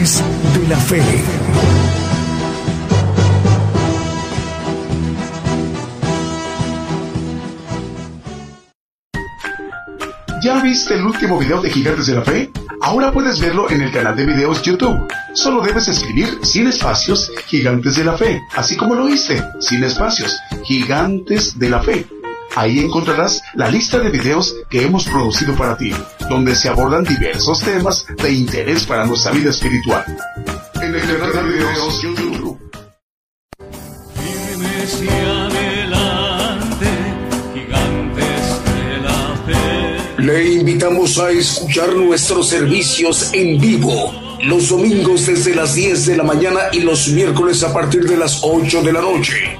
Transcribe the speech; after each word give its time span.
De 0.00 0.66
la 0.66 0.78
Fe. 0.78 1.02
¿Ya 10.42 10.62
viste 10.62 10.94
el 10.94 11.04
último 11.04 11.38
video 11.38 11.60
de 11.60 11.68
Gigantes 11.68 12.06
de 12.06 12.14
la 12.14 12.22
Fe? 12.22 12.50
Ahora 12.80 13.12
puedes 13.12 13.40
verlo 13.40 13.68
en 13.68 13.82
el 13.82 13.92
canal 13.92 14.16
de 14.16 14.24
videos 14.24 14.62
YouTube. 14.62 15.06
Solo 15.34 15.60
debes 15.60 15.86
escribir 15.88 16.38
sin 16.44 16.66
espacios 16.68 17.30
Gigantes 17.48 17.96
de 17.96 18.04
la 18.04 18.16
Fe, 18.16 18.40
así 18.56 18.78
como 18.78 18.94
lo 18.94 19.04
oíste, 19.04 19.44
sin 19.58 19.84
espacios, 19.84 20.34
Gigantes 20.64 21.58
de 21.58 21.68
la 21.68 21.82
Fe. 21.82 22.06
Ahí 22.56 22.80
encontrarás 22.80 23.42
la 23.54 23.68
lista 23.68 23.98
de 23.98 24.10
videos 24.10 24.54
que 24.68 24.84
hemos 24.84 25.04
producido 25.04 25.54
para 25.54 25.76
ti, 25.76 25.92
donde 26.28 26.56
se 26.56 26.68
abordan 26.68 27.04
diversos 27.04 27.60
temas 27.60 28.04
de 28.20 28.32
interés 28.32 28.84
para 28.84 29.06
nuestra 29.06 29.32
vida 29.32 29.50
espiritual. 29.50 30.04
En 30.82 30.94
el 30.94 31.00
canal 31.00 31.32
de 31.32 31.42
videos 31.42 32.02
YouTube. 32.02 32.58
Firmes 34.14 35.02
y 35.02 35.08
adelante, 35.08 36.86
gigantes 37.54 38.64
de 38.64 38.98
la 38.98 39.36
fe. 39.46 40.22
Le 40.22 40.52
invitamos 40.54 41.18
a 41.18 41.30
escuchar 41.30 41.94
nuestros 41.94 42.48
servicios 42.48 43.30
en 43.32 43.60
vivo 43.60 44.12
los 44.44 44.70
domingos 44.70 45.26
desde 45.26 45.54
las 45.54 45.74
10 45.74 46.06
de 46.06 46.16
la 46.16 46.22
mañana 46.22 46.60
y 46.72 46.80
los 46.80 47.08
miércoles 47.08 47.62
a 47.62 47.72
partir 47.72 48.04
de 48.04 48.16
las 48.16 48.40
8 48.42 48.82
de 48.82 48.92
la 48.92 49.02
noche. 49.02 49.59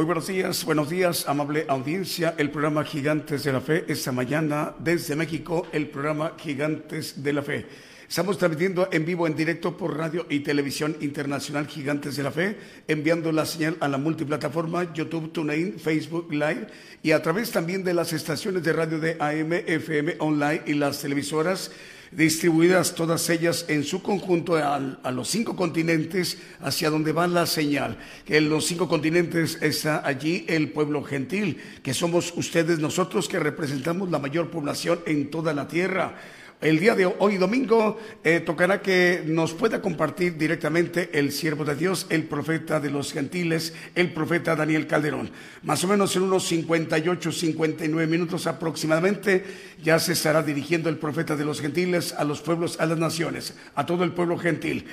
Muy 0.00 0.06
buenos 0.06 0.28
días, 0.28 0.64
buenos 0.64 0.88
días, 0.88 1.28
amable 1.28 1.66
audiencia. 1.68 2.34
El 2.38 2.50
programa 2.50 2.84
Gigantes 2.84 3.44
de 3.44 3.52
la 3.52 3.60
Fe, 3.60 3.84
esta 3.86 4.12
mañana 4.12 4.72
desde 4.78 5.14
México, 5.14 5.66
el 5.72 5.90
programa 5.90 6.32
Gigantes 6.38 7.22
de 7.22 7.32
la 7.34 7.42
Fe. 7.42 7.66
Estamos 8.08 8.38
transmitiendo 8.38 8.88
en 8.90 9.04
vivo, 9.04 9.26
en 9.26 9.36
directo 9.36 9.76
por 9.76 9.98
radio 9.98 10.24
y 10.30 10.40
televisión 10.40 10.96
internacional 11.02 11.66
Gigantes 11.66 12.16
de 12.16 12.22
la 12.22 12.30
Fe, 12.30 12.56
enviando 12.88 13.30
la 13.30 13.44
señal 13.44 13.76
a 13.80 13.88
la 13.88 13.98
multiplataforma 13.98 14.90
YouTube, 14.94 15.32
TuneIn, 15.32 15.78
Facebook 15.78 16.32
Live 16.32 16.68
y 17.02 17.10
a 17.10 17.20
través 17.20 17.50
también 17.50 17.84
de 17.84 17.92
las 17.92 18.14
estaciones 18.14 18.62
de 18.62 18.72
radio 18.72 19.00
de 19.00 19.18
AM, 19.20 19.52
FM 19.52 20.16
Online 20.20 20.62
y 20.64 20.72
las 20.72 20.98
televisoras 21.02 21.72
distribuidas 22.12 22.94
todas 22.94 23.28
ellas 23.30 23.64
en 23.68 23.84
su 23.84 24.02
conjunto 24.02 24.56
a, 24.56 25.10
los 25.10 25.28
cinco 25.28 25.54
continentes 25.54 26.38
hacia 26.60 26.90
donde 26.90 27.12
va 27.12 27.26
la 27.26 27.46
señal. 27.46 27.96
En 28.26 28.48
los 28.48 28.66
cinco 28.66 28.88
continentes 28.88 29.58
está 29.62 30.06
allí 30.06 30.44
el 30.48 30.70
pueblo 30.70 31.02
gentil, 31.02 31.58
que 31.82 31.94
somos 31.94 32.32
ustedes 32.36 32.78
nosotros 32.78 33.28
que 33.28 33.38
representamos 33.38 34.10
la 34.10 34.18
mayor 34.18 34.50
población 34.50 35.00
en 35.06 35.30
toda 35.30 35.52
la 35.54 35.68
tierra. 35.68 36.16
El 36.60 36.78
día 36.78 36.94
de 36.94 37.06
hoy, 37.06 37.38
domingo, 37.38 37.98
eh, 38.22 38.40
tocará 38.40 38.82
que 38.82 39.22
nos 39.24 39.54
pueda 39.54 39.80
compartir 39.80 40.36
directamente 40.36 41.08
el 41.18 41.32
siervo 41.32 41.64
de 41.64 41.74
Dios, 41.74 42.06
el 42.10 42.24
profeta 42.24 42.78
de 42.80 42.90
los 42.90 43.14
gentiles, 43.14 43.72
el 43.94 44.12
profeta 44.12 44.54
Daniel 44.54 44.86
Calderón. 44.86 45.30
Más 45.62 45.82
o 45.84 45.88
menos 45.88 46.14
en 46.16 46.22
unos 46.24 46.46
58, 46.48 47.32
59 47.32 48.06
minutos 48.06 48.46
aproximadamente, 48.46 49.42
ya 49.82 49.98
se 49.98 50.12
estará 50.12 50.42
dirigiendo 50.42 50.90
el 50.90 50.98
profeta 50.98 51.34
de 51.34 51.46
los 51.46 51.62
gentiles 51.62 52.12
a 52.12 52.24
los 52.24 52.42
pueblos, 52.42 52.78
a 52.78 52.84
las 52.84 52.98
naciones, 52.98 53.54
a 53.74 53.86
todo 53.86 54.04
el 54.04 54.12
pueblo 54.12 54.36
gentil. 54.36 54.84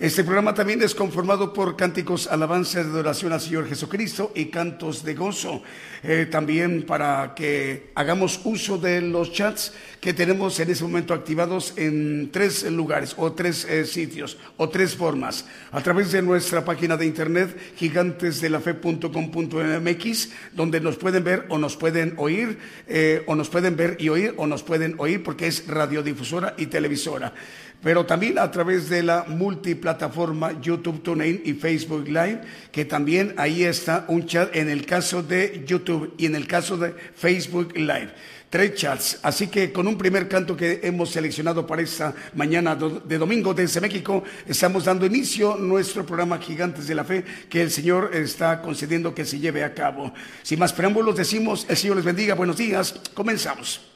Este 0.00 0.24
programa 0.24 0.54
también 0.54 0.82
es 0.82 0.92
conformado 0.92 1.52
por 1.52 1.76
cánticos, 1.76 2.26
alabanzas 2.26 2.86
de 2.86 2.90
adoración 2.90 3.32
al 3.32 3.40
Señor 3.40 3.68
Jesucristo 3.68 4.32
y 4.34 4.46
cantos 4.46 5.04
de 5.04 5.14
gozo. 5.14 5.62
Eh, 6.02 6.26
también 6.28 6.82
para 6.82 7.32
que 7.36 7.92
hagamos 7.94 8.40
uso 8.42 8.76
de 8.76 9.00
los 9.00 9.32
chats 9.32 9.72
que 10.00 10.12
tenemos 10.12 10.58
en 10.58 10.70
ese 10.70 10.82
momento 10.82 11.14
activados 11.14 11.74
en 11.76 12.30
tres 12.32 12.64
lugares 12.64 13.14
o 13.16 13.30
tres 13.32 13.64
eh, 13.66 13.86
sitios 13.86 14.36
o 14.56 14.68
tres 14.68 14.96
formas. 14.96 15.44
A 15.70 15.80
través 15.80 16.10
de 16.10 16.22
nuestra 16.22 16.64
página 16.64 16.96
de 16.96 17.06
internet 17.06 17.56
gigantesdelafe.com.mx 17.76 20.28
donde 20.54 20.80
nos 20.80 20.96
pueden 20.96 21.22
ver 21.22 21.46
o 21.48 21.56
nos 21.56 21.76
pueden 21.76 22.14
oír 22.16 22.58
eh, 22.88 23.22
o 23.26 23.36
nos 23.36 23.48
pueden 23.48 23.76
ver 23.76 23.96
y 24.00 24.08
oír 24.08 24.34
o 24.38 24.48
nos 24.48 24.64
pueden 24.64 24.96
oír 24.98 25.22
porque 25.22 25.46
es 25.46 25.68
radiodifusora 25.68 26.54
y 26.58 26.66
televisora 26.66 27.32
pero 27.84 28.06
también 28.06 28.38
a 28.38 28.50
través 28.50 28.88
de 28.88 29.02
la 29.02 29.26
multiplataforma 29.28 30.58
YouTube, 30.58 31.02
TuneIn 31.02 31.42
y 31.44 31.52
Facebook 31.52 32.08
Live, 32.08 32.40
que 32.72 32.86
también 32.86 33.34
ahí 33.36 33.62
está 33.62 34.06
un 34.08 34.26
chat 34.26 34.56
en 34.56 34.70
el 34.70 34.86
caso 34.86 35.22
de 35.22 35.62
YouTube 35.66 36.14
y 36.16 36.24
en 36.24 36.34
el 36.34 36.46
caso 36.46 36.78
de 36.78 36.94
Facebook 37.14 37.76
Live. 37.76 38.10
Tres 38.48 38.74
chats. 38.74 39.18
Así 39.22 39.48
que 39.48 39.70
con 39.70 39.86
un 39.86 39.98
primer 39.98 40.28
canto 40.28 40.56
que 40.56 40.80
hemos 40.82 41.10
seleccionado 41.10 41.66
para 41.66 41.82
esta 41.82 42.14
mañana 42.34 42.74
de 42.74 43.18
domingo 43.18 43.52
desde 43.52 43.82
México, 43.82 44.24
estamos 44.48 44.86
dando 44.86 45.04
inicio 45.04 45.52
a 45.52 45.58
nuestro 45.58 46.06
programa 46.06 46.38
Gigantes 46.38 46.86
de 46.86 46.94
la 46.94 47.04
Fe 47.04 47.22
que 47.50 47.60
el 47.60 47.70
Señor 47.70 48.12
está 48.14 48.62
concediendo 48.62 49.14
que 49.14 49.26
se 49.26 49.38
lleve 49.38 49.62
a 49.62 49.74
cabo. 49.74 50.14
Sin 50.42 50.58
más 50.58 50.72
preámbulos, 50.72 51.16
decimos, 51.16 51.66
el 51.68 51.76
Señor 51.76 51.96
les 51.96 52.04
bendiga, 52.06 52.34
buenos 52.34 52.56
días, 52.56 52.94
comenzamos. 53.12 53.93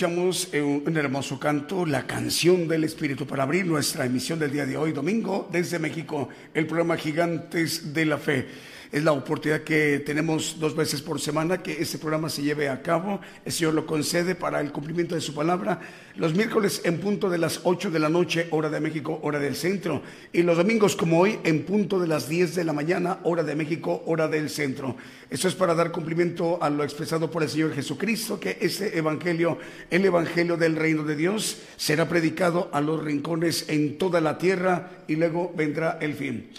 Escuchamos 0.00 0.48
un 0.54 0.96
hermoso 0.96 1.38
canto, 1.38 1.84
la 1.84 2.06
canción 2.06 2.66
del 2.66 2.84
Espíritu, 2.84 3.26
para 3.26 3.42
abrir 3.42 3.66
nuestra 3.66 4.06
emisión 4.06 4.38
del 4.38 4.50
día 4.50 4.64
de 4.64 4.74
hoy, 4.74 4.92
domingo, 4.92 5.46
desde 5.52 5.78
México, 5.78 6.30
el 6.54 6.66
programa 6.66 6.96
Gigantes 6.96 7.92
de 7.92 8.06
la 8.06 8.16
Fe. 8.16 8.48
Es 8.92 9.04
la 9.04 9.12
oportunidad 9.12 9.60
que 9.60 10.02
tenemos 10.04 10.56
dos 10.58 10.74
veces 10.74 11.00
por 11.00 11.20
semana 11.20 11.62
que 11.62 11.80
este 11.80 11.96
programa 11.96 12.28
se 12.28 12.42
lleve 12.42 12.68
a 12.68 12.82
cabo. 12.82 13.20
El 13.44 13.52
Señor 13.52 13.74
lo 13.74 13.86
concede 13.86 14.34
para 14.34 14.60
el 14.60 14.72
cumplimiento 14.72 15.14
de 15.14 15.20
su 15.20 15.32
palabra. 15.32 15.78
Los 16.16 16.34
miércoles 16.34 16.80
en 16.82 16.98
punto 16.98 17.30
de 17.30 17.38
las 17.38 17.60
8 17.62 17.92
de 17.92 18.00
la 18.00 18.08
noche, 18.08 18.48
hora 18.50 18.68
de 18.68 18.80
México, 18.80 19.20
hora 19.22 19.38
del 19.38 19.54
centro. 19.54 20.02
Y 20.32 20.42
los 20.42 20.56
domingos 20.56 20.96
como 20.96 21.20
hoy 21.20 21.38
en 21.44 21.62
punto 21.62 22.00
de 22.00 22.08
las 22.08 22.28
10 22.28 22.56
de 22.56 22.64
la 22.64 22.72
mañana, 22.72 23.20
hora 23.22 23.44
de 23.44 23.54
México, 23.54 24.02
hora 24.06 24.26
del 24.26 24.50
centro. 24.50 24.96
Eso 25.30 25.46
es 25.46 25.54
para 25.54 25.76
dar 25.76 25.92
cumplimiento 25.92 26.60
a 26.60 26.68
lo 26.68 26.82
expresado 26.82 27.30
por 27.30 27.44
el 27.44 27.48
Señor 27.48 27.72
Jesucristo, 27.72 28.40
que 28.40 28.58
este 28.60 28.98
evangelio, 28.98 29.58
el 29.88 30.04
evangelio 30.04 30.56
del 30.56 30.74
reino 30.74 31.04
de 31.04 31.14
Dios, 31.14 31.58
será 31.76 32.08
predicado 32.08 32.68
a 32.72 32.80
los 32.80 33.00
rincones 33.04 33.66
en 33.68 33.98
toda 33.98 34.20
la 34.20 34.36
tierra 34.36 35.04
y 35.06 35.14
luego 35.14 35.52
vendrá 35.56 35.96
el 36.00 36.14
fin. 36.14 36.50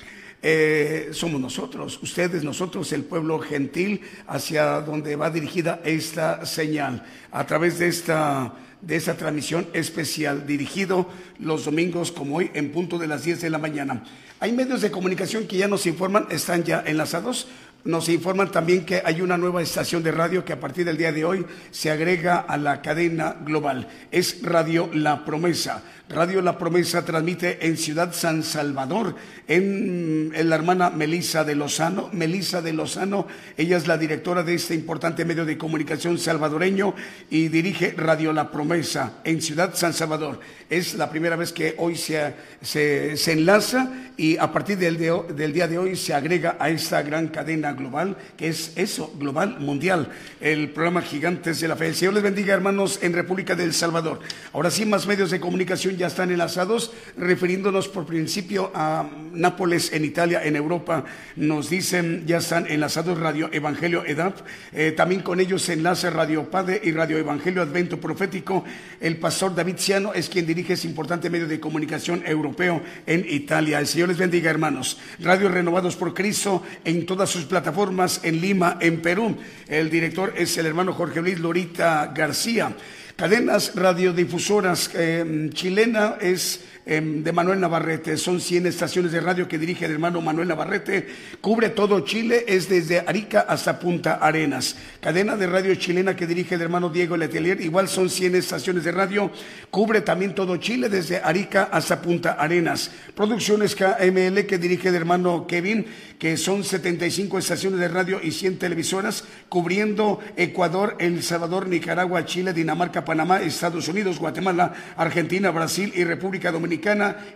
Eh, 0.43 1.09
somos 1.11 1.39
nosotros, 1.39 1.99
ustedes, 2.01 2.43
nosotros, 2.43 2.91
el 2.93 3.03
pueblo 3.03 3.37
gentil, 3.39 4.01
hacia 4.27 4.81
donde 4.81 5.15
va 5.15 5.29
dirigida 5.29 5.81
esta 5.83 6.45
señal, 6.45 7.05
a 7.31 7.45
través 7.45 7.77
de 7.77 7.87
esta, 7.87 8.55
de 8.81 8.95
esta 8.95 9.15
transmisión 9.15 9.67
especial, 9.73 10.47
dirigido 10.47 11.07
los 11.37 11.65
domingos 11.65 12.11
como 12.11 12.37
hoy 12.37 12.49
en 12.55 12.71
punto 12.71 12.97
de 12.97 13.07
las 13.07 13.23
10 13.23 13.41
de 13.41 13.49
la 13.51 13.59
mañana. 13.59 14.03
Hay 14.39 14.51
medios 14.51 14.81
de 14.81 14.89
comunicación 14.89 15.45
que 15.45 15.57
ya 15.57 15.67
nos 15.67 15.85
informan, 15.85 16.25
están 16.31 16.63
ya 16.63 16.83
enlazados. 16.87 17.47
Nos 17.83 18.09
informan 18.09 18.51
también 18.51 18.85
que 18.85 19.01
hay 19.03 19.21
una 19.21 19.37
nueva 19.37 19.61
estación 19.61 20.03
de 20.03 20.11
radio 20.11 20.45
que 20.45 20.53
a 20.53 20.59
partir 20.59 20.85
del 20.85 20.97
día 20.97 21.11
de 21.11 21.25
hoy 21.25 21.45
se 21.71 21.89
agrega 21.89 22.39
a 22.39 22.57
la 22.57 22.81
cadena 22.81 23.35
global. 23.43 23.87
Es 24.11 24.41
Radio 24.41 24.89
La 24.93 25.25
Promesa. 25.25 25.83
Radio 26.11 26.41
La 26.41 26.57
Promesa 26.57 27.05
transmite 27.05 27.65
en 27.65 27.77
Ciudad 27.77 28.13
San 28.13 28.43
Salvador, 28.43 29.15
en, 29.47 30.31
la 30.49 30.55
hermana 30.55 30.89
Melisa 30.89 31.45
de 31.45 31.55
Lozano. 31.55 32.09
Melisa 32.11 32.61
de 32.61 32.73
Lozano, 32.73 33.27
ella 33.55 33.77
es 33.77 33.87
la 33.87 33.97
directora 33.97 34.43
de 34.43 34.55
este 34.55 34.75
importante 34.75 35.23
medio 35.23 35.45
de 35.45 35.57
comunicación 35.57 36.17
salvadoreño 36.17 36.93
y 37.29 37.47
dirige 37.47 37.93
Radio 37.95 38.33
La 38.33 38.51
Promesa 38.51 39.19
en 39.23 39.41
Ciudad 39.41 39.73
San 39.73 39.93
Salvador. 39.93 40.39
Es 40.71 40.93
la 40.93 41.09
primera 41.09 41.35
vez 41.35 41.51
que 41.51 41.75
hoy 41.79 41.97
se, 41.97 42.33
se, 42.61 43.17
se 43.17 43.33
enlaza 43.33 43.91
y 44.15 44.37
a 44.37 44.53
partir 44.53 44.77
del, 44.77 44.97
de- 44.97 45.33
del 45.35 45.51
día 45.51 45.67
de 45.67 45.77
hoy 45.77 45.97
se 45.97 46.13
agrega 46.13 46.55
a 46.61 46.69
esta 46.69 47.01
gran 47.01 47.27
cadena 47.27 47.73
global, 47.73 48.15
que 48.37 48.47
es 48.47 48.71
eso, 48.77 49.13
global, 49.19 49.59
mundial, 49.59 50.07
el 50.39 50.69
programa 50.69 51.01
Gigantes 51.01 51.59
de 51.59 51.67
la 51.67 51.75
Fe. 51.75 51.87
El 51.87 51.95
Señor 51.95 52.13
les 52.13 52.23
bendiga, 52.23 52.53
hermanos, 52.53 52.99
en 53.01 53.11
República 53.11 53.53
del 53.53 53.73
Salvador. 53.73 54.21
Ahora 54.53 54.71
sí, 54.71 54.85
más 54.85 55.07
medios 55.07 55.29
de 55.31 55.41
comunicación 55.41 55.97
ya 55.97 56.07
están 56.07 56.31
enlazados, 56.31 56.93
refiriéndonos 57.17 57.89
por 57.89 58.05
principio 58.05 58.71
a 58.73 59.09
Nápoles 59.33 59.91
en 59.91 60.05
Italia, 60.05 60.41
en 60.41 60.55
Europa. 60.55 61.03
Nos 61.35 61.69
dicen, 61.69 62.23
ya 62.25 62.37
están 62.37 62.65
enlazados 62.69 63.19
Radio 63.19 63.49
Evangelio 63.51 64.05
EDAP. 64.05 64.37
Eh, 64.71 64.93
también 64.93 65.21
con 65.21 65.41
ellos 65.41 65.63
se 65.63 65.73
enlaza 65.73 66.09
Radio 66.11 66.49
Padre 66.49 66.79
y 66.81 66.91
Radio 66.93 67.17
Evangelio 67.17 67.61
Advento 67.61 67.99
Profético. 67.99 68.63
El 69.01 69.17
pastor 69.17 69.53
David 69.53 69.75
Ciano 69.77 70.13
es 70.13 70.29
quien 70.29 70.45
dirige 70.45 70.60
ese 70.69 70.87
importante 70.87 71.29
medio 71.29 71.47
de 71.47 71.59
comunicación 71.59 72.23
europeo 72.25 72.81
en 73.05 73.25
Italia. 73.27 73.79
El 73.79 73.87
Señor 73.87 74.09
les 74.09 74.17
bendiga, 74.17 74.49
hermanos. 74.49 74.97
Radio 75.19 75.49
Renovados 75.49 75.95
por 75.95 76.13
Cristo 76.13 76.63
en 76.85 77.05
todas 77.05 77.29
sus 77.29 77.45
plataformas 77.45 78.21
en 78.23 78.41
Lima, 78.41 78.77
en 78.79 79.01
Perú. 79.01 79.35
El 79.67 79.89
director 79.89 80.33
es 80.37 80.57
el 80.57 80.65
hermano 80.65 80.93
Jorge 80.93 81.21
Luis 81.21 81.39
Lorita 81.39 82.11
García. 82.15 82.75
Cadenas 83.15 83.75
radiodifusoras 83.75 84.89
eh, 84.95 85.49
chilena 85.53 86.15
es 86.19 86.65
de 86.85 87.31
Manuel 87.31 87.59
Navarrete. 87.59 88.17
Son 88.17 88.41
100 88.41 88.65
estaciones 88.65 89.11
de 89.11 89.21
radio 89.21 89.47
que 89.47 89.57
dirige 89.57 89.85
el 89.85 89.91
hermano 89.91 90.21
Manuel 90.21 90.47
Navarrete. 90.47 91.07
Cubre 91.39 91.69
todo 91.69 91.99
Chile, 92.01 92.45
es 92.47 92.69
desde 92.69 92.99
Arica 92.99 93.41
hasta 93.41 93.79
Punta 93.79 94.15
Arenas. 94.15 94.75
Cadena 94.99 95.35
de 95.37 95.47
radio 95.47 95.75
chilena 95.75 96.15
que 96.15 96.25
dirige 96.25 96.55
el 96.55 96.61
hermano 96.61 96.89
Diego 96.89 97.17
Letelier. 97.17 97.61
Igual 97.61 97.87
son 97.87 98.09
100 98.09 98.35
estaciones 98.35 98.83
de 98.83 98.91
radio. 98.91 99.31
Cubre 99.69 100.01
también 100.01 100.33
todo 100.33 100.57
Chile, 100.57 100.89
desde 100.89 101.17
Arica 101.17 101.69
hasta 101.71 102.01
Punta 102.01 102.31
Arenas. 102.33 102.91
Producciones 103.15 103.75
KML 103.75 104.45
que 104.47 104.57
dirige 104.57 104.89
el 104.89 104.95
hermano 104.95 105.45
Kevin, 105.47 105.85
que 106.17 106.35
son 106.37 106.63
75 106.63 107.37
estaciones 107.37 107.79
de 107.79 107.87
radio 107.87 108.19
y 108.21 108.31
100 108.31 108.57
televisoras, 108.57 109.23
cubriendo 109.49 110.19
Ecuador, 110.35 110.95
El 110.99 111.21
Salvador, 111.21 111.67
Nicaragua, 111.67 112.25
Chile, 112.25 112.53
Dinamarca, 112.53 113.05
Panamá, 113.05 113.41
Estados 113.41 113.87
Unidos, 113.87 114.19
Guatemala, 114.19 114.73
Argentina, 114.97 115.51
Brasil 115.51 115.91
y 115.95 116.03
República 116.03 116.51
Dominicana 116.51 116.70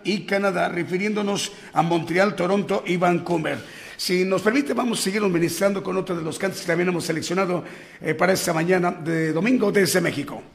y 0.04 0.26
Canadá, 0.26 0.70
refiriéndonos 0.70 1.52
a 1.74 1.82
Montreal, 1.82 2.36
Toronto 2.36 2.84
y 2.86 2.98
Vancouver. 2.98 3.58
Si 3.98 4.26
nos 4.26 4.42
permite, 4.42 4.74
vamos 4.74 5.00
a 5.00 5.04
seguir 5.04 5.22
ministrando 5.22 5.82
con 5.82 5.98
otro 5.98 6.16
de 6.16 6.22
los 6.22 6.38
cantos 6.38 6.62
que 6.62 6.68
también 6.68 6.90
hemos 6.90 7.06
seleccionado 7.06 7.64
eh, 8.02 8.14
para 8.14 8.34
esta 8.34 8.54
mañana 8.54 8.92
de 8.92 9.32
domingo 9.32 9.72
desde 9.72 10.02
México. 10.02 10.55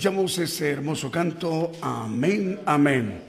Escuchamos 0.00 0.38
ese 0.38 0.70
hermoso 0.70 1.10
canto, 1.10 1.72
Amén, 1.82 2.58
Amén. 2.64 3.20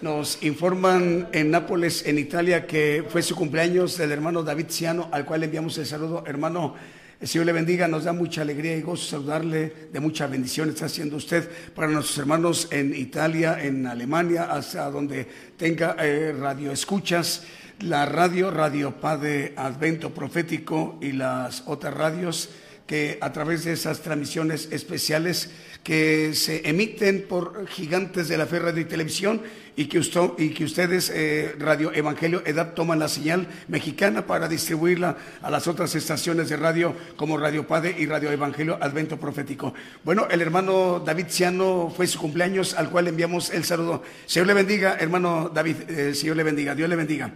Nos 0.00 0.40
informan 0.44 1.28
en 1.32 1.50
Nápoles, 1.50 2.06
en 2.06 2.20
Italia, 2.20 2.68
que 2.68 3.04
fue 3.08 3.20
su 3.20 3.34
cumpleaños 3.34 3.98
del 3.98 4.12
hermano 4.12 4.44
David 4.44 4.66
Ciano, 4.68 5.08
al 5.10 5.24
cual 5.24 5.42
enviamos 5.42 5.76
el 5.78 5.86
saludo. 5.86 6.22
Hermano, 6.24 6.76
el 7.20 7.26
Señor 7.26 7.46
le 7.46 7.52
bendiga, 7.52 7.88
nos 7.88 8.04
da 8.04 8.12
mucha 8.12 8.42
alegría 8.42 8.76
y 8.76 8.80
gozo 8.80 9.10
saludarle, 9.10 9.72
de 9.92 9.98
mucha 9.98 10.28
bendición 10.28 10.68
está 10.68 10.84
haciendo 10.86 11.16
usted 11.16 11.50
para 11.74 11.88
nuestros 11.88 12.16
hermanos 12.18 12.68
en 12.70 12.94
Italia, 12.94 13.58
en 13.60 13.88
Alemania, 13.88 14.52
hasta 14.52 14.88
donde 14.88 15.26
tenga 15.56 15.96
eh, 15.98 16.32
radio 16.32 16.70
escuchas, 16.70 17.42
la 17.80 18.06
radio, 18.06 18.52
Radio 18.52 19.00
Padre 19.00 19.52
Advento 19.56 20.14
Profético 20.14 20.96
y 21.02 21.10
las 21.10 21.64
otras 21.66 21.92
radios 21.92 22.50
que 22.86 23.18
a 23.20 23.32
través 23.32 23.62
de 23.64 23.72
esas 23.72 24.00
transmisiones 24.00 24.68
especiales 24.72 25.50
que 25.82 26.34
se 26.34 26.68
emiten 26.68 27.26
por 27.28 27.66
Gigantes 27.66 28.28
de 28.28 28.36
la 28.36 28.46
Fe 28.46 28.58
Radio 28.58 28.82
y 28.82 28.84
Televisión 28.84 29.40
y 29.76 29.86
que, 29.86 29.98
usted, 29.98 30.20
y 30.36 30.50
que 30.50 30.64
ustedes, 30.64 31.10
eh, 31.14 31.54
Radio 31.58 31.90
Evangelio 31.94 32.42
EDAP, 32.44 32.74
toman 32.74 32.98
la 32.98 33.08
señal 33.08 33.46
mexicana 33.68 34.26
para 34.26 34.46
distribuirla 34.46 35.16
a 35.40 35.50
las 35.50 35.66
otras 35.68 35.94
estaciones 35.94 36.48
de 36.50 36.56
radio 36.56 36.94
como 37.16 37.38
Radio 37.38 37.66
Padre 37.66 37.94
y 37.98 38.04
Radio 38.04 38.30
Evangelio 38.30 38.76
Advento 38.80 39.16
Profético. 39.16 39.72
Bueno, 40.04 40.28
el 40.30 40.42
hermano 40.42 41.00
David 41.00 41.26
Ciano 41.28 41.92
fue 41.96 42.06
su 42.06 42.18
cumpleaños 42.18 42.74
al 42.74 42.90
cual 42.90 43.08
enviamos 43.08 43.50
el 43.50 43.64
saludo. 43.64 44.02
Señor 44.26 44.48
le 44.48 44.54
bendiga, 44.54 44.96
hermano 45.00 45.50
David, 45.52 45.76
eh, 45.88 46.14
Señor 46.14 46.36
le 46.36 46.42
bendiga, 46.42 46.74
Dios 46.74 46.88
le 46.88 46.96
bendiga. 46.96 47.32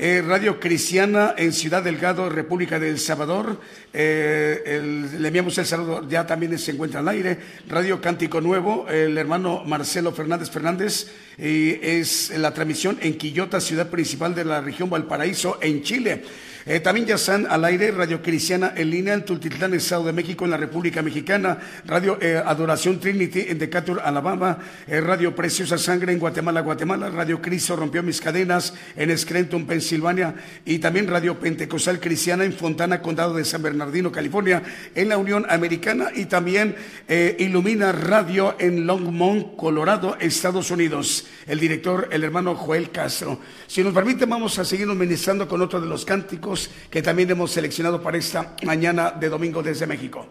Eh, 0.00 0.22
Radio 0.24 0.60
Cristiana 0.60 1.34
en 1.36 1.52
Ciudad 1.52 1.82
Delgado, 1.82 2.28
República 2.28 2.78
del 2.78 3.00
Salvador. 3.00 3.60
Eh, 3.92 4.62
el- 4.64 5.20
le 5.20 5.26
enviamos 5.26 5.58
el 5.58 5.66
saludo, 5.66 6.08
ya 6.08 6.24
también 6.24 6.56
se 6.56 6.70
encuentra 6.70 7.00
al 7.00 7.08
aire. 7.08 7.36
Radio 7.68 8.00
Cántico 8.00 8.40
Nuevo, 8.40 8.86
el 8.88 9.18
hermano 9.18 9.64
Marcelo 9.66 10.12
Fernández 10.12 10.50
Fernández. 10.50 11.08
es 11.40 12.30
la 12.36 12.52
transmisión 12.54 12.98
en 13.00 13.16
Quillota, 13.18 13.60
ciudad 13.60 13.90
principal 13.90 14.34
de 14.34 14.44
la 14.44 14.60
región 14.60 14.88
Valparaíso, 14.90 15.58
en 15.60 15.82
Chile. 15.82 16.22
Eh, 16.70 16.80
también 16.80 17.06
ya 17.06 17.14
están 17.14 17.46
al 17.48 17.64
aire 17.64 17.90
Radio 17.92 18.20
Cristiana 18.20 18.74
en 18.76 18.90
línea 18.90 19.14
en 19.14 19.24
Tultitlán, 19.24 19.72
Estado 19.72 20.04
de 20.04 20.12
México, 20.12 20.44
en 20.44 20.50
la 20.50 20.58
República 20.58 21.00
Mexicana. 21.00 21.56
Radio 21.86 22.18
eh, 22.20 22.36
Adoración 22.44 23.00
Trinity 23.00 23.46
en 23.48 23.58
Decatur, 23.58 24.02
Alabama. 24.04 24.58
Eh, 24.86 25.00
Radio 25.00 25.34
Preciosa 25.34 25.78
Sangre 25.78 26.12
en 26.12 26.18
Guatemala, 26.18 26.60
Guatemala. 26.60 27.08
Radio 27.08 27.40
Cristo 27.40 27.74
rompió 27.74 28.02
mis 28.02 28.20
cadenas 28.20 28.74
en 28.96 29.16
Scranton, 29.16 29.64
Pensilvania. 29.66 30.34
Y 30.66 30.78
también 30.78 31.08
Radio 31.08 31.40
Pentecostal 31.40 32.00
Cristiana 32.00 32.44
en 32.44 32.52
Fontana, 32.52 33.00
Condado 33.00 33.32
de 33.32 33.46
San 33.46 33.62
Bernardino, 33.62 34.12
California, 34.12 34.62
en 34.94 35.08
la 35.08 35.16
Unión 35.16 35.46
Americana. 35.48 36.10
Y 36.14 36.26
también 36.26 36.76
eh, 37.08 37.34
Ilumina 37.38 37.92
Radio 37.92 38.56
en 38.58 38.86
Longmont, 38.86 39.56
Colorado, 39.56 40.18
Estados 40.20 40.70
Unidos. 40.70 41.28
El 41.46 41.60
director, 41.60 42.10
el 42.12 42.24
hermano 42.24 42.54
Joel 42.54 42.90
Castro. 42.90 43.40
Si 43.66 43.82
nos 43.82 43.94
permite, 43.94 44.26
vamos 44.26 44.58
a 44.58 44.66
seguirnos 44.66 44.98
ministrando 44.98 45.48
con 45.48 45.62
otro 45.62 45.80
de 45.80 45.86
los 45.86 46.04
cánticos 46.04 46.57
que 46.90 47.02
también 47.02 47.30
hemos 47.30 47.50
seleccionado 47.50 48.02
para 48.02 48.18
esta 48.18 48.56
mañana 48.64 49.10
de 49.10 49.28
domingo 49.28 49.62
desde 49.62 49.86
México. 49.86 50.26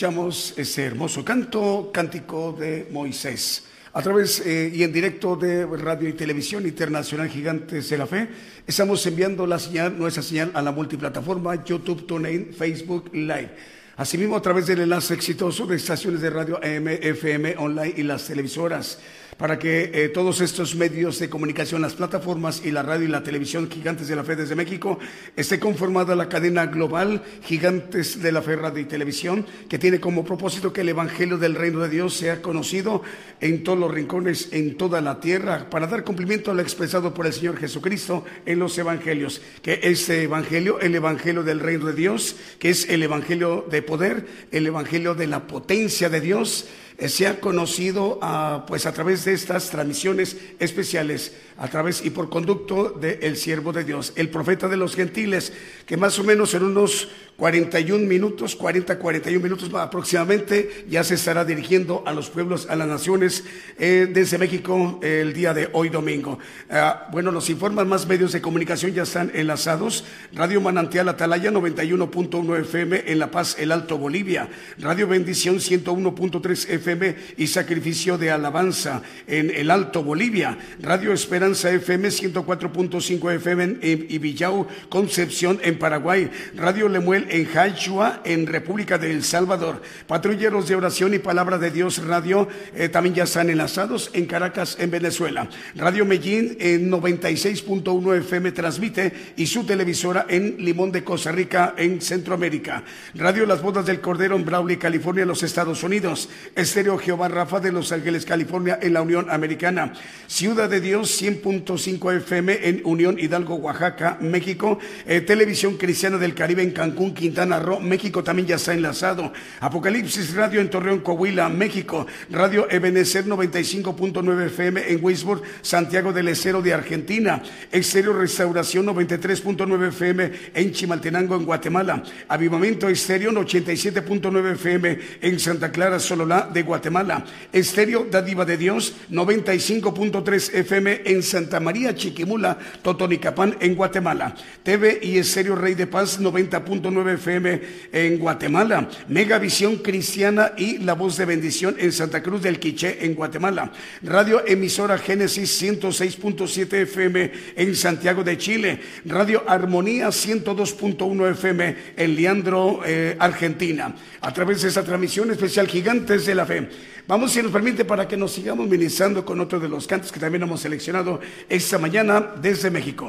Escuchamos 0.00 0.54
ese 0.56 0.84
hermoso 0.86 1.22
canto, 1.22 1.90
cántico 1.92 2.56
de 2.58 2.88
Moisés. 2.90 3.64
A 3.92 4.00
través 4.00 4.40
eh, 4.46 4.72
y 4.74 4.82
en 4.82 4.94
directo 4.94 5.36
de 5.36 5.66
Radio 5.66 6.08
y 6.08 6.14
Televisión 6.14 6.64
Internacional 6.64 7.28
Gigantes 7.28 7.90
de 7.90 7.98
la 7.98 8.06
Fe, 8.06 8.26
estamos 8.66 9.04
enviando 9.04 9.46
la 9.46 9.58
señal, 9.58 9.98
nuestra 9.98 10.22
señal 10.22 10.52
a 10.54 10.62
la 10.62 10.72
multiplataforma 10.72 11.62
YouTube, 11.66 12.06
TuneIn, 12.06 12.54
Facebook 12.54 13.10
Live. 13.12 13.50
Asimismo, 13.98 14.36
a 14.36 14.40
través 14.40 14.66
del 14.68 14.80
enlace 14.80 15.12
exitoso 15.12 15.66
de 15.66 15.76
estaciones 15.76 16.22
de 16.22 16.30
radio 16.30 16.56
AM, 16.56 16.88
FM, 16.88 17.56
online 17.58 17.92
y 17.98 18.02
las 18.02 18.26
televisoras, 18.26 19.00
para 19.40 19.58
que 19.58 19.90
eh, 19.94 20.10
todos 20.10 20.42
estos 20.42 20.74
medios 20.74 21.18
de 21.18 21.30
comunicación, 21.30 21.80
las 21.80 21.94
plataformas 21.94 22.60
y 22.62 22.72
la 22.72 22.82
radio 22.82 23.06
y 23.06 23.08
la 23.08 23.22
televisión 23.22 23.70
Gigantes 23.70 24.06
de 24.06 24.14
la 24.14 24.22
Fe 24.22 24.36
desde 24.36 24.54
México, 24.54 24.98
esté 25.34 25.58
conformada 25.58 26.14
la 26.14 26.28
cadena 26.28 26.66
global 26.66 27.22
Gigantes 27.42 28.20
de 28.20 28.32
la 28.32 28.42
Fe 28.42 28.56
Radio 28.56 28.82
y 28.82 28.84
Televisión, 28.84 29.46
que 29.66 29.78
tiene 29.78 29.98
como 29.98 30.26
propósito 30.26 30.74
que 30.74 30.82
el 30.82 30.90
Evangelio 30.90 31.38
del 31.38 31.54
Reino 31.54 31.80
de 31.80 31.88
Dios 31.88 32.12
sea 32.12 32.42
conocido 32.42 33.02
en 33.40 33.64
todos 33.64 33.78
los 33.78 33.90
rincones, 33.90 34.50
en 34.52 34.76
toda 34.76 35.00
la 35.00 35.20
tierra, 35.20 35.70
para 35.70 35.86
dar 35.86 36.04
cumplimiento 36.04 36.50
a 36.50 36.54
lo 36.54 36.60
expresado 36.60 37.14
por 37.14 37.24
el 37.26 37.32
Señor 37.32 37.56
Jesucristo 37.56 38.26
en 38.44 38.58
los 38.58 38.76
Evangelios, 38.76 39.40
que 39.62 39.80
este 39.84 40.22
Evangelio, 40.22 40.80
el 40.80 40.94
Evangelio 40.94 41.42
del 41.44 41.60
Reino 41.60 41.86
de 41.86 41.94
Dios, 41.94 42.36
que 42.58 42.68
es 42.68 42.90
el 42.90 43.02
Evangelio 43.02 43.66
de 43.70 43.80
poder, 43.80 44.26
el 44.50 44.66
Evangelio 44.66 45.14
de 45.14 45.28
la 45.28 45.46
potencia 45.46 46.10
de 46.10 46.20
Dios, 46.20 46.68
eh, 47.00 47.08
sea 47.08 47.40
conocido 47.40 48.18
a, 48.20 48.64
pues 48.66 48.84
a 48.84 48.92
través 48.92 49.24
de 49.24 49.32
estas 49.32 49.70
transmisiones 49.70 50.36
especiales, 50.58 51.32
a 51.56 51.68
través 51.68 52.04
y 52.04 52.10
por 52.10 52.28
conducto 52.28 52.90
del 52.90 53.38
siervo 53.38 53.72
de 53.72 53.84
Dios, 53.84 54.12
el 54.16 54.28
profeta 54.28 54.68
de 54.68 54.76
los 54.76 54.94
gentiles, 54.94 55.52
que 55.86 55.96
más 55.96 56.18
o 56.18 56.24
menos 56.24 56.52
en 56.52 56.64
unos 56.64 57.08
41 57.40 58.06
minutos, 58.06 58.54
40, 58.54 58.98
41 58.98 59.42
minutos 59.42 59.72
aproximadamente, 59.72 60.84
ya 60.90 61.02
se 61.02 61.14
estará 61.14 61.42
dirigiendo 61.42 62.02
a 62.04 62.12
los 62.12 62.28
pueblos, 62.28 62.66
a 62.68 62.76
las 62.76 62.86
naciones 62.86 63.44
eh, 63.78 64.06
desde 64.12 64.36
México 64.36 65.00
el 65.02 65.32
día 65.32 65.54
de 65.54 65.70
hoy 65.72 65.88
domingo. 65.88 66.38
Ah, 66.68 67.08
bueno, 67.10 67.32
nos 67.32 67.48
informan 67.48 67.88
más 67.88 68.06
medios 68.06 68.32
de 68.32 68.42
comunicación, 68.42 68.92
ya 68.92 69.04
están 69.04 69.32
enlazados. 69.32 70.04
Radio 70.34 70.60
Manantial 70.60 71.08
Atalaya 71.08 71.50
91.1 71.50 72.60
FM 72.60 73.04
en 73.06 73.18
La 73.18 73.30
Paz, 73.30 73.56
El 73.58 73.72
Alto 73.72 73.96
Bolivia. 73.96 74.50
Radio 74.78 75.08
Bendición 75.08 75.60
101.3 75.60 76.68
FM 76.68 77.16
y 77.38 77.46
Sacrificio 77.46 78.18
de 78.18 78.32
Alabanza 78.32 79.00
en 79.26 79.48
El 79.48 79.70
Alto 79.70 80.02
Bolivia. 80.02 80.58
Radio 80.82 81.14
Esperanza 81.14 81.70
FM 81.70 82.08
104.5 82.08 83.34
FM 83.36 83.64
en 83.80 84.06
Ibillau, 84.10 84.66
Concepción 84.90 85.58
en 85.62 85.78
Paraguay. 85.78 86.30
Radio 86.54 86.86
Lemuel 86.86 87.29
en 87.30 87.46
Jaychua 87.46 88.22
en 88.24 88.46
República 88.46 88.98
de 88.98 89.10
El 89.10 89.24
Salvador. 89.24 89.82
Patrulleros 90.06 90.68
de 90.68 90.76
Oración 90.76 91.14
y 91.14 91.18
Palabra 91.18 91.58
de 91.58 91.70
Dios 91.70 92.04
Radio 92.04 92.48
eh, 92.74 92.88
también 92.88 93.14
ya 93.14 93.24
están 93.24 93.50
enlazados 93.50 94.10
en 94.12 94.26
Caracas, 94.26 94.76
en 94.78 94.90
Venezuela. 94.90 95.48
Radio 95.74 96.04
Medellín 96.04 96.56
en 96.60 96.90
96.1 96.90 98.18
FM 98.18 98.52
transmite 98.52 99.12
y 99.36 99.46
su 99.46 99.64
televisora 99.64 100.26
en 100.28 100.56
Limón 100.58 100.92
de 100.92 101.04
Costa 101.04 101.32
Rica 101.32 101.74
en 101.76 102.00
Centroamérica. 102.00 102.84
Radio 103.14 103.46
Las 103.46 103.62
Bodas 103.62 103.86
del 103.86 104.00
Cordero 104.00 104.36
en 104.36 104.44
Brawley, 104.44 104.76
California, 104.76 105.24
los 105.24 105.42
Estados 105.42 105.82
Unidos. 105.82 106.28
Estéreo 106.54 106.98
Jehová 106.98 107.28
Rafa 107.28 107.60
de 107.60 107.72
Los 107.72 107.92
Ángeles, 107.92 108.24
California 108.24 108.78
en 108.82 108.94
la 108.94 109.02
Unión 109.02 109.30
Americana. 109.30 109.92
Ciudad 110.26 110.68
de 110.68 110.80
Dios 110.80 111.20
100.5 111.20 112.16
FM 112.18 112.68
en 112.68 112.82
Unión 112.84 113.18
Hidalgo, 113.18 113.54
Oaxaca, 113.56 114.18
México. 114.20 114.78
Eh, 115.06 115.20
Televisión 115.20 115.76
Cristiana 115.76 116.18
del 116.18 116.34
Caribe 116.34 116.62
en 116.62 116.72
Cancún, 116.72 117.14
Quintana 117.20 117.60
Roo, 117.60 117.80
México 117.80 118.24
también 118.24 118.48
ya 118.48 118.56
está 118.56 118.72
enlazado. 118.72 119.32
Apocalipsis 119.60 120.34
Radio 120.34 120.60
en 120.60 120.70
Torreón, 120.70 121.00
Coahuila, 121.00 121.50
México. 121.50 122.06
Radio 122.30 122.66
Ebenecer 122.70 123.26
95.9 123.26 124.46
FM 124.46 124.90
en 124.90 125.04
Wisborne, 125.04 125.42
Santiago 125.60 126.12
del 126.12 126.28
Estero 126.28 126.62
de 126.62 126.72
Argentina. 126.72 127.42
Exterior 127.70 128.16
Restauración 128.16 128.86
93.9 128.86 129.88
FM 129.88 130.32
en 130.54 130.72
Chimaltenango, 130.72 131.36
en 131.36 131.44
Guatemala. 131.44 132.02
Avivamiento 132.28 132.88
Estéreo 132.88 133.30
87.9 133.32 134.52
FM 134.52 134.98
en 135.20 135.38
Santa 135.38 135.70
Clara, 135.70 135.98
Sololá 135.98 136.48
de 136.52 136.62
Guatemala. 136.62 137.24
Estéreo 137.52 138.06
Dádiva 138.10 138.46
de 138.46 138.56
Dios 138.56 138.94
95.3 139.10 140.54
FM 140.54 141.02
en 141.04 141.22
Santa 141.22 141.60
María, 141.60 141.94
Chiquimula, 141.94 142.58
Totonicapán, 142.82 143.56
en 143.60 143.74
Guatemala. 143.74 144.34
TV 144.62 145.00
y 145.02 145.18
Estéreo 145.18 145.54
Rey 145.54 145.74
de 145.74 145.86
Paz 145.86 146.18
90.9 146.18 147.09
FM 147.10 147.60
en 147.92 148.18
Guatemala. 148.18 148.88
Megavisión 149.08 149.76
Cristiana 149.76 150.52
y 150.56 150.78
La 150.78 150.94
Voz 150.94 151.16
de 151.16 151.24
Bendición 151.24 151.76
en 151.78 151.92
Santa 151.92 152.22
Cruz 152.22 152.42
del 152.42 152.58
Quiché, 152.58 153.04
en 153.04 153.14
Guatemala. 153.14 153.72
Radio 154.02 154.42
Emisora 154.46 154.98
Génesis 154.98 155.62
106.7 155.62 156.72
FM 156.82 157.32
en 157.56 157.76
Santiago 157.76 158.24
de 158.24 158.38
Chile. 158.38 158.80
Radio 159.04 159.44
Armonía 159.46 160.08
102.1 160.08 161.30
FM 161.32 161.76
en 161.96 162.16
Leandro, 162.16 162.80
eh, 162.84 163.16
Argentina. 163.18 163.94
A 164.20 164.32
través 164.32 164.62
de 164.62 164.68
esta 164.68 164.84
transmisión 164.84 165.30
especial 165.30 165.66
Gigantes 165.66 166.26
de 166.26 166.34
la 166.34 166.46
Fe. 166.46 166.68
Vamos, 167.06 167.32
si 167.32 167.42
nos 167.42 167.50
permite, 167.50 167.84
para 167.84 168.06
que 168.06 168.16
nos 168.16 168.32
sigamos 168.32 168.68
ministrando 168.68 169.24
con 169.24 169.40
otro 169.40 169.58
de 169.58 169.68
los 169.68 169.86
cantos 169.86 170.12
que 170.12 170.20
también 170.20 170.42
hemos 170.42 170.60
seleccionado 170.60 171.20
esta 171.48 171.78
mañana 171.78 172.34
desde 172.40 172.70
México. 172.70 173.08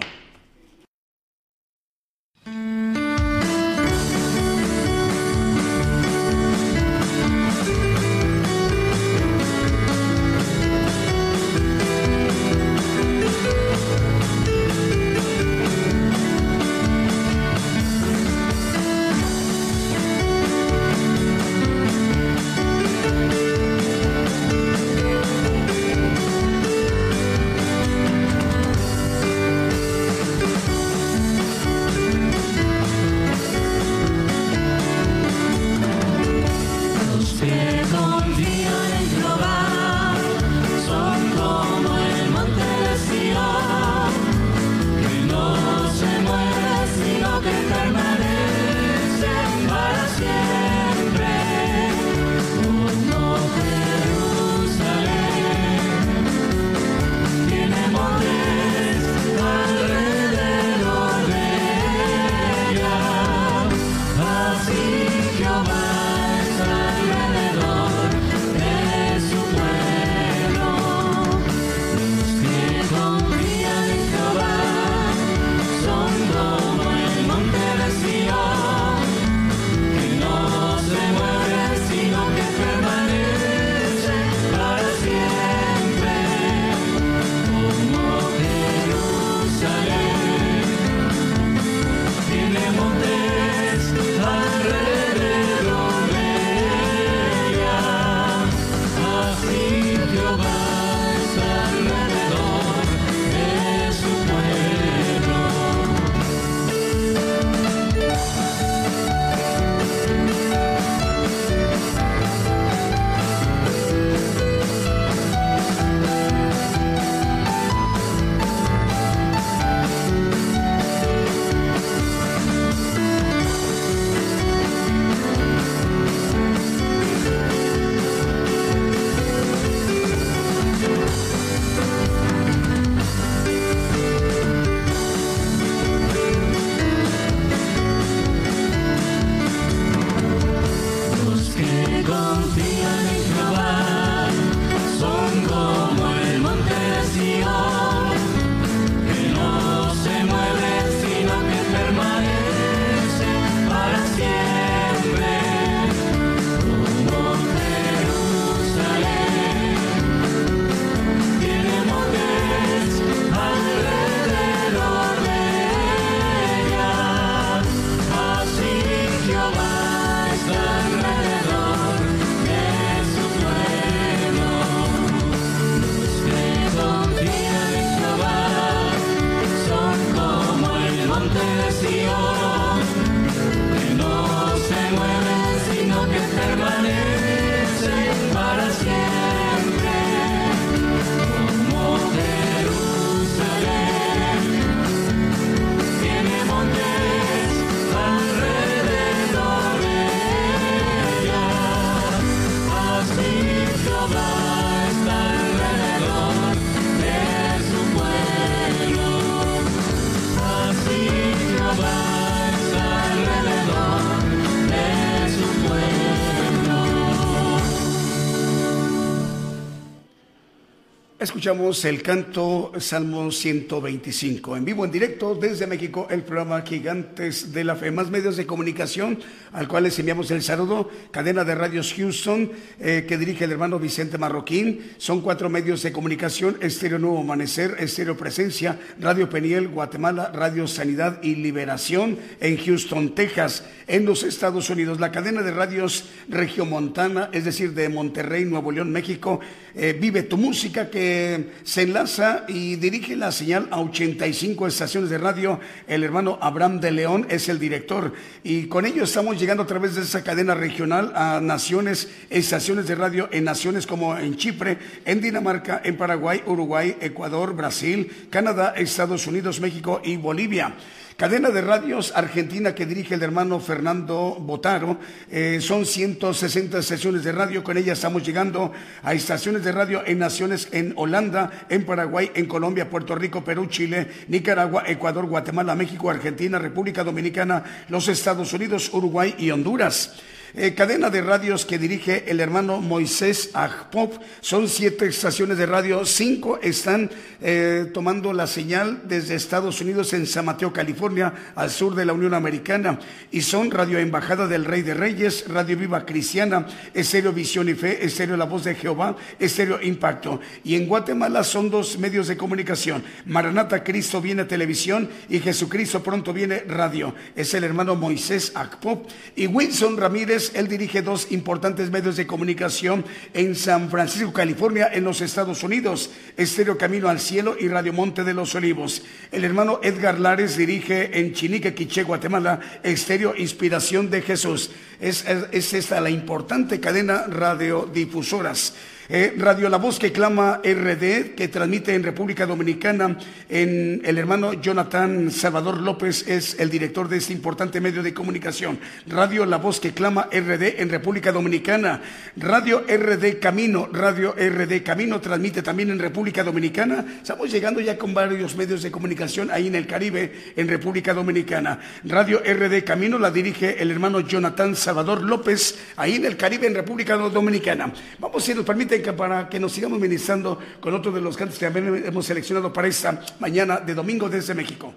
Escuchamos 221.41 221.85
el 221.85 222.03
canto 222.03 222.71
Salmo 222.77 223.31
125, 223.31 224.57
en 224.57 224.63
vivo, 224.63 224.85
en 224.85 224.91
directo 224.91 225.33
desde 225.33 225.65
México, 225.65 226.05
el 226.11 226.21
programa 226.21 226.61
Gigantes 226.61 227.51
de 227.51 227.63
la 227.63 227.75
Fe. 227.75 227.89
Más 227.89 228.11
medios 228.11 228.37
de 228.37 228.45
comunicación 228.45 229.17
al 229.51 229.67
cual 229.67 229.85
les 229.85 229.97
enviamos 229.97 230.29
el 230.29 230.43
saludo. 230.43 230.91
Cadena 231.09 231.43
de 231.43 231.55
Radios 231.55 231.95
Houston, 231.97 232.51
eh, 232.79 233.05
que 233.07 233.17
dirige 233.17 233.45
el 233.45 233.53
hermano 233.53 233.79
Vicente 233.79 234.19
Marroquín. 234.19 234.91
Son 234.97 235.21
cuatro 235.21 235.49
medios 235.49 235.81
de 235.81 235.91
comunicación, 235.91 236.57
Estéreo 236.61 236.99
Nuevo 236.99 237.21
Amanecer, 237.21 237.75
Estéreo 237.79 238.15
Presencia, 238.15 238.79
Radio 238.99 239.27
Peniel, 239.27 239.67
Guatemala, 239.67 240.31
Radio 240.31 240.67
Sanidad 240.67 241.23
y 241.23 241.37
Liberación 241.37 242.19
en 242.39 242.57
Houston, 242.57 243.15
Texas, 243.15 243.63
en 243.91 244.05
los 244.05 244.23
Estados 244.23 244.69
Unidos. 244.69 244.99
La 245.01 245.11
cadena 245.11 245.41
de 245.41 245.51
radios 245.51 246.05
Regiomontana, 246.29 247.29
es 247.33 247.43
decir, 247.43 247.73
de 247.73 247.89
Monterrey, 247.89 248.45
Nuevo 248.45 248.71
León, 248.71 248.89
México, 248.89 249.41
eh, 249.75 249.97
Vive 249.99 250.23
tu 250.23 250.37
Música, 250.37 250.89
que 250.89 251.51
se 251.63 251.81
enlaza 251.83 252.45
y 252.47 252.77
dirige 252.77 253.17
la 253.17 253.33
señal 253.33 253.67
a 253.69 253.81
85 253.81 254.65
estaciones 254.65 255.09
de 255.09 255.17
radio. 255.17 255.59
El 255.87 256.05
hermano 256.05 256.39
Abraham 256.41 256.79
de 256.79 256.91
León 256.91 257.27
es 257.29 257.49
el 257.49 257.59
director. 257.59 258.13
Y 258.43 258.67
con 258.67 258.85
ello 258.85 259.03
estamos 259.03 259.37
llegando 259.37 259.63
a 259.63 259.67
través 259.67 259.95
de 259.95 260.03
esa 260.03 260.23
cadena 260.23 260.55
regional 260.55 261.11
a 261.13 261.41
naciones, 261.41 262.09
estaciones 262.29 262.87
de 262.87 262.95
radio 262.95 263.27
en 263.33 263.43
naciones 263.43 263.85
como 263.85 264.17
en 264.17 264.37
Chipre, 264.37 264.77
en 265.03 265.19
Dinamarca, 265.19 265.81
en 265.83 265.97
Paraguay, 265.97 266.41
Uruguay, 266.45 266.95
Ecuador, 267.01 267.53
Brasil, 267.53 268.09
Canadá, 268.29 268.73
Estados 268.77 269.27
Unidos, 269.27 269.59
México 269.59 270.01
y 270.01 270.15
Bolivia. 270.15 270.75
Cadena 271.21 271.51
de 271.51 271.61
radios 271.61 272.13
argentina 272.15 272.73
que 272.73 272.87
dirige 272.87 273.13
el 273.13 273.21
hermano 273.21 273.59
Fernando 273.59 274.37
Botaro. 274.39 274.97
Eh, 275.29 275.59
son 275.61 275.85
160 275.85 276.79
estaciones 276.79 277.23
de 277.23 277.31
radio. 277.31 277.63
Con 277.63 277.77
ella 277.77 277.93
estamos 277.93 278.23
llegando 278.23 278.73
a 279.03 279.13
estaciones 279.13 279.63
de 279.63 279.71
radio 279.71 280.01
en 280.03 280.17
naciones 280.17 280.67
en 280.71 280.93
Holanda, 280.95 281.51
en 281.69 281.85
Paraguay, 281.85 282.31
en 282.33 282.47
Colombia, 282.47 282.89
Puerto 282.89 283.13
Rico, 283.13 283.43
Perú, 283.43 283.67
Chile, 283.67 284.07
Nicaragua, 284.29 284.81
Ecuador, 284.87 285.27
Guatemala, 285.27 285.75
México, 285.75 286.09
Argentina, 286.09 286.57
República 286.57 287.03
Dominicana, 287.03 287.85
los 287.89 288.07
Estados 288.07 288.51
Unidos, 288.53 288.89
Uruguay 288.91 289.35
y 289.37 289.51
Honduras. 289.51 290.15
Eh, 290.53 290.73
cadena 290.73 291.09
de 291.09 291.21
radios 291.21 291.65
que 291.65 291.77
dirige 291.77 292.25
el 292.27 292.41
hermano 292.41 292.81
Moisés 292.81 293.51
Agpop. 293.53 294.21
Son 294.41 294.67
siete 294.67 295.05
estaciones 295.07 295.57
de 295.57 295.65
radio, 295.65 296.03
cinco 296.03 296.59
están 296.61 297.09
eh, 297.39 297.89
tomando 297.93 298.33
la 298.33 298.47
señal 298.47 299.03
desde 299.05 299.35
Estados 299.35 299.79
Unidos 299.79 300.11
en 300.11 300.27
San 300.27 300.43
Mateo, 300.43 300.73
California, 300.73 301.33
al 301.55 301.69
sur 301.69 301.95
de 301.95 302.03
la 302.03 302.11
Unión 302.11 302.33
Americana. 302.33 302.99
Y 303.31 303.43
son 303.43 303.71
Radio 303.71 303.97
Embajada 303.97 304.45
del 304.45 304.65
Rey 304.65 304.81
de 304.81 304.93
Reyes, 304.93 305.45
Radio 305.47 305.77
Viva 305.77 306.05
Cristiana, 306.05 306.67
Estéreo 306.93 307.31
Visión 307.31 307.69
y 307.69 307.73
Fe, 307.73 308.03
Estéreo 308.03 308.35
La 308.35 308.43
Voz 308.43 308.65
de 308.65 308.75
Jehová, 308.75 309.15
Estéreo 309.39 309.81
Impacto. 309.81 310.41
Y 310.65 310.75
en 310.75 310.85
Guatemala 310.85 311.45
son 311.45 311.69
dos 311.69 311.97
medios 311.97 312.27
de 312.27 312.35
comunicación. 312.35 313.03
Maranata 313.25 313.85
Cristo 313.85 314.19
viene 314.19 314.43
televisión 314.43 315.09
y 315.29 315.39
Jesucristo 315.39 316.03
pronto 316.03 316.33
viene 316.33 316.65
radio. 316.67 317.15
Es 317.37 317.53
el 317.53 317.63
hermano 317.63 317.95
Moisés 317.95 318.51
Agpop. 318.53 319.09
Y 319.37 319.47
Wilson 319.47 319.95
Ramírez 319.95 320.40
él 320.55 320.67
dirige 320.67 321.01
dos 321.03 321.31
importantes 321.31 321.91
medios 321.91 322.15
de 322.15 322.25
comunicación 322.25 323.05
en 323.33 323.55
San 323.55 323.89
Francisco, 323.91 324.33
California, 324.33 324.89
en 324.91 325.03
los 325.03 325.21
Estados 325.21 325.61
Unidos, 325.61 326.09
Estéreo 326.37 326.77
Camino 326.77 327.09
al 327.09 327.19
Cielo 327.19 327.55
y 327.59 327.67
Radio 327.67 327.93
Monte 327.93 328.23
de 328.23 328.33
los 328.33 328.55
Olivos. 328.55 329.03
El 329.31 329.43
hermano 329.43 329.79
Edgar 329.83 330.19
Lares 330.19 330.57
dirige 330.57 331.19
en 331.19 331.33
Chinique, 331.33 331.75
Quiché, 331.75 332.03
Guatemala, 332.03 332.59
Estéreo 332.81 333.35
Inspiración 333.37 334.09
de 334.09 334.21
Jesús. 334.23 334.71
Es, 334.99 335.23
es, 335.27 335.45
es 335.51 335.73
esta 335.73 336.01
la 336.01 336.09
importante 336.09 336.79
cadena 336.79 337.27
radiodifusoras. 337.27 338.73
Eh, 339.13 339.33
Radio 339.37 339.67
La 339.67 339.75
Voz 339.75 339.99
que 339.99 340.13
clama 340.13 340.61
RD, 340.63 341.35
que 341.35 341.49
transmite 341.51 341.93
en 341.93 342.01
República 342.01 342.45
Dominicana, 342.45 343.17
en 343.49 344.01
el 344.05 344.17
hermano 344.17 344.53
Jonathan 344.53 345.29
Salvador 345.31 345.81
López 345.81 346.25
es 346.29 346.57
el 346.61 346.69
director 346.69 347.09
de 347.09 347.17
este 347.17 347.33
importante 347.33 347.81
medio 347.81 348.03
de 348.03 348.13
comunicación. 348.13 348.79
Radio 349.07 349.45
La 349.45 349.57
Voz 349.57 349.81
que 349.81 349.91
clama 349.91 350.29
RD 350.31 350.79
en 350.79 350.87
República 350.87 351.33
Dominicana. 351.33 352.01
Radio 352.37 352.85
RD 352.87 353.39
Camino, 353.41 353.89
Radio 353.91 354.31
RD 354.31 354.81
Camino 354.81 355.19
transmite 355.19 355.61
también 355.61 355.89
en 355.89 355.99
República 355.99 356.41
Dominicana. 356.41 357.03
Estamos 357.21 357.51
llegando 357.51 357.81
ya 357.81 357.97
con 357.97 358.13
varios 358.13 358.55
medios 358.55 358.81
de 358.81 358.91
comunicación 358.91 359.51
ahí 359.51 359.67
en 359.67 359.75
el 359.75 359.87
Caribe, 359.87 360.53
en 360.55 360.69
República 360.69 361.13
Dominicana. 361.13 361.81
Radio 362.05 362.39
RD 362.39 362.85
Camino 362.85 363.19
la 363.19 363.29
dirige 363.29 363.81
el 363.81 363.91
hermano 363.91 364.21
Jonathan 364.21 364.73
Salvador 364.73 365.21
López, 365.21 365.77
ahí 365.97 366.15
en 366.15 366.23
el 366.23 366.37
Caribe, 366.37 366.65
en 366.65 366.75
República 366.75 367.17
Dominicana. 367.17 367.91
Vamos, 368.17 368.41
si 368.41 368.53
nos 368.53 368.63
permiten, 368.63 369.00
para 369.01 369.49
que 369.49 369.59
nos 369.59 369.71
sigamos 369.71 369.99
ministrando 369.99 370.57
con 370.79 370.93
otro 370.93 371.11
de 371.11 371.21
los 371.21 371.35
cantos 371.35 371.57
que 371.57 371.65
también 371.65 372.03
hemos 372.05 372.25
seleccionado 372.25 372.71
para 372.71 372.87
esta 372.87 373.21
mañana 373.39 373.79
de 373.79 373.95
domingo 373.95 374.29
desde 374.29 374.53
México. 374.53 374.93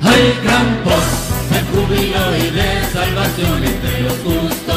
Hay 0.00 0.40
gran 0.42 0.84
voz 0.84 1.08
de 1.50 1.60
júbilo 1.70 2.36
y 2.36 2.50
de 2.50 2.84
salvación 2.92 3.64
entre 3.64 4.00
los 4.00 4.18
justos 4.18 4.71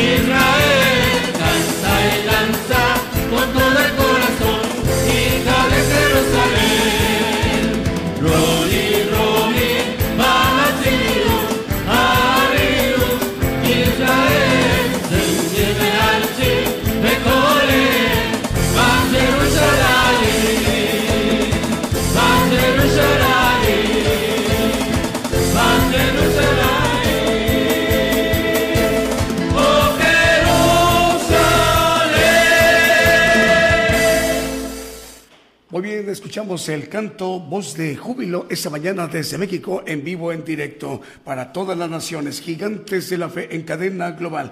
is. 0.00 0.59
Escuchamos 35.72 36.68
el 36.68 36.88
canto 36.88 37.38
Voz 37.38 37.76
de 37.76 37.96
Júbilo 37.96 38.46
esta 38.50 38.70
mañana 38.70 39.06
desde 39.06 39.38
México 39.38 39.84
en 39.86 40.02
vivo, 40.02 40.32
en 40.32 40.44
directo 40.44 41.00
para 41.24 41.52
todas 41.52 41.78
las 41.78 41.88
naciones, 41.88 42.40
gigantes 42.40 43.08
de 43.08 43.18
la 43.18 43.28
fe 43.28 43.54
en 43.54 43.62
cadena 43.62 44.10
global. 44.10 44.50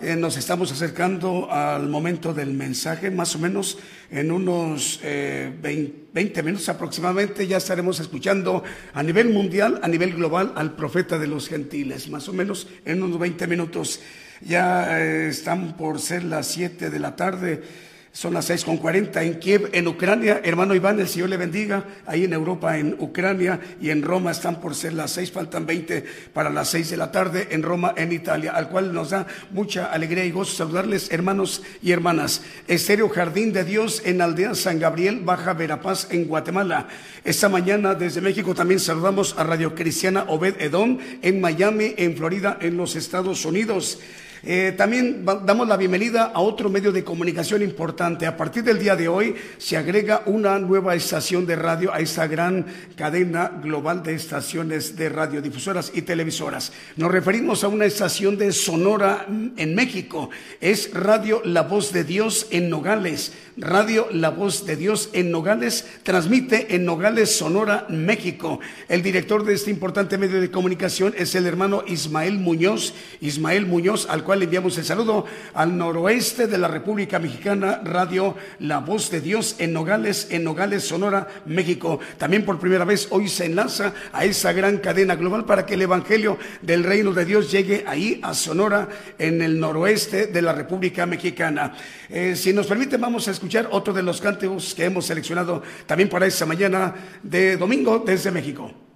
Eh, 0.00 0.14
nos 0.14 0.36
estamos 0.36 0.70
acercando 0.70 1.50
al 1.50 1.88
momento 1.88 2.32
del 2.32 2.52
mensaje, 2.52 3.10
más 3.10 3.34
o 3.34 3.40
menos 3.40 3.78
en 4.12 4.30
unos 4.30 5.00
20, 5.02 6.12
eh, 6.14 6.42
minutos 6.44 6.68
aproximadamente 6.68 7.48
ya 7.48 7.56
estaremos 7.56 7.98
escuchando 7.98 8.62
a 8.94 9.02
nivel 9.02 9.30
mundial, 9.30 9.80
a 9.82 9.88
nivel 9.88 10.14
global, 10.14 10.52
al 10.54 10.76
profeta 10.76 11.18
de 11.18 11.26
los 11.26 11.48
gentiles, 11.48 12.08
más 12.08 12.28
o 12.28 12.32
menos 12.32 12.68
en 12.84 13.02
unos 13.02 13.18
20 13.18 13.48
minutos. 13.48 14.00
Ya 14.40 15.00
eh, 15.00 15.28
están 15.30 15.76
por 15.76 15.98
ser 15.98 16.22
las 16.22 16.46
7 16.46 16.90
de 16.90 16.98
la 17.00 17.16
tarde 17.16 17.89
son 18.12 18.34
las 18.34 18.46
seis 18.46 18.64
con 18.64 18.76
cuarenta 18.76 19.22
en 19.22 19.38
Kiev, 19.38 19.70
en 19.72 19.86
Ucrania. 19.86 20.40
Hermano 20.42 20.74
Iván, 20.74 20.98
el 20.98 21.06
Señor 21.06 21.28
le 21.28 21.36
bendiga. 21.36 21.84
Ahí 22.06 22.24
en 22.24 22.32
Europa, 22.32 22.76
en 22.76 22.96
Ucrania 22.98 23.60
y 23.80 23.90
en 23.90 24.02
Roma 24.02 24.32
están 24.32 24.60
por 24.60 24.74
ser 24.74 24.94
las 24.94 25.12
seis, 25.12 25.30
faltan 25.30 25.64
veinte 25.64 26.04
para 26.32 26.50
las 26.50 26.70
seis 26.70 26.90
de 26.90 26.96
la 26.96 27.12
tarde 27.12 27.48
en 27.52 27.62
Roma, 27.62 27.94
en 27.96 28.12
Italia, 28.12 28.52
al 28.52 28.68
cual 28.68 28.92
nos 28.92 29.10
da 29.10 29.26
mucha 29.52 29.86
alegría 29.86 30.24
y 30.24 30.32
gozo 30.32 30.56
saludarles, 30.56 31.12
hermanos 31.12 31.62
y 31.82 31.92
hermanas. 31.92 32.42
Estéreo 32.66 33.08
Jardín 33.08 33.52
de 33.52 33.64
Dios 33.64 34.02
en 34.04 34.20
Aldea 34.20 34.56
San 34.56 34.80
Gabriel, 34.80 35.20
Baja 35.24 35.52
Verapaz, 35.52 36.08
en 36.10 36.24
Guatemala. 36.24 36.88
Esta 37.24 37.48
mañana 37.48 37.94
desde 37.94 38.20
México 38.20 38.54
también 38.54 38.80
saludamos 38.80 39.36
a 39.38 39.44
Radio 39.44 39.74
Cristiana 39.76 40.24
Obed 40.26 40.60
Edom 40.60 40.98
en 41.22 41.40
Miami, 41.40 41.94
en 41.96 42.16
Florida, 42.16 42.58
en 42.60 42.76
los 42.76 42.96
Estados 42.96 43.44
Unidos. 43.44 44.00
Eh, 44.42 44.74
también 44.76 45.22
damos 45.24 45.68
la 45.68 45.76
bienvenida 45.76 46.32
a 46.34 46.40
otro 46.40 46.70
medio 46.70 46.92
de 46.92 47.04
comunicación 47.04 47.62
importante. 47.62 48.26
A 48.26 48.38
partir 48.38 48.64
del 48.64 48.78
día 48.78 48.96
de 48.96 49.06
hoy 49.06 49.34
se 49.58 49.76
agrega 49.76 50.22
una 50.24 50.58
nueva 50.58 50.94
estación 50.94 51.44
de 51.44 51.56
radio 51.56 51.92
a 51.92 52.00
esta 52.00 52.26
gran 52.26 52.64
cadena 52.96 53.52
global 53.62 54.02
de 54.02 54.14
estaciones 54.14 54.96
de 54.96 55.10
radiodifusoras 55.10 55.92
y 55.94 56.02
televisoras. 56.02 56.72
Nos 56.96 57.10
referimos 57.10 57.64
a 57.64 57.68
una 57.68 57.84
estación 57.84 58.38
de 58.38 58.52
Sonora 58.52 59.26
en 59.28 59.74
México. 59.74 60.30
Es 60.60 60.90
Radio 60.94 61.42
La 61.44 61.62
Voz 61.62 61.92
de 61.92 62.04
Dios 62.04 62.46
en 62.50 62.70
Nogales. 62.70 63.34
Radio 63.58 64.06
La 64.10 64.30
Voz 64.30 64.64
de 64.64 64.76
Dios 64.76 65.10
en 65.12 65.30
Nogales 65.30 65.86
transmite 66.02 66.74
en 66.74 66.86
Nogales, 66.86 67.36
Sonora, 67.36 67.84
México. 67.90 68.58
El 68.88 69.02
director 69.02 69.44
de 69.44 69.52
este 69.52 69.70
importante 69.70 70.16
medio 70.16 70.40
de 70.40 70.50
comunicación 70.50 71.12
es 71.18 71.34
el 71.34 71.44
hermano 71.44 71.84
Ismael 71.86 72.38
Muñoz. 72.38 72.94
Ismael 73.20 73.66
Muñoz, 73.66 74.06
al 74.08 74.24
cual 74.24 74.29
enviamos 74.38 74.78
el 74.78 74.84
saludo 74.84 75.26
al 75.54 75.76
noroeste 75.76 76.46
de 76.46 76.58
la 76.58 76.68
República 76.68 77.18
Mexicana, 77.18 77.80
Radio 77.84 78.36
La 78.60 78.78
Voz 78.78 79.10
de 79.10 79.20
Dios 79.20 79.56
en 79.58 79.72
Nogales, 79.72 80.28
en 80.30 80.44
Nogales, 80.44 80.84
Sonora, 80.84 81.28
México. 81.46 82.00
También 82.18 82.44
por 82.44 82.58
primera 82.58 82.84
vez 82.84 83.08
hoy 83.10 83.28
se 83.28 83.46
enlaza 83.46 83.92
a 84.12 84.24
esa 84.24 84.52
gran 84.52 84.78
cadena 84.78 85.16
global 85.16 85.44
para 85.44 85.66
que 85.66 85.74
el 85.74 85.82
Evangelio 85.82 86.38
del 86.62 86.84
Reino 86.84 87.12
de 87.12 87.24
Dios 87.24 87.50
llegue 87.50 87.84
ahí 87.86 88.20
a 88.22 88.34
Sonora, 88.34 88.88
en 89.18 89.42
el 89.42 89.58
noroeste 89.58 90.26
de 90.26 90.42
la 90.42 90.52
República 90.52 91.06
Mexicana. 91.06 91.74
Eh, 92.08 92.34
si 92.36 92.52
nos 92.52 92.66
permite, 92.66 92.96
vamos 92.96 93.28
a 93.28 93.30
escuchar 93.30 93.68
otro 93.70 93.92
de 93.92 94.02
los 94.02 94.20
cánticos 94.20 94.74
que 94.74 94.84
hemos 94.84 95.06
seleccionado 95.06 95.62
también 95.86 96.08
para 96.08 96.26
esta 96.26 96.46
mañana 96.46 96.94
de 97.22 97.56
domingo 97.56 98.02
desde 98.04 98.30
México. 98.30 98.89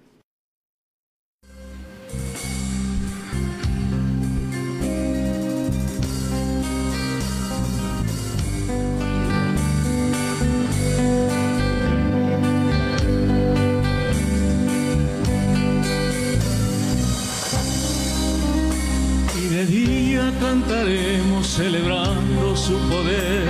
Día 20.83 21.19
cantaremos 21.25 21.47
celebrando 21.47 22.55
su 22.55 22.77
poder 22.89 23.47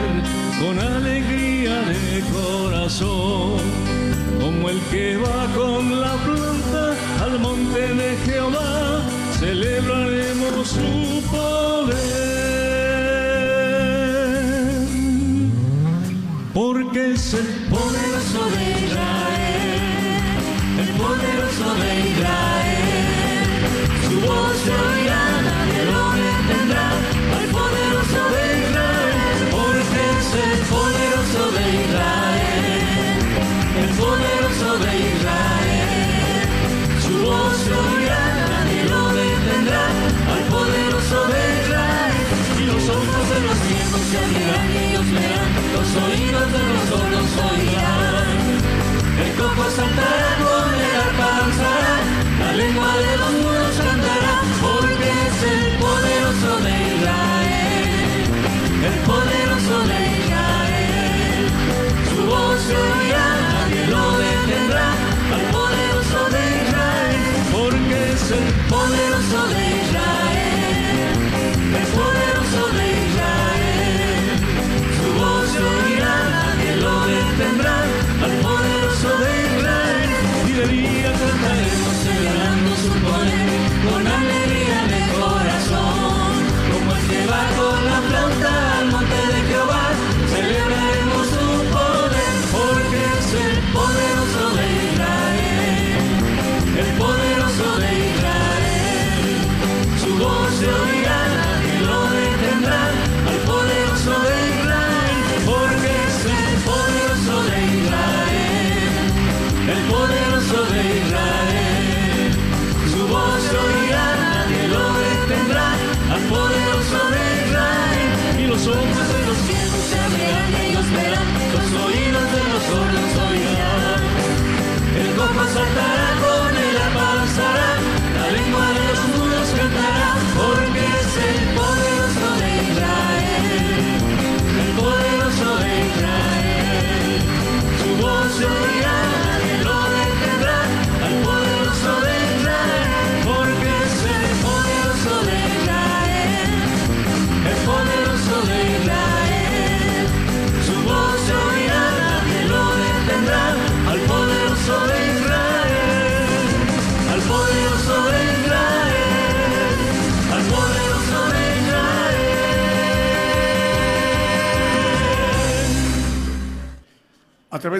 con 0.59 0.79
alegría 0.79 1.81
de 1.81 2.23
corazón, 2.31 3.59
como 4.39 4.69
el 4.69 4.79
que 4.91 5.17
va 5.17 5.47
con 5.55 6.01
la 6.01 6.13
planta 6.17 6.95
al 7.23 7.39
monte 7.39 7.93
de 7.93 8.17
Jehová, 8.25 9.01
celebraremos 9.39 10.67
su 10.67 11.21
poder. 11.31 11.95
Porque 16.53 17.11
es 17.13 17.33
el 17.33 17.47
Poderoso 17.69 18.49
de 18.55 18.85
Israel, 18.85 19.81
el 20.79 20.89
poderoso 21.01 21.75
de 21.81 21.99
Israel, 21.99 22.04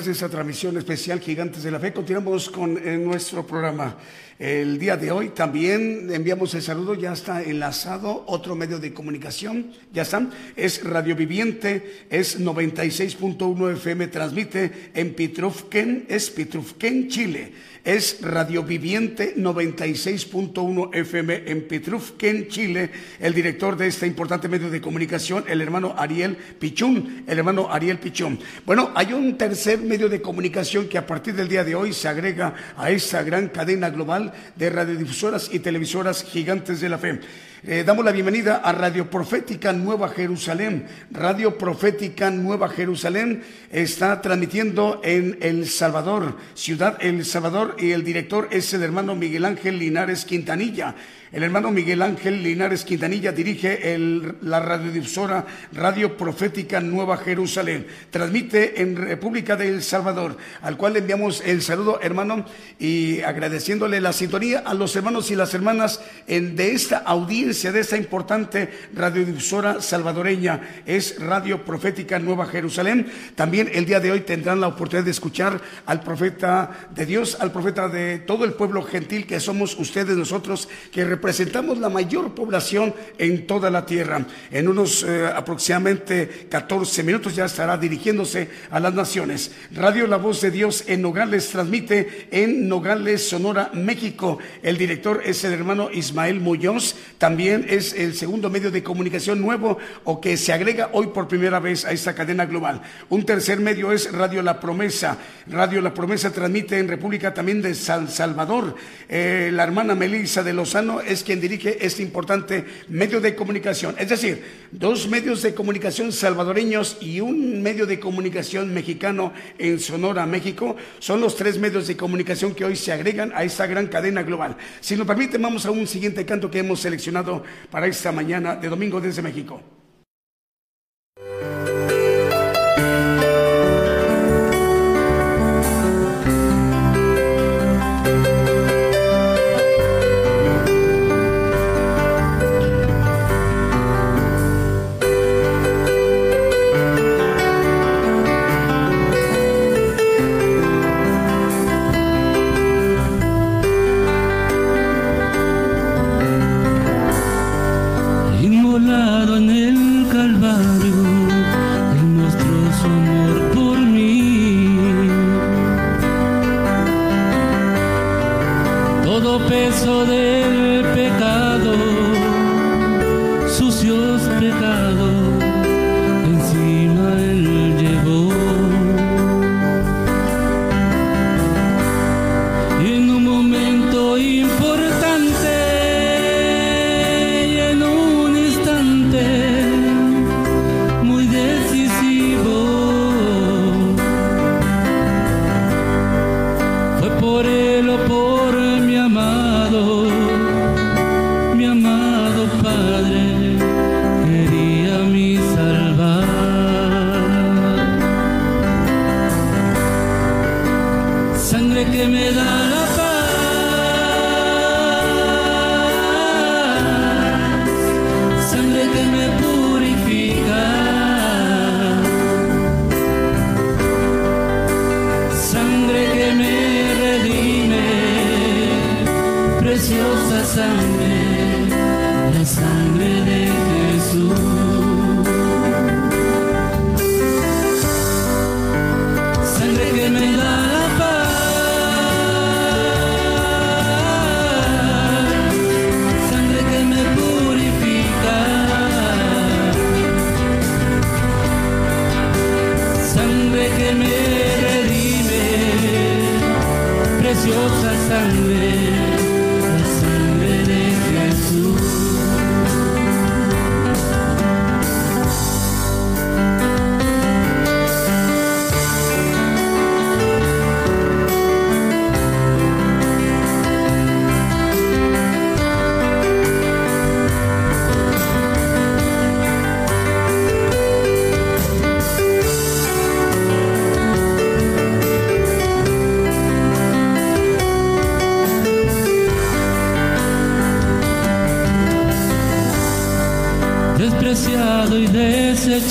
de 0.05 0.11
esta 0.11 0.29
transmisión 0.29 0.77
especial 0.77 1.19
Gigantes 1.19 1.63
de 1.63 1.71
la 1.71 1.79
Fe, 1.79 1.91
continuamos 1.91 2.49
con 2.49 2.77
eh, 2.77 2.97
nuestro 2.97 3.45
programa. 3.45 3.97
El 4.37 4.77
día 4.77 4.97
de 4.97 5.11
hoy 5.11 5.29
también 5.29 6.09
enviamos 6.13 6.53
el 6.53 6.61
saludo, 6.61 6.93
ya 6.93 7.13
está 7.13 7.41
enlazado 7.41 8.23
otro 8.27 8.53
medio 8.55 8.79
de 8.79 8.93
comunicación, 8.93 9.71
ya 9.93 10.01
está, 10.03 10.29
es 10.55 10.83
Radio 10.83 11.15
Viviente, 11.15 12.05
es 12.09 12.39
96.1 12.39 13.73
FM, 13.73 14.07
transmite 14.07 14.91
en 14.93 15.13
Pitrufquén, 15.13 16.05
es 16.09 16.29
Pitrufquén, 16.29 17.07
Chile. 17.07 17.53
Es 17.85 18.17
Radio 18.21 18.63
Viviente 18.63 19.35
96.1 19.37 20.89
FM 20.91 21.43
en 21.45 21.67
Pitrufquén, 21.67 22.47
Chile. 22.47 22.89
El 23.19 23.35
director 23.35 23.77
de 23.77 23.85
este 23.85 24.07
importante 24.07 24.47
medio 24.47 24.71
de 24.71 24.81
comunicación, 24.81 25.45
el 25.47 25.61
hermano 25.61 25.93
Ariel 25.95 26.35
Pichún, 26.35 27.23
el 27.27 27.37
hermano 27.37 27.71
Ariel 27.71 27.99
Pichún. 27.99 28.39
Bueno, 28.65 28.91
hay 28.95 29.13
un 29.13 29.37
tercer 29.37 29.77
medio 29.77 29.94
de 29.97 30.21
comunicación 30.21 30.89
que 30.89 30.97
a 30.97 31.07
partir 31.07 31.35
del 31.35 31.47
día 31.47 31.63
de 31.63 31.73
hoy 31.73 31.93
se 31.93 32.09
agrega 32.09 32.53
a 32.75 32.91
esta 32.91 33.23
gran 33.23 33.47
cadena 33.47 33.89
global 33.89 34.33
de 34.57 34.69
radiodifusoras 34.69 35.49
y 35.53 35.59
televisoras 35.59 36.23
gigantes 36.23 36.81
de 36.81 36.89
la 36.89 36.97
fe. 36.97 37.21
Eh, 37.63 37.83
damos 37.85 38.03
la 38.03 38.11
bienvenida 38.11 38.57
a 38.57 38.73
Radio 38.73 39.09
Profética 39.09 39.71
Nueva 39.71 40.09
Jerusalén. 40.09 40.85
Radio 41.11 41.57
Profética 41.57 42.29
Nueva 42.29 42.67
Jerusalén 42.67 43.41
está 43.71 44.21
transmitiendo 44.21 44.99
en 45.03 45.37
El 45.41 45.65
Salvador, 45.67 46.37
ciudad 46.55 46.97
El 46.99 47.23
Salvador, 47.23 47.77
y 47.79 47.91
el 47.91 48.03
director 48.03 48.49
es 48.51 48.73
el 48.73 48.83
hermano 48.83 49.15
Miguel 49.15 49.45
Ángel 49.45 49.79
Linares 49.79 50.25
Quintanilla. 50.25 50.93
El 51.32 51.43
hermano 51.43 51.71
Miguel 51.71 52.01
Ángel 52.01 52.41
Linares 52.43 52.86
Quintanilla 52.86 53.32
dirige 53.32 53.93
el- 53.93 54.36
la 54.41 54.59
radiodifusora 54.59 55.45
Radio 55.73 56.15
Profética 56.15 56.80
Nueva 56.80 57.17
Jerusalén. 57.17 57.88
Transmite 58.09 58.82
en 58.82 58.95
República 58.95 59.55
de 59.55 59.67
El 59.67 59.84
Salvador, 59.84 60.38
al 60.61 60.78
cual 60.78 60.93
le 60.93 60.99
enviamos 60.99 61.41
el 61.45 61.61
saludo, 61.61 61.99
hermano, 62.01 62.45
y 62.80 63.21
agradeciéndole 63.21 63.99
la 63.99 64.13
sintonía 64.13 64.59
a 64.59 64.73
los 64.73 64.95
hermanos 64.95 65.30
y 65.32 65.36
las 65.36 65.53
hermanas 65.53 65.99
en, 66.28 66.55
de 66.55 66.71
esta 66.71 66.99
audiencia, 66.99 67.71
de 67.71 67.80
esta 67.82 67.97
importante 67.97 68.69
radiodifusora 68.93 69.82
salvadoreña. 69.82 70.61
Es 70.86 71.19
Radio 71.19 71.65
Profética 71.65 72.19
Nueva 72.19 72.45
Jerusalén. 72.45 73.07
También 73.36 73.69
el 73.73 73.86
día 73.86 73.99
de 73.99 74.11
hoy 74.11 74.21
tendrán 74.21 74.61
la 74.61 74.67
oportunidad 74.67 75.05
de 75.05 75.11
escuchar 75.11 75.59
al 75.86 76.01
profeta 76.01 76.89
de 76.95 77.05
Dios, 77.05 77.38
al 77.39 77.51
profeta 77.51 77.89
de 77.89 78.19
todo 78.19 78.45
el 78.45 78.53
pueblo 78.53 78.84
gentil 78.84 79.26
que 79.26 79.39
somos 79.39 79.78
ustedes, 79.78 80.15
nosotros, 80.15 80.69
que 80.91 81.14
representamos 81.16 81.78
la 81.78 81.88
mayor 81.88 82.36
población 82.36 82.93
en 83.18 83.47
toda 83.47 83.70
la 83.70 83.86
tierra. 83.86 84.26
En 84.51 84.68
unos 84.68 85.03
eh, 85.03 85.26
aproximadamente 85.34 86.47
14 86.49 87.03
minutos 87.03 87.34
ya 87.34 87.45
estará 87.45 87.78
dirigiéndose 87.78 88.49
a 88.70 88.82
las 88.82 88.93
naciones. 88.93 89.51
Radio 89.72 90.07
La 90.07 90.18
Voz 90.18 90.41
de 90.41 90.51
Dios 90.51 90.84
en 90.88 91.01
Nogales 91.01 91.47
transmite 91.47 92.28
en 92.32 92.68
Nogales, 92.68 93.30
Sonora, 93.30 93.72
México. 93.74 94.39
El 94.61 94.78
director 94.78 95.22
es 95.26 95.41
el 95.45 95.53
hermano 95.53 95.89
Ismael 95.89 96.41
Muñoz. 96.41 96.95
También 97.18 97.66
es 97.70 97.93
el 97.93 98.13
segundo 98.13 98.49
medio 98.49 98.70
de 98.70 98.84
comunicación 98.84 99.39
nuevo 99.39 99.78
o 100.03 100.20
que 100.20 100.36
se 100.36 100.51
agrega 100.51 100.89
hoy 100.91 101.07
por 101.07 101.30
primera 101.30 101.61
vez 101.61 101.86
a 101.86 101.91
esta 101.91 102.13
cadena 102.13 102.45
global. 102.45 102.82
Un 103.07 103.26
tercer 103.26 103.61
medio 103.61 103.93
es 103.93 104.11
Radio 104.11 104.41
La 104.41 104.59
Promesa. 104.59 105.18
Radio 105.47 105.80
La 105.82 105.93
Promesa 105.93 106.34
transmite 106.34 106.78
en 106.78 106.89
República 106.89 107.34
también 107.34 107.61
de 107.61 107.74
San 107.74 108.09
Salvador. 108.09 108.76
Eh, 109.07 109.49
la 109.53 109.63
hermana 109.63 109.95
Melissa 109.95 110.43
de 110.43 110.51
Lozano 110.51 110.99
es 111.07 111.23
quien 111.23 111.41
dirige 111.41 111.85
este 111.85 112.01
importante 112.01 112.65
medio 112.87 113.21
de 113.21 113.35
comunicación. 113.35 113.95
Es 113.97 114.09
decir, 114.09 114.43
dos 114.71 115.07
medios 115.07 115.41
de 115.41 115.53
comunicación 115.53 116.11
salvadoreños 116.11 116.97
y 117.01 117.19
un 117.21 117.61
medio 117.61 117.85
de 117.85 117.99
comunicación 117.99 118.73
mexicano 118.73 119.33
en 119.57 119.79
Sonora, 119.79 120.25
México, 120.25 120.75
son 120.99 121.21
los 121.21 121.35
tres 121.35 121.57
medios 121.57 121.87
de 121.87 121.97
comunicación 121.97 122.55
que 122.55 122.65
hoy 122.65 122.75
se 122.75 122.91
agregan 122.91 123.31
a 123.35 123.43
esta 123.43 123.67
gran 123.67 123.87
cadena 123.87 124.23
global. 124.23 124.57
Si 124.81 124.95
nos 124.95 125.07
permiten, 125.07 125.41
vamos 125.41 125.65
a 125.65 125.71
un 125.71 125.87
siguiente 125.87 126.25
canto 126.25 126.49
que 126.49 126.59
hemos 126.59 126.79
seleccionado 126.79 127.43
para 127.69 127.87
esta 127.87 128.11
mañana 128.11 128.55
de 128.55 128.69
domingo 128.69 129.01
desde 129.01 129.21
México. 129.21 129.74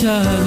touch 0.05 0.43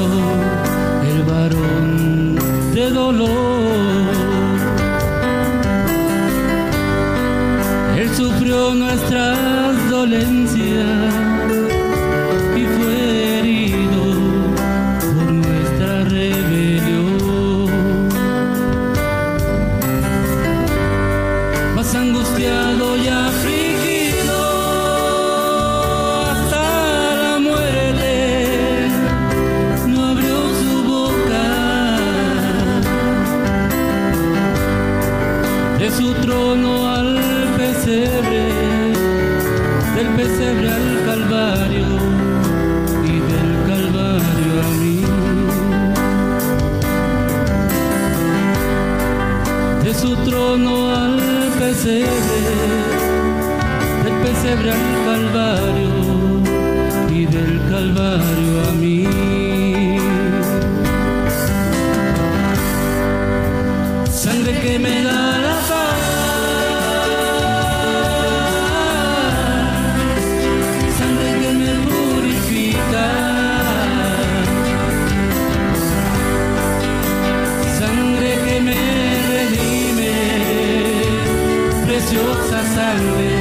preciosa 82.08 82.60
sangre, 82.74 83.32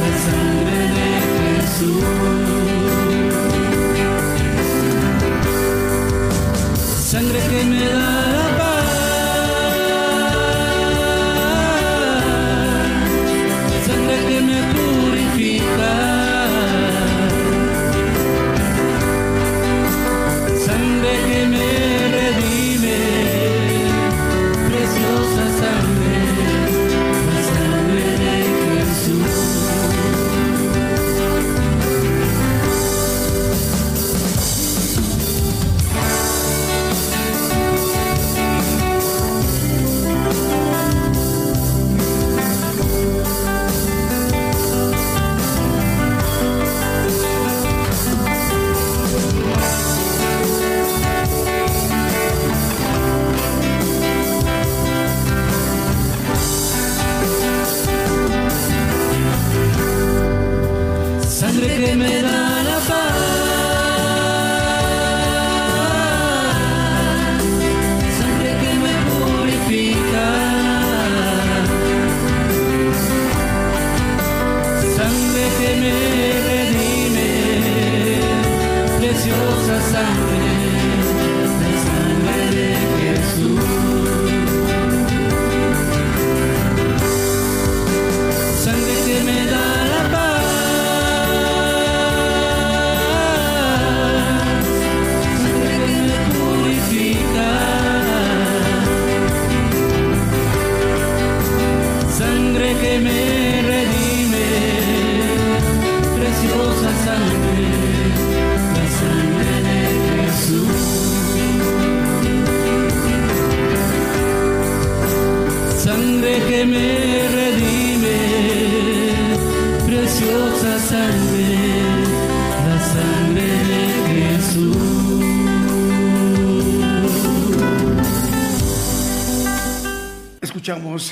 la 0.00 0.12
sangre 0.24 0.78
de 0.94 1.08
Jesús. 1.58 2.04
Sangre 7.10 7.40
que 7.50 7.60
me 7.64 7.84
da 7.88 8.35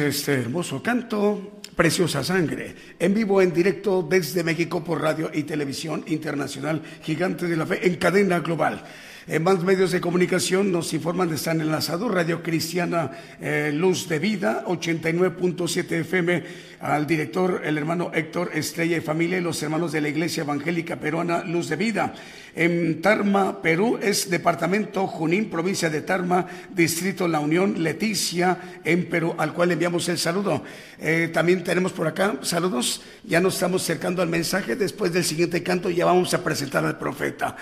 este 0.08 0.34
hermoso 0.34 0.82
canto, 0.82 1.60
Preciosa 1.74 2.22
Sangre, 2.22 2.74
en 2.98 3.14
vivo, 3.14 3.42
en 3.42 3.52
directo 3.52 4.06
desde 4.08 4.44
México 4.44 4.84
por 4.84 5.00
radio 5.00 5.30
y 5.32 5.42
televisión 5.42 6.04
internacional, 6.06 6.82
Gigantes 7.02 7.48
de 7.48 7.56
la 7.56 7.66
Fe, 7.66 7.86
en 7.86 7.96
cadena 7.96 8.40
global. 8.40 8.84
En 9.26 9.42
más 9.42 9.62
medios 9.64 9.90
de 9.90 10.02
comunicación 10.02 10.70
nos 10.70 10.92
informan 10.92 11.30
de 11.30 11.36
están 11.36 11.62
enlazados 11.62 12.12
Radio 12.12 12.42
Cristiana 12.42 13.10
eh, 13.40 13.72
Luz 13.72 14.06
de 14.06 14.18
Vida, 14.18 14.64
89.7 14.66 15.92
FM, 16.00 16.44
al 16.80 17.06
director, 17.06 17.62
el 17.64 17.78
hermano 17.78 18.10
Héctor 18.12 18.50
Estrella 18.52 18.98
y 18.98 19.00
familia 19.00 19.38
y 19.38 19.40
los 19.40 19.62
hermanos 19.62 19.92
de 19.92 20.02
la 20.02 20.10
Iglesia 20.10 20.42
Evangélica 20.42 20.96
Peruana 20.96 21.42
Luz 21.42 21.70
de 21.70 21.76
Vida. 21.76 22.12
En 22.54 23.00
Tarma, 23.00 23.62
Perú, 23.62 23.98
es 24.00 24.28
departamento 24.28 25.06
Junín, 25.06 25.48
provincia 25.48 25.88
de 25.88 26.02
Tarma, 26.02 26.46
distrito 26.74 27.26
La 27.26 27.40
Unión, 27.40 27.82
Leticia, 27.82 28.80
en 28.84 29.08
Perú, 29.08 29.34
al 29.38 29.54
cual 29.54 29.72
enviamos 29.72 30.06
el 30.10 30.18
saludo. 30.18 30.62
Eh, 31.00 31.30
también 31.32 31.64
tenemos 31.64 31.92
por 31.92 32.06
acá 32.06 32.36
saludos, 32.42 33.00
ya 33.24 33.40
nos 33.40 33.54
estamos 33.54 33.82
acercando 33.82 34.20
al 34.20 34.28
mensaje, 34.28 34.76
después 34.76 35.14
del 35.14 35.24
siguiente 35.24 35.62
canto 35.62 35.88
ya 35.88 36.04
vamos 36.04 36.34
a 36.34 36.44
presentar 36.44 36.84
al 36.84 36.98
profeta. 36.98 37.56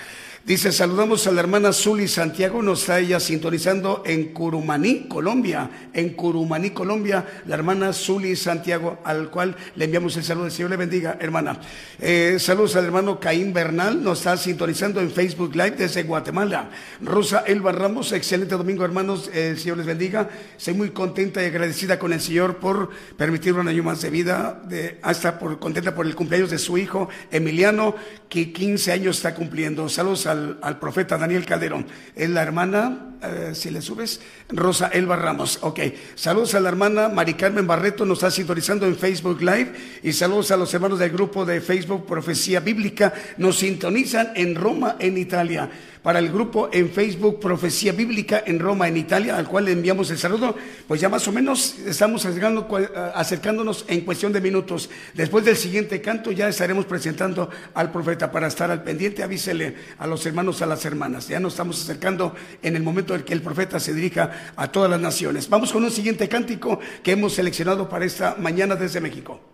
Dice, 0.45 0.73
saludamos 0.73 1.29
a 1.29 1.31
la 1.31 1.39
hermana 1.39 1.73
Zuli 1.73 2.09
Santiago, 2.09 2.63
nos 2.63 2.81
está 2.81 2.99
ella 2.99 3.21
sintonizando 3.21 4.03
en 4.05 4.33
Curumaní, 4.33 5.07
Colombia. 5.07 5.71
En 5.93 6.15
Curumaní, 6.15 6.71
Colombia, 6.71 7.25
la 7.47 7.55
hermana 7.55 7.93
Zuli 7.93 8.35
Santiago, 8.35 8.99
al 9.05 9.31
cual 9.31 9.55
le 9.77 9.85
enviamos 9.85 10.17
el 10.17 10.25
saludo. 10.25 10.47
El 10.47 10.51
Señor 10.51 10.71
le 10.71 10.79
bendiga, 10.79 11.17
hermana. 11.21 11.61
Eh, 12.01 12.39
saludos 12.41 12.75
al 12.75 12.87
hermano 12.87 13.21
Caín 13.21 13.53
Bernal, 13.53 14.03
nos 14.03 14.19
está 14.19 14.37
sintonizando 14.37 15.01
en 15.01 15.13
Facebook 15.13 15.55
Live 15.55 15.77
desde 15.79 16.03
Guatemala. 16.03 16.71
Rosa 17.01 17.45
Elba 17.47 17.71
Ramos, 17.71 18.11
excelente 18.11 18.57
domingo, 18.57 18.85
hermanos. 18.85 19.31
Eh, 19.33 19.51
el 19.51 19.61
Señor 19.61 19.77
les 19.77 19.87
bendiga. 19.87 20.29
Estoy 20.59 20.75
muy 20.75 20.91
contenta 20.91 21.41
y 21.41 21.47
agradecida 21.47 22.01
con 22.01 22.13
el 22.13 22.21
Señor 22.21 22.57
por 22.57 22.91
permitir 23.17 23.53
un 23.53 23.69
año 23.69 23.85
más 23.85 24.03
de 24.03 24.11
vida. 24.11 24.61
Hasta 25.03 25.39
por, 25.39 25.61
contenta 25.61 25.95
por 25.95 26.05
el 26.05 26.17
cumpleaños 26.17 26.51
de 26.51 26.59
su 26.59 26.79
hijo 26.79 27.09
Emiliano, 27.31 27.95
que 28.29 28.53
15 28.53 28.91
años 28.91 29.19
está 29.19 29.37
cumpliendo. 29.37 29.89
Saludos 29.89 30.32
al, 30.33 30.79
profeta 30.81 31.17
Daniel 31.17 31.45
Calderón. 31.45 31.87
Es 32.17 32.29
la 32.29 32.43
hermana, 32.43 33.15
eh, 33.23 33.53
si 33.55 33.71
le 33.71 33.81
subes, 33.81 34.21
Rosa 34.49 34.89
Elba 34.89 35.17
Ramos. 35.17 35.59
Ok. 35.63 35.81
Saludos 36.15 36.55
a 36.55 36.61
la 36.61 36.69
hermana 36.69 37.09
Mari 37.09 37.35
Carmen 37.35 37.67
Barreto, 37.67 38.05
nos 38.05 38.19
está 38.19 38.31
sintonizando 38.31 38.87
en 38.87 38.97
Facebook 38.97 39.41
Live. 39.41 39.73
Y 40.03 40.13
saludos 40.13 40.51
a 40.51 40.57
los 40.57 40.73
hermanos 40.75 40.99
del 40.99 41.11
grupo 41.11 41.45
de 41.45 41.61
Facebook 41.61 42.07
Profecía 42.07 42.61
Bíblica. 42.61 43.13
Nos 43.37 43.59
sintonizan 43.59 44.33
en 44.35 44.55
Roma, 44.55 44.97
en 44.99 45.17
Italia. 45.17 45.71
Para 46.03 46.19
el 46.19 46.33
grupo 46.33 46.69
en 46.73 46.91
Facebook 46.91 47.39
Profecía 47.39 47.93
Bíblica 47.93 48.43
en 48.45 48.59
Roma, 48.59 48.89
en 48.89 48.97
Italia, 48.97 49.37
al 49.37 49.47
cual 49.47 49.67
le 49.67 49.73
enviamos 49.73 50.11
el 50.11 50.19
saludo, 50.19 50.57
pues 50.89 51.01
ya 51.01 51.09
más 51.09 51.29
o 51.29 51.33
menos 51.33 51.77
estamos 51.87 52.27
acercando- 52.27 52.67
acercándonos 53.15 53.85
en 53.87 54.01
cuestión 54.01 54.33
de 54.33 54.41
minutos. 54.41 54.91
Después 55.15 55.45
del 55.45 55.57
siguiente 55.57 56.01
canto 56.01 56.33
ya 56.33 56.49
estaremos 56.49 56.87
presentando 56.87 57.51
al 57.75 57.93
profeta 57.93 58.33
para 58.33 58.49
estar 58.49 58.69
al 58.73 58.83
pendiente. 58.83 59.23
Avísele 59.23 59.77
a 59.99 60.09
los 60.09 60.27
hermanos, 60.27 60.61
a 60.61 60.67
las 60.67 60.85
hermanas. 60.85 61.29
Ya 61.29 61.39
nos 61.39 61.53
estamos 61.53 61.81
acercando 61.81 62.35
en 62.63 62.75
el 62.75 62.83
momento 62.83 63.15
en 63.15 63.23
que 63.23 63.33
el 63.33 63.43
profeta 63.43 63.79
se 63.79 63.95
dirija 63.95 64.53
a 64.57 64.73
todas 64.73 64.91
las 64.91 65.01
naciones. 65.01 65.49
Vamos 65.49 65.71
con 65.73 65.85
un 65.85 65.91
siguiente 65.93 66.29
cántico 66.29 66.81
que 67.05 67.13
hemos 67.13 67.35
seleccionado 67.35 67.89
para 67.89 68.05
esta 68.05 68.35
mañana 68.41 68.75
desde 68.75 69.01
México. 69.01 69.52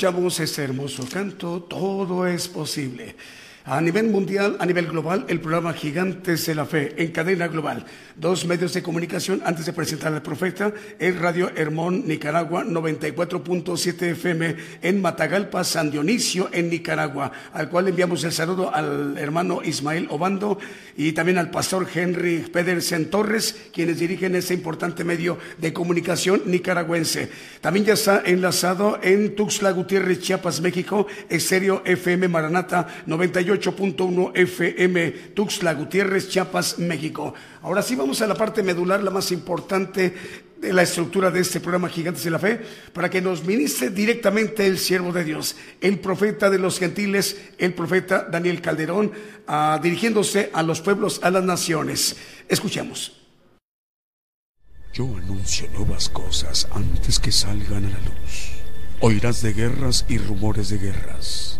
Escuchamos 0.00 0.40
este 0.40 0.64
hermoso 0.64 1.06
canto, 1.06 1.62
Todo 1.68 2.26
es 2.26 2.48
posible. 2.48 3.14
A 3.66 3.78
nivel 3.82 4.08
mundial, 4.08 4.56
a 4.58 4.64
nivel 4.64 4.86
global, 4.86 5.26
el 5.28 5.38
programa 5.38 5.74
Gigantes 5.74 6.46
de 6.46 6.54
la 6.54 6.64
Fe 6.64 6.94
en 6.96 7.12
cadena 7.12 7.46
global. 7.46 7.84
Dos 8.16 8.46
medios 8.46 8.72
de 8.72 8.82
comunicación 8.82 9.42
antes 9.44 9.66
de 9.66 9.74
presentar 9.74 10.14
al 10.14 10.22
profeta, 10.22 10.72
el 10.98 11.18
Radio 11.18 11.50
Hermón, 11.54 12.04
Nicaragua, 12.06 12.64
94.7 12.64 14.02
FM 14.12 14.56
en 14.80 15.02
Matagalpa, 15.02 15.62
San 15.62 15.90
Dionisio, 15.90 16.48
en 16.52 16.70
Nicaragua, 16.70 17.32
al 17.52 17.68
cual 17.68 17.88
enviamos 17.88 18.24
el 18.24 18.32
saludo 18.32 18.74
al 18.74 19.18
hermano 19.18 19.60
Ismael 19.62 20.06
Obando 20.10 20.58
y 20.96 21.12
también 21.12 21.36
al 21.36 21.50
pastor 21.50 21.86
Henry 21.92 22.38
Pedersen 22.50 23.10
Torres, 23.10 23.68
quienes 23.74 23.98
dirigen 23.98 24.34
ese 24.36 24.54
importante 24.54 25.04
medio 25.04 25.38
de 25.58 25.74
comunicación 25.74 26.42
nicaragüense. 26.46 27.30
También 27.60 27.84
ya 27.84 27.92
está 27.92 28.22
enlazado 28.24 28.98
en 29.02 29.34
Tuxtla 29.34 29.72
Gutiérrez, 29.72 30.20
Chiapas, 30.20 30.62
México, 30.62 31.06
Estéreo 31.28 31.82
FM 31.84 32.28
Maranata 32.28 32.86
98.1 33.58 34.32
FM, 34.34 35.10
Tuxtla 35.34 35.74
Gutiérrez, 35.74 36.28
Chiapas, 36.28 36.78
México. 36.78 37.34
Ahora 37.62 37.82
sí 37.82 37.96
vamos 37.96 38.22
a 38.22 38.26
la 38.26 38.34
parte 38.34 38.62
medular, 38.62 39.02
la 39.02 39.10
más 39.10 39.32
importante 39.32 40.14
de 40.60 40.72
la 40.72 40.82
estructura 40.82 41.30
de 41.30 41.40
este 41.40 41.58
programa 41.58 41.88
Gigantes 41.88 42.22
de 42.22 42.30
la 42.30 42.38
Fe, 42.38 42.60
para 42.92 43.08
que 43.08 43.22
nos 43.22 43.44
ministre 43.44 43.90
directamente 43.90 44.66
el 44.66 44.78
siervo 44.78 45.12
de 45.12 45.24
Dios, 45.24 45.56
el 45.80 45.98
profeta 45.98 46.50
de 46.50 46.58
los 46.58 46.78
gentiles, 46.78 47.40
el 47.58 47.72
profeta 47.72 48.28
Daniel 48.30 48.60
Calderón, 48.60 49.12
ah, 49.46 49.80
dirigiéndose 49.82 50.50
a 50.52 50.62
los 50.62 50.80
pueblos, 50.80 51.20
a 51.22 51.30
las 51.30 51.44
naciones. 51.44 52.16
Escuchemos. 52.48 53.16
Yo 54.92 55.04
anuncio 55.04 55.68
nuevas 55.72 56.08
cosas 56.08 56.68
antes 56.72 57.18
que 57.18 57.32
salgan 57.32 57.84
a 57.84 57.90
la 57.90 57.98
luz. 58.00 58.50
Oirás 59.00 59.40
de 59.40 59.54
guerras 59.54 60.04
y 60.08 60.18
rumores 60.18 60.68
de 60.68 60.78
guerras, 60.78 61.59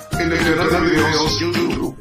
En 0.19 0.29
de 0.29 0.37
videos 0.37 1.39
YouTube. 1.39 1.95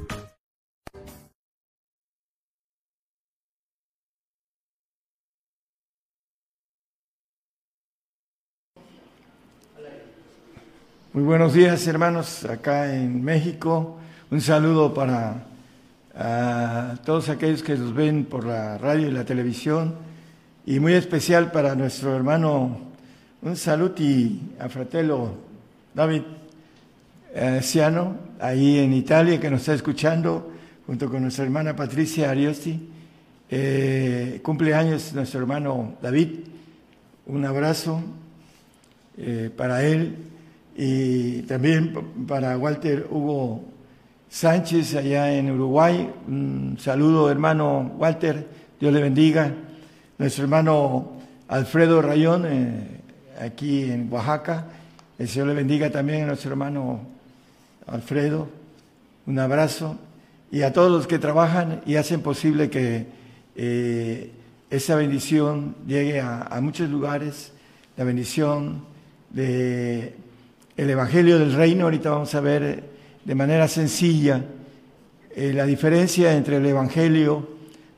Muy 11.13 11.25
buenos 11.25 11.55
días, 11.55 11.87
hermanos, 11.87 12.45
acá 12.45 12.95
en 12.95 13.25
México. 13.25 13.99
Un 14.31 14.41
saludo 14.41 14.95
para 14.95 15.47
todos 17.05 17.29
aquellos 17.29 17.63
que 17.63 17.77
nos 17.77 17.95
ven 17.95 18.25
por 18.25 18.45
la 18.45 18.79
radio 18.79 19.09
y 19.09 19.11
la 19.11 19.25
televisión. 19.25 19.95
Y 20.67 20.79
muy 20.81 20.95
especial 20.95 21.51
para 21.51 21.75
nuestro 21.75 22.15
hermano, 22.15 22.79
un 23.43 23.57
saluti 23.57 24.55
a 24.59 24.69
fratello 24.69 25.33
David 25.95 26.23
eh, 27.35 27.61
Ciano, 27.63 28.17
ahí 28.41 28.79
en 28.79 28.93
Italia, 28.93 29.41
que 29.41 29.51
nos 29.51 29.61
está 29.61 29.75
escuchando, 29.75 30.53
junto 30.87 31.09
con 31.09 31.23
nuestra 31.23 31.45
hermana 31.45 31.77
Patricia 31.77 32.31
Ariosti. 32.31 32.89
Eh, 33.53 34.39
cumpleaños 34.45 35.13
nuestro 35.13 35.41
hermano 35.41 35.95
David. 36.01 36.29
Un 37.27 37.45
abrazo 37.45 38.01
eh, 39.19 39.51
para 39.57 39.85
él 39.85 40.17
y 40.77 41.43
también 41.43 41.93
para 42.29 42.57
Walter 42.57 43.09
Hugo 43.11 43.65
Sánchez 44.29 44.95
allá 44.95 45.33
en 45.33 45.51
Uruguay. 45.51 46.09
Un 46.29 46.77
saludo, 46.79 47.29
hermano 47.29 47.93
Walter, 47.99 48.47
Dios 48.79 48.93
le 48.93 49.03
bendiga. 49.03 49.53
Nuestro 50.17 50.45
hermano 50.45 51.13
Alfredo 51.49 52.01
Rayón, 52.01 52.47
eh, 52.47 53.01
aquí 53.41 53.91
en 53.91 54.13
Oaxaca. 54.13 54.67
El 55.19 55.27
Señor 55.27 55.49
le 55.49 55.55
bendiga 55.55 55.91
también 55.91 56.23
a 56.23 56.27
nuestro 56.29 56.51
hermano 56.51 57.01
Alfredo. 57.91 58.49
Un 59.27 59.39
abrazo. 59.39 59.97
Y 60.51 60.63
a 60.63 60.73
todos 60.73 60.91
los 60.91 61.07
que 61.07 61.19
trabajan 61.19 61.83
y 61.87 61.97
hacen 61.97 62.23
posible 62.23 62.71
que 62.71 63.07
eh, 63.57 64.31
esa 64.71 64.95
bendición 64.95 65.77
llegue 65.87 66.21
a, 66.21 66.59
muchos 66.63 66.89
lugares. 66.89 67.53
La 67.97 68.05
bendición 68.05 68.85
de 69.31 70.15
el 70.77 70.91
Evangelio 70.91 71.39
del 71.39 71.53
Reino. 71.53 71.85
Ahorita 71.85 72.11
vamos 72.11 72.35
a 72.35 72.41
ver 72.41 72.85
de 73.25 73.35
manera 73.35 73.69
sencilla 73.69 74.43
eh, 75.35 75.53
la 75.53 75.67
diferencia 75.67 76.35
entre 76.35 76.57
el 76.57 76.67
Evangelio 76.67 77.49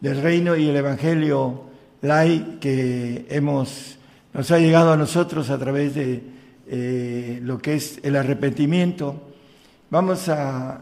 del 0.00 0.20
Reino 0.20 0.56
y 0.56 0.68
el 0.68 0.76
Evangelio 0.76 1.64
lai 2.02 2.58
que 2.60 3.26
hemos, 3.30 3.96
nos 4.34 4.50
ha 4.50 4.58
llegado 4.58 4.92
a 4.92 4.96
nosotros 4.96 5.50
a 5.50 5.58
través 5.58 5.94
de 5.94 6.22
eh, 6.66 7.40
lo 7.42 7.58
que 7.58 7.74
es 7.74 8.00
el 8.02 8.16
arrepentimiento. 8.16 9.31
Vamos 9.92 10.26
a 10.30 10.80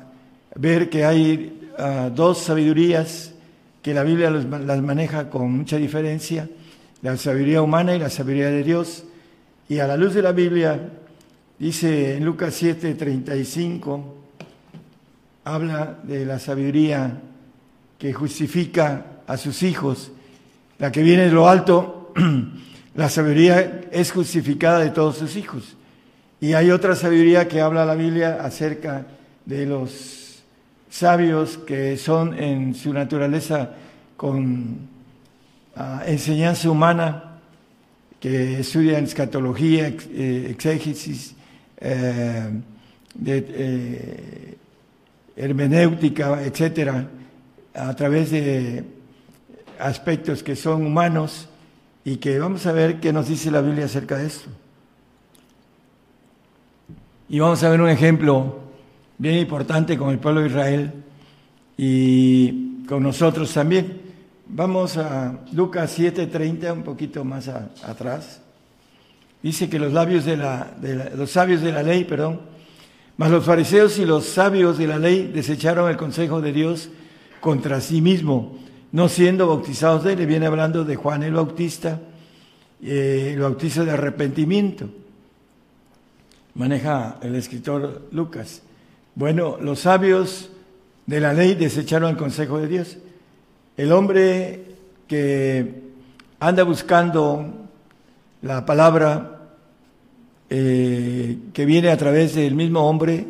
ver 0.54 0.88
que 0.88 1.04
hay 1.04 1.68
ah, 1.76 2.12
dos 2.14 2.38
sabidurías 2.38 3.32
que 3.82 3.92
la 3.92 4.04
Biblia 4.04 4.30
las 4.30 4.82
maneja 4.82 5.28
con 5.28 5.50
mucha 5.50 5.78
diferencia, 5.78 6.48
la 7.02 7.16
sabiduría 7.16 7.61
humana 7.61 7.96
y 7.96 7.98
la 7.98 8.08
sabiduría 8.08 8.50
de 8.50 8.62
Dios. 8.62 9.02
Y 9.68 9.80
a 9.80 9.88
la 9.88 9.96
luz 9.96 10.14
de 10.14 10.22
la 10.22 10.30
Biblia, 10.30 10.78
Dice 11.58 12.16
en 12.16 12.24
Lucas 12.24 12.54
7, 12.54 12.94
35, 12.94 14.14
habla 15.42 15.98
de 16.04 16.24
la 16.24 16.38
sabiduría 16.38 17.20
que 17.98 18.12
justifica 18.12 19.22
a 19.26 19.36
sus 19.36 19.64
hijos, 19.64 20.12
la 20.78 20.92
que 20.92 21.02
viene 21.02 21.24
de 21.24 21.32
lo 21.32 21.48
alto, 21.48 22.12
la 22.94 23.08
sabiduría 23.08 23.88
es 23.90 24.12
justificada 24.12 24.78
de 24.78 24.90
todos 24.90 25.16
sus 25.16 25.34
hijos. 25.34 25.76
Y 26.41 26.55
hay 26.55 26.70
otra 26.70 26.97
sabiduría 26.97 27.47
que 27.49 27.61
habla 27.61 27.84
la 27.84 27.95
Biblia 27.95 28.38
acerca 28.43 29.07
de 29.45 29.66
los 29.66 30.43
sabios 30.88 31.59
que 31.59 31.97
son 31.99 32.38
en 32.38 32.74
su 32.74 32.93
naturaleza 32.93 33.70
con 34.16 34.88
ah, 35.76 36.03
enseñanza 36.07 36.70
humana, 36.70 37.38
que 38.18 38.61
estudian 38.61 39.05
escatología, 39.05 39.88
eh, 39.88 40.49
exégesis, 40.51 41.34
eh, 41.78 42.51
eh, 43.26 44.55
hermenéutica, 45.36 46.43
etcétera, 46.43 47.07
a 47.74 47.95
través 47.97 48.30
de 48.30 48.84
aspectos 49.78 50.43
que 50.43 50.57
son 50.57 50.86
humanos 50.86 51.49
y 52.05 52.16
que 52.16 52.38
vamos 52.38 52.66
a 52.66 52.72
ver 52.72 53.01
qué 53.01 53.12
nos 53.12 53.28
dice 53.28 53.51
la 53.51 53.61
Biblia 53.61 53.86
acerca 53.86 54.16
de 54.16 54.26
esto. 54.26 54.51
Y 57.33 57.39
vamos 57.39 57.62
a 57.62 57.68
ver 57.68 57.81
un 57.81 57.89
ejemplo 57.89 58.59
bien 59.16 59.37
importante 59.37 59.97
con 59.97 60.11
el 60.11 60.18
pueblo 60.18 60.41
de 60.41 60.49
Israel 60.49 60.93
y 61.78 62.83
con 62.89 63.05
nosotros 63.05 63.55
también. 63.55 64.01
Vamos 64.49 64.97
a 64.97 65.39
Lucas 65.53 65.97
7:30, 65.97 66.72
un 66.72 66.83
poquito 66.83 67.24
más 67.24 67.47
atrás. 67.47 68.43
Dice 69.45 69.70
que 69.70 69.78
los 69.78 69.93
labios 69.93 70.24
de 70.24 70.37
la, 70.37 70.74
de 70.81 71.16
los 71.16 71.31
sabios 71.31 71.61
de 71.61 71.70
la 71.70 71.85
ley, 71.85 72.03
perdón, 72.03 72.41
mas 73.16 73.31
los 73.31 73.45
fariseos 73.45 73.97
y 74.01 74.07
los 74.07 74.24
sabios 74.24 74.76
de 74.76 74.89
la 74.89 74.99
ley 74.99 75.31
desecharon 75.33 75.89
el 75.89 75.97
consejo 75.97 76.41
de 76.41 76.53
Dios 76.53 76.91
contra 77.41 77.81
sí 77.81 78.01
mismo, 78.01 78.59
no 78.91 79.09
siendo 79.09 79.47
bautizados 79.47 80.03
de 80.03 80.14
él. 80.14 80.18
Le 80.18 80.26
viene 80.26 80.47
hablando 80.47 80.85
de 80.85 80.97
Juan 80.97 81.22
el 81.22 81.35
Bautista, 81.35 82.01
eh, 82.83 83.35
el 83.35 83.41
bautizo 83.41 83.85
de 83.85 83.93
arrepentimiento. 83.93 84.89
Maneja 86.55 87.18
el 87.22 87.36
escritor 87.36 88.09
Lucas. 88.12 88.62
Bueno, 89.14 89.59
los 89.61 89.80
sabios 89.80 90.51
de 91.07 91.20
la 91.20 91.32
ley 91.32 91.55
desecharon 91.55 92.11
el 92.11 92.16
consejo 92.16 92.59
de 92.59 92.68
Dios. 92.68 92.98
El 93.76 93.92
hombre 93.92 94.64
que 95.07 95.82
anda 96.40 96.62
buscando 96.64 97.68
la 98.42 98.64
palabra 98.66 99.40
eh, 100.48 101.38
que 101.53 101.64
viene 101.64 101.90
a 101.90 101.96
través 101.96 102.34
del 102.34 102.55
mismo 102.55 102.88
hombre 102.88 103.26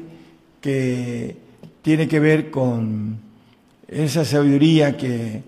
que 0.60 1.36
tiene 1.82 2.08
que 2.08 2.20
ver 2.20 2.50
con 2.50 3.18
esa 3.88 4.24
sabiduría 4.24 4.96
que, 4.96 5.42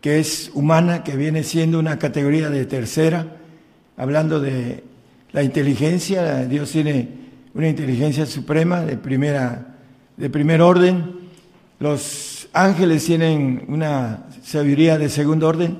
que 0.00 0.20
es 0.20 0.50
humana, 0.54 1.02
que 1.04 1.16
viene 1.16 1.42
siendo 1.42 1.78
una 1.78 1.98
categoría 1.98 2.48
de 2.50 2.64
tercera, 2.66 3.36
hablando 3.96 4.40
de 4.40 4.84
la 5.32 5.42
inteligencia, 5.42 6.46
Dios 6.46 6.70
tiene 6.70 7.08
una 7.54 7.68
inteligencia 7.68 8.26
suprema 8.26 8.82
de 8.82 8.96
primera 8.96 9.78
de 10.18 10.28
primer 10.28 10.60
orden, 10.60 11.14
los 11.78 12.48
ángeles 12.52 13.04
tienen 13.04 13.64
una 13.68 14.26
sabiduría 14.42 14.98
de 14.98 15.08
segundo 15.08 15.46
orden, 15.46 15.78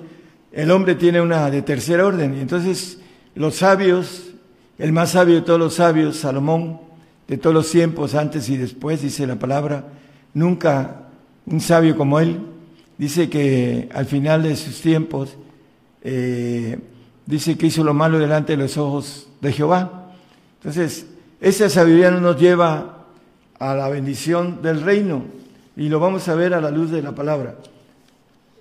el 0.53 0.71
hombre 0.71 0.95
tiene 0.95 1.21
una 1.21 1.51
de 1.51 1.63
tercer 1.63 2.01
orden, 2.01 2.37
y 2.37 2.41
entonces 2.41 2.99
los 3.35 3.57
sabios, 3.57 4.31
el 4.79 4.93
más 4.93 5.11
sabio 5.11 5.35
de 5.35 5.41
todos 5.43 5.59
los 5.59 5.75
sabios, 5.75 6.17
Salomón, 6.17 6.81
de 7.27 7.37
todos 7.37 7.53
los 7.53 7.71
tiempos, 7.71 8.15
antes 8.15 8.49
y 8.49 8.57
después, 8.57 9.03
dice 9.03 9.27
la 9.27 9.37
palabra, 9.37 9.89
nunca 10.35 11.09
un 11.45 11.61
sabio 11.61 11.97
como 11.97 12.21
él, 12.21 12.39
dice 12.97 13.29
que 13.29 13.89
al 13.93 14.07
final 14.07 14.45
de 14.45 14.55
sus 14.55 14.81
tiempos, 14.81 15.37
eh, 16.03 16.79
dice 17.29 17.59
que 17.59 17.67
hizo 17.67 17.85
lo 17.85 17.93
malo 17.93 18.19
delante 18.19 18.55
de 18.55 18.63
los 18.63 18.79
ojos 18.79 19.27
de 19.43 19.53
Jehová. 19.53 20.13
Entonces, 20.57 21.07
esa 21.43 21.69
sabiduría 21.69 22.11
no 22.11 22.21
nos 22.21 22.41
lleva 22.41 23.05
a 23.59 23.75
la 23.75 23.89
bendición 23.91 24.63
del 24.63 24.81
reino 24.81 25.25
y 25.77 25.91
lo 25.91 26.01
vamos 26.01 26.27
a 26.29 26.35
ver 26.35 26.55
a 26.55 26.61
la 26.61 26.71
luz 26.71 26.91
de 26.91 27.03
la 27.03 27.15
palabra. 27.15 27.57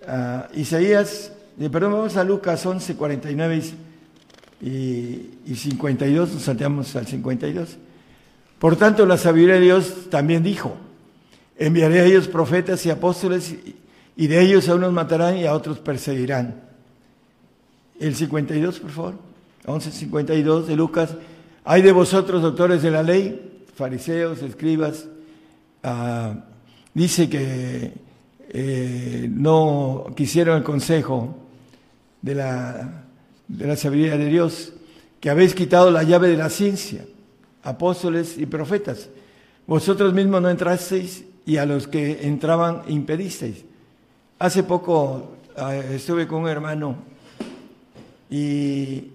Ah, 0.06 0.50
Isaías, 0.54 1.32
eh, 1.58 1.70
perdón, 1.70 1.94
vamos 1.94 2.18
a 2.18 2.26
Lucas 2.26 2.66
11, 2.66 2.96
49 2.96 3.64
y, 4.62 4.70
y 5.46 5.56
52, 5.56 6.34
nos 6.34 6.42
salteamos 6.42 6.94
al 6.98 7.08
52. 7.08 7.78
Por 8.60 8.76
tanto, 8.76 9.06
la 9.06 9.18
sabiduría 9.18 9.56
de 9.56 9.62
Dios 9.62 10.10
también 10.10 10.44
dijo, 10.44 10.76
enviaré 11.58 12.02
a 12.02 12.06
ellos 12.06 12.28
profetas 12.28 12.86
y 12.86 12.90
apóstoles 12.90 13.56
y 14.18 14.28
de 14.28 14.42
ellos 14.42 14.68
a 14.68 14.76
unos 14.76 14.92
matarán 14.92 15.38
y 15.38 15.46
a 15.46 15.54
otros 15.54 15.80
perseguirán. 15.80 16.67
El 18.00 18.16
52, 18.16 18.80
por 18.80 18.92
favor. 18.92 19.14
11.52 19.66 20.66
de 20.66 20.76
Lucas. 20.76 21.16
Hay 21.66 21.82
de 21.82 21.92
vosotros, 21.92 22.42
doctores 22.42 22.82
de 22.82 22.92
la 22.92 23.04
ley, 23.04 23.66
fariseos, 23.76 24.42
escribas, 24.42 25.08
ah, 25.84 26.46
dice 26.94 27.30
que 27.30 27.92
eh, 28.50 29.28
no 29.30 30.06
quisieron 30.16 30.58
el 30.58 30.64
consejo 30.64 31.36
de 32.22 32.36
la, 32.36 33.04
de 33.48 33.68
la 33.68 33.76
sabiduría 33.76 34.18
de 34.18 34.28
Dios, 34.28 34.74
que 35.20 35.30
habéis 35.30 35.54
quitado 35.54 35.92
la 35.92 36.04
llave 36.04 36.30
de 36.30 36.38
la 36.38 36.50
ciencia, 36.50 37.06
apóstoles 37.64 38.38
y 38.38 38.46
profetas. 38.46 39.10
Vosotros 39.66 40.14
mismos 40.14 40.42
no 40.42 40.50
entrasteis 40.50 41.26
y 41.46 41.58
a 41.58 41.66
los 41.66 41.88
que 41.88 42.26
entraban 42.26 42.84
impedisteis. 42.88 43.66
Hace 44.40 44.64
poco 44.64 45.36
ah, 45.58 45.76
estuve 45.76 46.28
con 46.28 46.44
un 46.44 46.48
hermano 46.48 47.17
y 48.30 49.12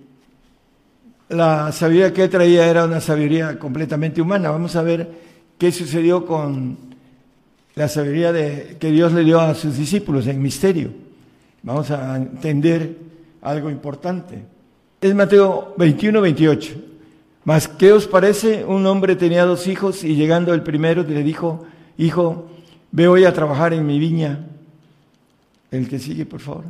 la 1.29 1.73
sabiduría 1.73 2.13
que 2.13 2.29
traía 2.29 2.67
era 2.67 2.85
una 2.85 3.01
sabiduría 3.01 3.59
completamente 3.59 4.21
humana. 4.21 4.51
Vamos 4.51 4.77
a 4.77 4.83
ver 4.83 5.11
qué 5.59 5.73
sucedió 5.73 6.27
con 6.27 6.77
la 7.75 7.89
sabiduría 7.89 8.33
de, 8.33 8.77
que 8.79 8.91
Dios 8.91 9.13
le 9.13 9.25
dio 9.25 9.41
a 9.41 9.55
sus 9.55 9.77
discípulos 9.77 10.27
en 10.27 10.43
misterio. 10.43 10.91
Vamos 11.63 11.91
a 11.91 12.17
entender 12.17 12.97
algo 13.41 13.71
importante. 13.71 14.43
Es 15.01 15.15
Mateo 15.15 15.75
21, 15.79 16.21
28. 16.21 16.75
Mas, 17.45 17.67
¿qué 17.67 17.93
os 17.93 18.07
parece? 18.07 18.65
Un 18.65 18.87
hombre 18.87 19.17
tenía 19.17 19.45
dos 19.45 19.67
hijos 19.67 20.05
y 20.05 20.15
llegando 20.15 20.55
el 20.55 20.63
primero 20.63 21.03
le 21.03 21.23
dijo, 21.23 21.65
hijo, 21.99 22.49
ve 22.93 23.09
hoy 23.09 23.25
a 23.25 23.33
trabajar 23.33 23.73
en 23.73 23.87
mi 23.87 23.99
viña. 23.99 24.47
El 25.71 25.89
que 25.89 25.99
sigue, 25.99 26.27
por 26.27 26.41
favor. 26.41 26.65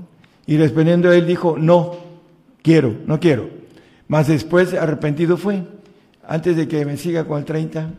Y 0.47 0.57
respondiendo 0.57 1.12
él 1.12 1.26
dijo, 1.26 1.57
no, 1.59 2.11
quiero, 2.62 2.96
no 3.06 3.20
quiero. 3.20 3.50
Mas 4.08 4.28
después 4.28 4.74
arrepentido 4.74 5.36
fue. 5.36 5.62
Antes 6.26 6.56
de 6.56 6.68
que 6.68 6.84
me 6.84 6.96
siga 6.96 7.24
con 7.24 7.38
el 7.38 7.44
30. 7.44 7.90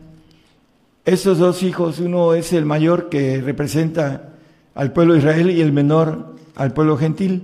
Estos 1.04 1.38
dos 1.38 1.62
hijos, 1.62 1.98
uno 1.98 2.34
es 2.34 2.52
el 2.52 2.64
mayor 2.64 3.10
que 3.10 3.40
representa 3.40 4.30
al 4.74 4.92
pueblo 4.92 5.12
de 5.12 5.20
Israel 5.20 5.50
y 5.50 5.60
el 5.60 5.72
menor 5.72 6.34
al 6.56 6.72
pueblo 6.72 6.96
gentil, 6.96 7.42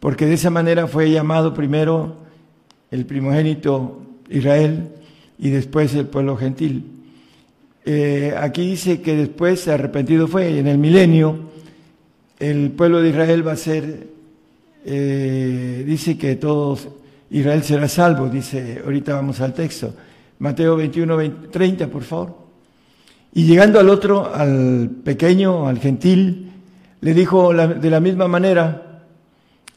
porque 0.00 0.26
de 0.26 0.34
esa 0.34 0.50
manera 0.50 0.86
fue 0.86 1.10
llamado 1.10 1.54
primero 1.54 2.16
el 2.90 3.04
primogénito 3.04 4.00
Israel 4.28 4.90
y 5.38 5.50
después 5.50 5.94
el 5.94 6.06
pueblo 6.06 6.36
gentil. 6.36 6.84
Eh, 7.84 8.34
aquí 8.36 8.66
dice 8.66 9.00
que 9.00 9.16
después 9.16 9.66
arrepentido 9.68 10.28
fue, 10.28 10.52
y 10.52 10.58
en 10.58 10.66
el 10.66 10.78
milenio 10.78 11.48
el 12.38 12.70
pueblo 12.70 13.02
de 13.02 13.10
Israel 13.10 13.46
va 13.46 13.52
a 13.52 13.56
ser, 13.56 14.08
eh, 14.84 15.84
dice 15.86 16.16
que 16.16 16.36
todos, 16.36 16.88
Israel 17.30 17.62
será 17.62 17.88
salvo, 17.88 18.28
dice, 18.28 18.80
ahorita 18.84 19.14
vamos 19.14 19.40
al 19.40 19.52
texto, 19.54 19.94
Mateo 20.38 20.76
21, 20.76 21.16
20, 21.16 21.48
30, 21.48 21.86
por 21.88 22.02
favor. 22.02 22.36
Y 23.34 23.44
llegando 23.44 23.78
al 23.78 23.88
otro, 23.90 24.32
al 24.34 24.90
pequeño, 25.04 25.68
al 25.68 25.78
gentil, 25.78 26.50
le 27.00 27.14
dijo 27.14 27.52
de 27.52 27.90
la 27.90 28.00
misma 28.00 28.26
manera, 28.28 29.02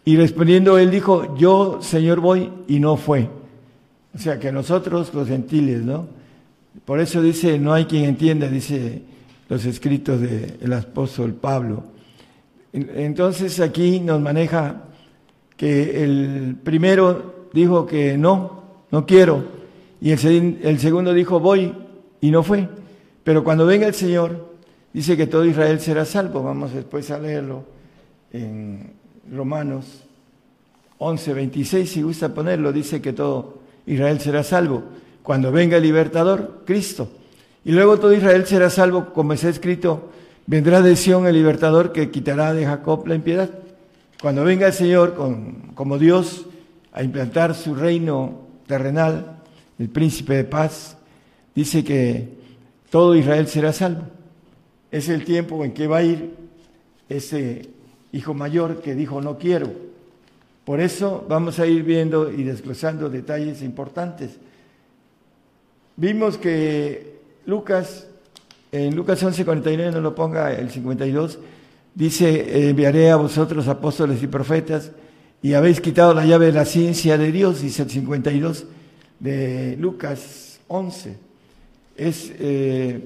y 0.06 0.16
respondiendo 0.18 0.78
él 0.78 0.90
dijo, 0.90 1.36
yo, 1.38 1.80
Señor, 1.82 2.20
voy, 2.22 2.50
y 2.68 2.80
no 2.80 2.96
fue. 2.98 3.30
O 4.14 4.18
sea 4.18 4.40
que 4.40 4.52
nosotros, 4.52 5.14
los 5.14 5.28
gentiles, 5.28 5.84
¿no? 5.84 6.08
Por 6.86 7.00
eso 7.00 7.22
dice, 7.22 7.60
no 7.60 7.74
hay 7.74 7.86
quien 7.86 8.06
entienda, 8.06 8.48
dice 8.48 9.04
los 9.50 9.66
escritos 9.66 10.22
del 10.22 10.74
apóstol 10.74 11.34
Pablo. 11.34 11.84
En- 12.74 12.90
Entonces 12.96 13.60
aquí 13.60 14.00
nos 14.00 14.22
maneja 14.22 14.84
que 15.62 16.04
el 16.04 16.56
primero 16.64 17.50
dijo 17.54 17.86
que 17.86 18.18
no, 18.18 18.64
no 18.90 19.06
quiero, 19.06 19.44
y 20.02 20.10
el, 20.10 20.18
se- 20.18 20.58
el 20.64 20.80
segundo 20.80 21.14
dijo 21.14 21.40
voy, 21.40 21.72
y 22.20 22.32
no 22.32 22.42
fue. 22.42 22.68
Pero 23.24 23.44
cuando 23.44 23.68
venga 23.68 23.86
el 23.86 23.94
Señor, 23.94 24.56
dice 24.92 25.16
que 25.16 25.28
todo 25.28 25.46
Israel 25.46 25.80
será 25.80 26.04
salvo. 26.04 26.42
Vamos 26.42 26.74
después 26.74 27.12
a 27.12 27.20
leerlo 27.20 27.64
en 28.34 28.94
Romanos 29.32 30.02
11, 30.98 31.32
26, 31.36 31.88
si 31.88 32.02
gusta 32.02 32.34
ponerlo, 32.34 32.74
dice 32.74 33.00
que 33.00 33.14
todo 33.14 33.60
Israel 33.86 34.20
será 34.20 34.42
salvo. 34.44 34.82
Cuando 35.22 35.52
venga 35.52 35.78
el 35.78 35.84
libertador, 35.84 36.64
Cristo. 36.66 37.08
Y 37.64 37.72
luego 37.72 38.00
todo 38.00 38.14
Israel 38.14 38.48
será 38.48 38.72
salvo, 38.72 39.14
como 39.14 39.34
está 39.34 39.50
escrito, 39.50 40.10
vendrá 40.48 40.82
de 40.82 40.96
Sión 40.96 41.28
el 41.28 41.36
libertador 41.36 41.92
que 41.92 42.10
quitará 42.10 42.52
de 42.52 42.66
Jacob 42.66 43.06
la 43.06 43.14
impiedad. 43.14 43.52
Cuando 44.22 44.44
venga 44.44 44.68
el 44.68 44.74
Señor 44.74 45.16
con- 45.16 45.72
como 45.74 45.98
Dios 45.98 46.46
a 46.92 47.04
implantar 47.04 47.56
su 47.56 47.74
reino 47.74 48.48
terrenal, 48.68 49.38
el 49.80 49.90
príncipe 49.90 50.36
de 50.36 50.44
paz, 50.44 50.98
dice 51.56 51.84
que 51.84 52.30
todo 52.90 53.16
Israel 53.16 53.48
será 53.48 53.74
salvo. 53.74 54.04
Es 54.92 55.10
el 55.10 55.24
tiempo 55.26 55.64
en 55.66 55.74
que 55.74 55.88
va 55.88 55.98
a 55.98 56.04
ir 56.04 56.36
ese 57.10 57.70
hijo 58.12 58.34
mayor 58.34 58.82
que 58.82 58.94
dijo 58.94 59.22
no 59.22 59.38
quiero. 59.38 59.72
Por 60.66 60.80
eso 60.82 61.26
vamos 61.28 61.60
a 61.60 61.66
ir 61.66 61.84
viendo 61.84 62.32
y 62.32 62.44
desglosando 62.44 63.10
detalles 63.10 63.62
importantes. 63.64 64.38
Vimos 65.96 66.38
que 66.38 67.20
Lucas, 67.46 68.08
en 68.72 68.96
Lucas 68.96 69.24
11:49, 69.24 69.92
no 69.92 70.02
lo 70.02 70.14
ponga 70.14 70.54
el 70.54 70.70
52, 70.70 71.40
dice, 71.96 72.70
enviaré 72.70 73.12
a 73.12 73.16
vosotros 73.16 73.68
apóstoles 73.68 74.22
y 74.24 74.28
profetas 74.28 74.92
y 75.42 75.54
habéis 75.54 75.82
quitado 75.82 76.14
la 76.14 76.26
llave 76.26 76.48
de 76.48 76.52
la 76.54 76.66
ciencia 76.66 77.18
de 77.18 77.32
Dios, 77.32 77.62
dice 77.62 77.84
el 77.84 77.90
52 77.90 78.66
de 79.20 79.76
Lucas 79.80 80.60
11. 80.68 81.18
Es 81.96 82.32
eh, 82.40 83.04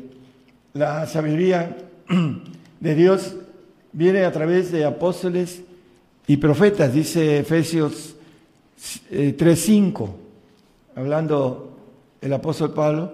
la 0.73 1.07
sabiduría 1.07 1.77
de 2.79 2.95
Dios 2.95 3.35
viene 3.93 4.25
a 4.25 4.31
través 4.31 4.71
de 4.71 4.83
apóstoles 4.83 5.61
y 6.27 6.37
profetas, 6.37 6.93
dice 6.93 7.39
Efesios 7.39 8.15
eh, 9.09 9.35
3.5. 9.37 10.09
hablando 10.95 11.77
el 12.21 12.33
apóstol 12.33 12.73
Pablo, 12.73 13.13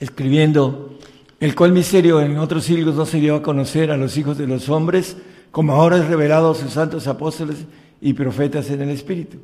escribiendo, 0.00 0.98
el 1.40 1.54
cual 1.54 1.72
misterio 1.72 2.20
en 2.20 2.38
otros 2.38 2.64
siglos 2.64 2.94
no 2.94 3.06
se 3.06 3.20
dio 3.20 3.36
a 3.36 3.42
conocer 3.42 3.90
a 3.90 3.96
los 3.96 4.16
hijos 4.16 4.38
de 4.38 4.46
los 4.46 4.68
hombres, 4.68 5.16
como 5.50 5.72
ahora 5.72 5.98
es 5.98 6.06
revelado 6.06 6.50
a 6.50 6.54
sus 6.54 6.72
santos 6.72 7.06
apóstoles 7.06 7.64
y 8.00 8.12
profetas 8.12 8.70
en 8.70 8.82
el 8.82 8.90
Espíritu. 8.90 9.38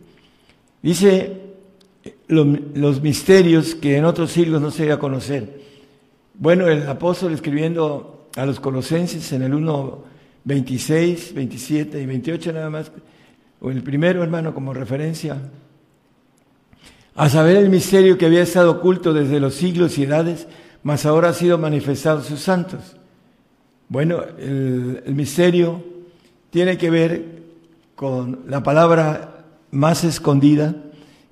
Dice 0.83 1.51
los 2.29 3.03
misterios 3.03 3.75
que 3.75 3.97
en 3.97 4.05
otros 4.05 4.31
siglos 4.31 4.63
no 4.63 4.71
se 4.71 4.85
dio 4.85 4.95
a 4.95 4.99
conocer. 4.99 5.61
Bueno, 6.35 6.69
el 6.69 6.89
apóstol 6.89 7.33
escribiendo 7.33 8.29
a 8.37 8.47
los 8.47 8.61
colosenses 8.61 9.33
en 9.33 9.43
el 9.43 9.55
1, 9.55 10.05
26, 10.45 11.35
27 11.35 12.01
y 12.01 12.07
28 12.07 12.53
nada 12.53 12.71
más, 12.71 12.93
o 13.61 13.71
el 13.71 13.83
primero 13.83 14.23
hermano 14.23 14.55
como 14.55 14.73
referencia, 14.73 15.37
a 17.15 17.29
saber 17.29 17.57
el 17.57 17.69
misterio 17.69 18.17
que 18.17 18.27
había 18.27 18.43
estado 18.43 18.71
oculto 18.71 19.13
desde 19.13 19.41
los 19.41 19.55
siglos 19.55 19.99
y 19.99 20.05
edades, 20.05 20.47
mas 20.83 21.07
ahora 21.07 21.31
ha 21.31 21.35
sido 21.35 21.59
manifestado 21.59 22.23
sus 22.23 22.41
santos. 22.41 22.97
Bueno, 23.89 24.23
el, 24.39 25.03
el 25.05 25.15
misterio 25.15 25.83
tiene 26.51 26.79
que 26.79 26.91
ver 26.91 27.41
con 27.95 28.41
la 28.47 28.63
palabra 28.63 29.45
más 29.71 30.05
escondida 30.05 30.75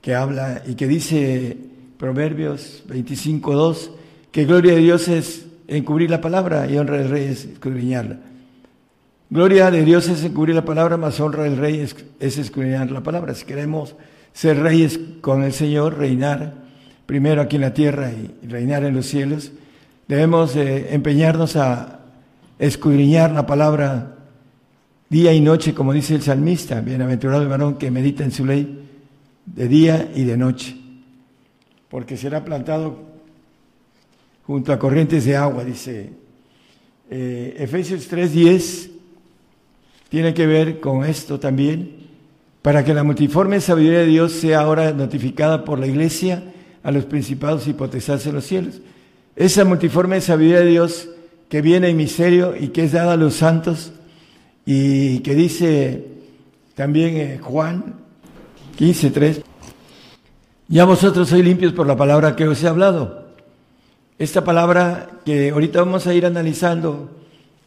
que 0.01 0.15
habla 0.15 0.63
y 0.67 0.75
que 0.75 0.87
dice 0.87 1.57
Proverbios 1.99 2.85
25.2, 2.89 3.91
que 4.31 4.45
gloria 4.45 4.75
de 4.75 4.81
Dios 4.81 5.09
es 5.09 5.47
encubrir 5.67 6.11
la 6.11 6.21
palabra 6.21 6.71
y 6.71 6.79
honra 6.79 6.99
del 6.99 7.11
rey 7.11 7.25
es 7.25 7.45
escudriñarla. 7.45 8.21
Gloria 9.31 9.71
de 9.71 9.85
Dios 9.85 10.09
es 10.09 10.25
encubrir 10.25 10.55
la 10.55 10.65
palabra, 10.65 10.97
más 10.97 11.21
honra 11.21 11.43
del 11.43 11.59
rey 11.59 11.81
es, 11.81 11.95
es 12.19 12.39
escudriñar 12.39 12.91
la 12.91 13.03
palabra. 13.03 13.35
Si 13.35 13.45
queremos 13.45 13.95
ser 14.33 14.61
reyes 14.61 14.99
con 15.21 15.43
el 15.43 15.53
Señor, 15.53 15.99
reinar 15.99 16.68
primero 17.09 17.41
aquí 17.41 17.57
en 17.57 17.63
la 17.63 17.73
tierra 17.73 18.13
y 18.13 18.47
reinar 18.47 18.85
en 18.85 18.95
los 18.95 19.07
cielos, 19.07 19.51
debemos 20.07 20.55
eh, 20.57 20.89
empeñarnos 20.91 21.57
a 21.57 22.01
escudriñar 22.59 23.31
la 23.31 23.47
palabra 23.47 24.15
día 25.09 25.33
y 25.33 25.41
noche, 25.41 25.73
como 25.73 25.95
dice 25.95 26.15
el 26.15 26.21
salmista, 26.21 26.83
bienaventurado 26.83 27.41
el 27.41 27.49
varón 27.49 27.79
que 27.79 27.91
medita 27.91 28.25
en 28.25 28.31
su 28.31 28.45
ley 28.45 28.87
de 29.47 29.69
día 29.69 30.13
y 30.15 30.25
de 30.25 30.37
noche, 30.37 30.77
porque 31.89 32.19
será 32.19 32.45
plantado 32.45 32.99
junto 34.47 34.71
a 34.75 34.79
corrientes 34.79 35.25
de 35.25 35.35
agua, 35.35 35.65
dice 35.65 36.11
eh, 37.09 37.57
Efesios 37.59 38.07
3:10, 38.13 38.91
tiene 40.11 40.35
que 40.35 40.47
ver 40.47 40.79
con 40.79 41.07
esto 41.07 41.41
también, 41.41 42.07
para 42.61 42.85
que 42.85 42.93
la 42.93 43.03
multiforme 43.03 43.63
sabiduría 43.63 44.01
de 44.01 44.09
Dios 44.09 44.33
sea 44.33 44.61
ahora 44.61 44.93
notificada 44.93 45.65
por 45.65 45.79
la 45.79 45.87
iglesia 45.87 46.43
a 46.89 46.91
los 46.91 47.05
principados 47.05 47.69
y 47.69 47.75
potestades 47.75 48.27
en 48.27 48.35
los 48.35 48.47
cielos. 48.47 48.81
Esa 49.37 49.67
multiforme 49.67 50.23
sabiduría 50.23 50.61
de 50.61 50.71
Dios 50.71 51.11
que 51.51 51.61
viene 51.61 51.91
en 51.91 51.99
misterio 51.99 52.55
y 52.59 52.69
que 52.69 52.85
es 52.85 52.93
dada 52.93 53.13
a 53.13 53.17
los 53.19 53.35
santos 53.35 53.93
y 54.65 55.19
que 55.19 55.35
dice 55.35 56.07
también 56.75 57.17
eh, 57.19 57.39
Juan 57.43 57.95
15.3, 58.79 59.43
ya 60.69 60.87
vosotros 60.87 61.29
sois 61.29 61.45
limpios 61.45 61.75
por 61.75 61.87
la 61.87 61.95
palabra 61.95 62.35
que 62.35 62.49
os 62.49 62.63
he 62.63 62.69
hablado. 62.69 63.27
Esta 64.19 64.43
palabra 64.43 65.11
que 65.27 65.51
ahorita 65.51 65.81
vamos 65.81 66.07
a 66.07 66.15
ir 66.15 66.25
analizando 66.25 67.11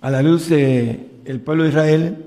a 0.01 0.09
la 0.09 0.23
luz 0.23 0.49
del 0.49 1.11
el 1.25 1.41
pueblo 1.41 1.61
de 1.61 1.69
Israel 1.69 2.25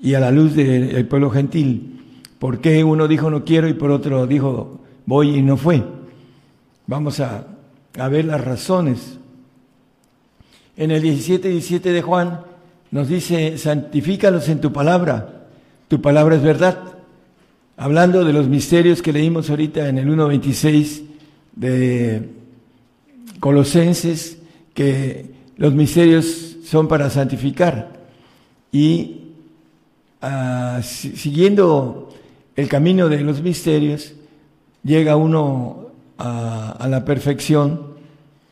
y 0.00 0.14
a 0.14 0.20
la 0.20 0.30
luz 0.30 0.54
del 0.54 1.06
pueblo 1.08 1.28
gentil. 1.28 2.00
¿Por 2.38 2.60
qué 2.62 2.82
uno 2.84 3.06
dijo 3.06 3.30
no 3.30 3.44
quiero 3.44 3.68
y 3.68 3.74
por 3.74 3.90
otro 3.90 4.26
dijo 4.26 4.80
voy 5.04 5.36
y 5.36 5.42
no 5.42 5.58
fue? 5.58 5.95
Vamos 6.88 7.18
a, 7.18 7.44
ver 8.08 8.26
las 8.26 8.40
razones. 8.44 9.18
En 10.76 10.92
el 10.92 11.02
17, 11.02 11.48
17 11.48 11.90
de 11.90 12.02
Juan 12.02 12.42
nos 12.92 13.08
dice, 13.08 13.58
santifícalos 13.58 14.48
en 14.48 14.60
tu 14.60 14.72
palabra, 14.72 15.46
tu 15.88 16.00
palabra 16.00 16.36
es 16.36 16.42
verdad. 16.42 16.78
Hablando 17.76 18.24
de 18.24 18.32
los 18.32 18.46
misterios 18.46 19.02
que 19.02 19.12
leímos 19.12 19.50
ahorita 19.50 19.88
en 19.88 19.98
el 19.98 20.08
1.26 20.08 21.02
de 21.56 22.30
Colosenses, 23.40 24.38
que 24.72 25.34
los 25.56 25.74
misterios 25.74 26.56
son 26.64 26.86
para 26.86 27.10
santificar. 27.10 27.96
Y 28.70 29.32
uh, 30.22 30.80
siguiendo 30.82 32.14
el 32.54 32.68
camino 32.68 33.08
de 33.08 33.22
los 33.22 33.42
misterios, 33.42 34.14
llega 34.84 35.16
uno 35.16 35.85
a, 36.18 36.86
la 36.88 37.04
perfección 37.04 37.94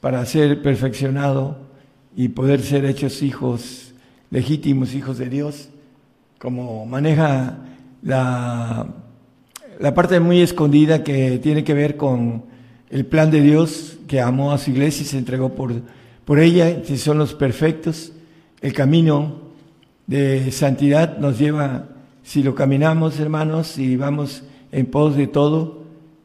para 0.01 0.25
ser 0.27 0.63
perfeccionado 0.63 1.59
y 2.17 2.29
poder 2.29 2.61
ser 2.63 2.85
hechos 2.85 3.23
hijos 3.23 3.93
legítimos, 4.31 4.95
hijos 4.95 5.19
de 5.19 5.29
Dios, 5.29 5.69
como 6.39 6.85
maneja 6.87 7.59
la, 8.03 8.87
la 9.81 9.95
parte 9.95 10.21
muy 10.21 10.41
escondida 10.41 11.03
que 11.03 11.39
tiene 11.39 11.65
que 11.65 11.75
ver 11.75 11.97
con 11.97 12.45
el 12.91 13.07
plan 13.07 13.31
de 13.31 13.41
Dios 13.41 13.99
que 14.07 14.21
amó 14.21 14.53
a 14.53 14.59
su 14.59 14.71
iglesia 14.71 15.03
y 15.03 15.07
se 15.07 15.19
entregó 15.19 15.55
por, 15.55 15.73
por 16.25 16.39
ella, 16.39 16.83
si 16.85 16.99
son 16.99 17.19
los 17.19 17.35
perfectos, 17.35 18.13
el 18.61 18.73
camino 18.73 19.41
de 20.07 20.51
santidad 20.53 21.19
nos 21.19 21.39
lleva, 21.39 21.89
si 22.23 22.43
lo 22.43 22.55
caminamos 22.55 23.19
hermanos 23.19 23.79
y 23.79 23.97
vamos 23.97 24.43
en 24.71 24.87
pos 24.87 25.17
de 25.17 25.27
todo, 25.27 25.84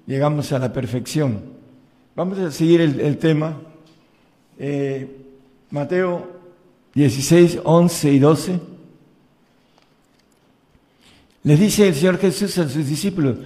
llegamos 0.10 0.52
a 0.52 0.58
la 0.58 0.74
perfección. 0.74 1.40
Vamos 2.16 2.40
a 2.40 2.52
seguir 2.52 2.82
el, 2.82 3.18
tema. 3.20 3.56
Eh, 4.58 5.08
Mateo 5.70 6.28
16, 6.96 7.60
11 7.64 8.12
y 8.12 8.20
12. 8.20 8.60
Les 11.44 11.60
dice 11.60 11.88
el 11.88 11.94
Señor 11.94 12.18
Jesús 12.18 12.58
a 12.58 12.68
sus 12.68 12.88
discípulos, 12.88 13.38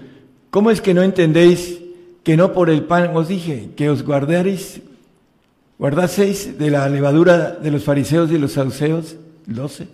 ¿cómo 0.50 0.72
es 0.72 0.80
que 0.80 0.94
no 0.94 1.04
entendéis 1.04 1.80
que 2.24 2.38
no 2.38 2.54
por 2.54 2.70
el 2.70 2.86
pan 2.86 3.12
os 3.14 3.28
dije, 3.28 3.72
que 3.76 3.90
os 3.90 4.04
guardaréis, 4.04 4.82
guardaseis 5.78 6.58
de 6.58 6.72
la 6.72 6.88
levadura 6.88 7.52
de 7.52 7.72
los 7.72 7.84
fariseos 7.84 8.32
y 8.32 8.38
los 8.38 8.54
saduceos? 8.54 9.18
12. 9.48 9.88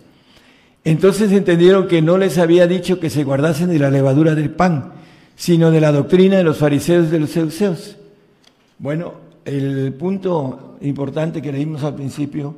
Entonces 0.84 1.32
entendieron 1.32 1.88
que 1.88 2.00
no 2.00 2.16
les 2.16 2.38
había 2.38 2.68
dicho 2.68 3.00
que 3.00 3.10
se 3.10 3.24
guardasen 3.24 3.70
de 3.70 3.80
la 3.80 3.90
levadura 3.90 4.36
del 4.36 4.50
pan, 4.50 4.99
sino 5.40 5.70
de 5.70 5.80
la 5.80 5.90
doctrina 5.90 6.36
de 6.36 6.44
los 6.44 6.58
fariseos 6.58 7.08
y 7.08 7.12
de 7.12 7.20
los 7.20 7.30
saduceos. 7.30 7.96
Bueno, 8.78 9.14
el 9.46 9.94
punto 9.94 10.76
importante 10.82 11.40
que 11.40 11.50
leímos 11.50 11.82
al 11.82 11.94
principio, 11.94 12.54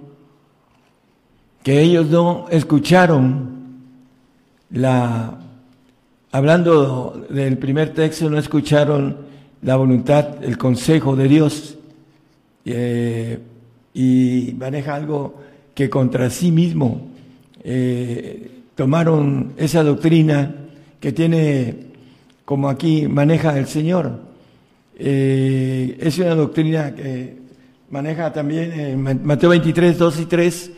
que 1.62 1.80
ellos 1.80 2.08
no 2.08 2.46
escucharon 2.50 3.50
la, 4.70 5.38
hablando 6.32 7.24
del 7.30 7.56
primer 7.56 7.94
texto, 7.94 8.28
no 8.28 8.36
escucharon 8.36 9.16
la 9.62 9.76
voluntad, 9.76 10.42
el 10.42 10.58
consejo 10.58 11.14
de 11.14 11.28
Dios, 11.28 11.76
eh, 12.64 13.38
y 13.94 14.56
maneja 14.58 14.96
algo 14.96 15.36
que 15.72 15.88
contra 15.88 16.30
sí 16.30 16.50
mismo 16.50 17.10
eh, 17.62 18.50
tomaron 18.74 19.52
esa 19.56 19.84
doctrina 19.84 20.52
que 20.98 21.12
tiene, 21.12 21.91
como 22.44 22.68
aquí 22.68 23.06
maneja 23.08 23.58
el 23.58 23.66
Señor. 23.66 24.20
Eh, 24.96 25.96
es 26.00 26.18
una 26.18 26.34
doctrina 26.34 26.94
que 26.94 27.36
maneja 27.90 28.32
también 28.32 28.72
en 28.72 29.24
Mateo 29.24 29.50
23, 29.50 29.98
2 29.98 30.20
y 30.20 30.26
3, 30.26 30.70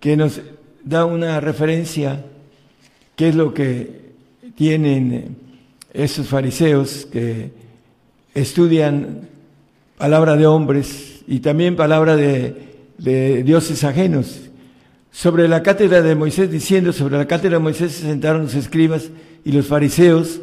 que 0.00 0.16
nos 0.16 0.40
da 0.84 1.04
una 1.04 1.40
referencia, 1.40 2.24
qué 3.16 3.28
es 3.28 3.34
lo 3.34 3.52
que 3.52 4.12
tienen 4.54 5.36
esos 5.92 6.28
fariseos 6.28 7.06
que 7.10 7.50
estudian 8.34 9.28
palabra 9.96 10.36
de 10.36 10.46
hombres 10.46 11.22
y 11.26 11.40
también 11.40 11.76
palabra 11.76 12.16
de, 12.16 12.54
de 12.98 13.42
dioses 13.42 13.82
ajenos 13.84 14.48
sobre 15.10 15.48
la 15.48 15.62
cátedra 15.62 16.00
de 16.00 16.14
Moisés, 16.14 16.50
diciendo, 16.50 16.92
sobre 16.92 17.18
la 17.18 17.26
cátedra 17.26 17.58
de 17.58 17.62
Moisés 17.62 17.92
se 17.92 18.02
sentaron 18.02 18.42
los 18.42 18.54
escribas 18.54 19.10
y 19.44 19.52
los 19.52 19.66
fariseos, 19.66 20.40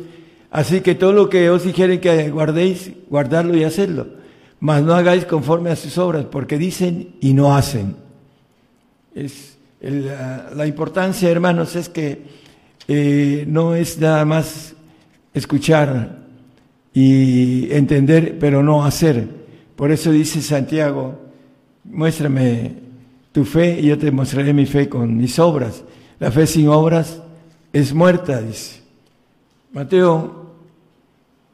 así 0.55 0.79
que 0.79 0.95
todo 0.95 1.11
lo 1.11 1.27
que 1.27 1.49
os 1.49 1.65
dijeren 1.65 1.99
que 1.99 2.29
guardéis, 2.29 2.89
guardarlo 3.09 3.57
y 3.57 3.65
hacerlo, 3.65 4.07
mas 4.61 4.81
no 4.81 4.93
hagáis 4.93 5.25
conforme 5.25 5.69
a 5.69 5.75
sus 5.75 5.97
obras, 5.97 6.25
porque 6.31 6.57
dicen 6.57 7.15
y 7.19 7.33
no 7.33 7.55
hacen. 7.57 7.97
Es 9.13 9.57
la, 9.81 10.65
importancia, 10.65 11.29
hermanos, 11.29 11.75
es 11.75 11.89
que 11.89 12.21
eh, 12.87 13.43
no 13.49 13.75
es 13.75 13.99
nada 13.99 14.23
más 14.23 14.73
escuchar 15.33 16.19
y 16.93 17.69
entender, 17.73 18.37
pero 18.39 18.63
no 18.63 18.85
hacer. 18.85 19.27
Por 19.75 19.91
eso 19.91 20.09
dice 20.09 20.41
Santiago, 20.41 21.19
muéstrame 21.83 22.75
tu 23.33 23.43
fe 23.43 23.77
y 23.81 23.87
yo 23.87 23.97
te 23.97 24.09
mostraré 24.09 24.53
mi 24.53 24.65
fe 24.65 24.87
con 24.87 25.17
mis 25.17 25.37
obras. 25.37 25.83
La 26.17 26.31
fe 26.31 26.47
sin 26.47 26.69
obras 26.69 27.21
es 27.73 27.93
muerta, 27.93 28.41
dice. 28.41 28.85
Mateo 29.73 30.44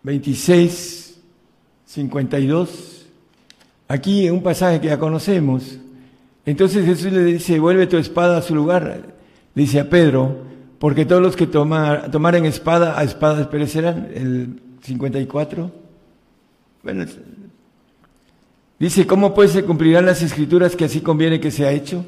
26, 0.04 1.20
52. 1.86 3.06
Aquí 3.88 4.30
un 4.30 4.42
pasaje 4.42 4.80
que 4.80 4.88
ya 4.88 5.00
conocemos. 5.00 5.78
Entonces 6.46 6.86
Jesús 6.86 7.12
le 7.12 7.24
dice, 7.24 7.60
vuelve 7.60 7.88
tu 7.88 7.98
espada 7.98 8.38
a 8.38 8.42
su 8.42 8.56
lugar, 8.56 9.16
dice 9.54 9.80
a 9.80 9.90
Pedro, 9.90 10.38
porque 10.80 11.06
todos 11.06 11.22
los 11.22 11.36
que 11.36 11.46
tomar, 11.46 12.10
tomaren 12.10 12.46
espada, 12.46 12.98
a 12.98 13.04
espadas 13.04 13.48
perecerán. 13.48 14.10
El 14.14 14.62
54. 14.82 15.72
Bueno, 16.84 17.06
dice, 18.80 19.06
¿cómo 19.06 19.34
pues 19.34 19.52
se 19.52 19.64
cumplirán 19.64 20.06
las 20.06 20.22
escrituras 20.22 20.76
que 20.76 20.86
así 20.86 21.02
conviene 21.02 21.40
que 21.40 21.52
sea 21.52 21.72
hecho? 21.72 22.06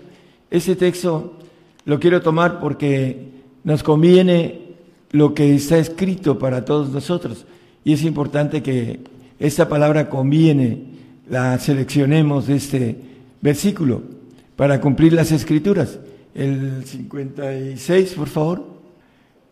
Ese 0.50 0.76
texto 0.76 1.38
lo 1.86 2.00
quiero 2.00 2.22
tomar 2.22 2.60
porque 2.60 3.32
nos 3.64 3.84
conviene 3.84 4.62
lo 5.12 5.34
que 5.34 5.54
está 5.56 5.78
escrito 5.78 6.40
para 6.40 6.66
todos 6.66 6.90
nosotros. 6.90 7.46
Y 7.84 7.94
es 7.94 8.04
importante 8.04 8.64
que 8.64 9.00
esta 9.40 9.68
palabra 9.68 10.10
conviene, 10.10 10.84
la 11.30 11.58
seleccionemos 11.60 12.48
de 12.48 12.56
este 12.56 12.98
versículo 13.42 14.02
para 14.56 14.80
cumplir 14.80 15.14
las 15.14 15.32
escrituras. 15.32 16.00
El 16.34 16.84
56, 16.86 18.14
por 18.14 18.28
favor. 18.28 18.74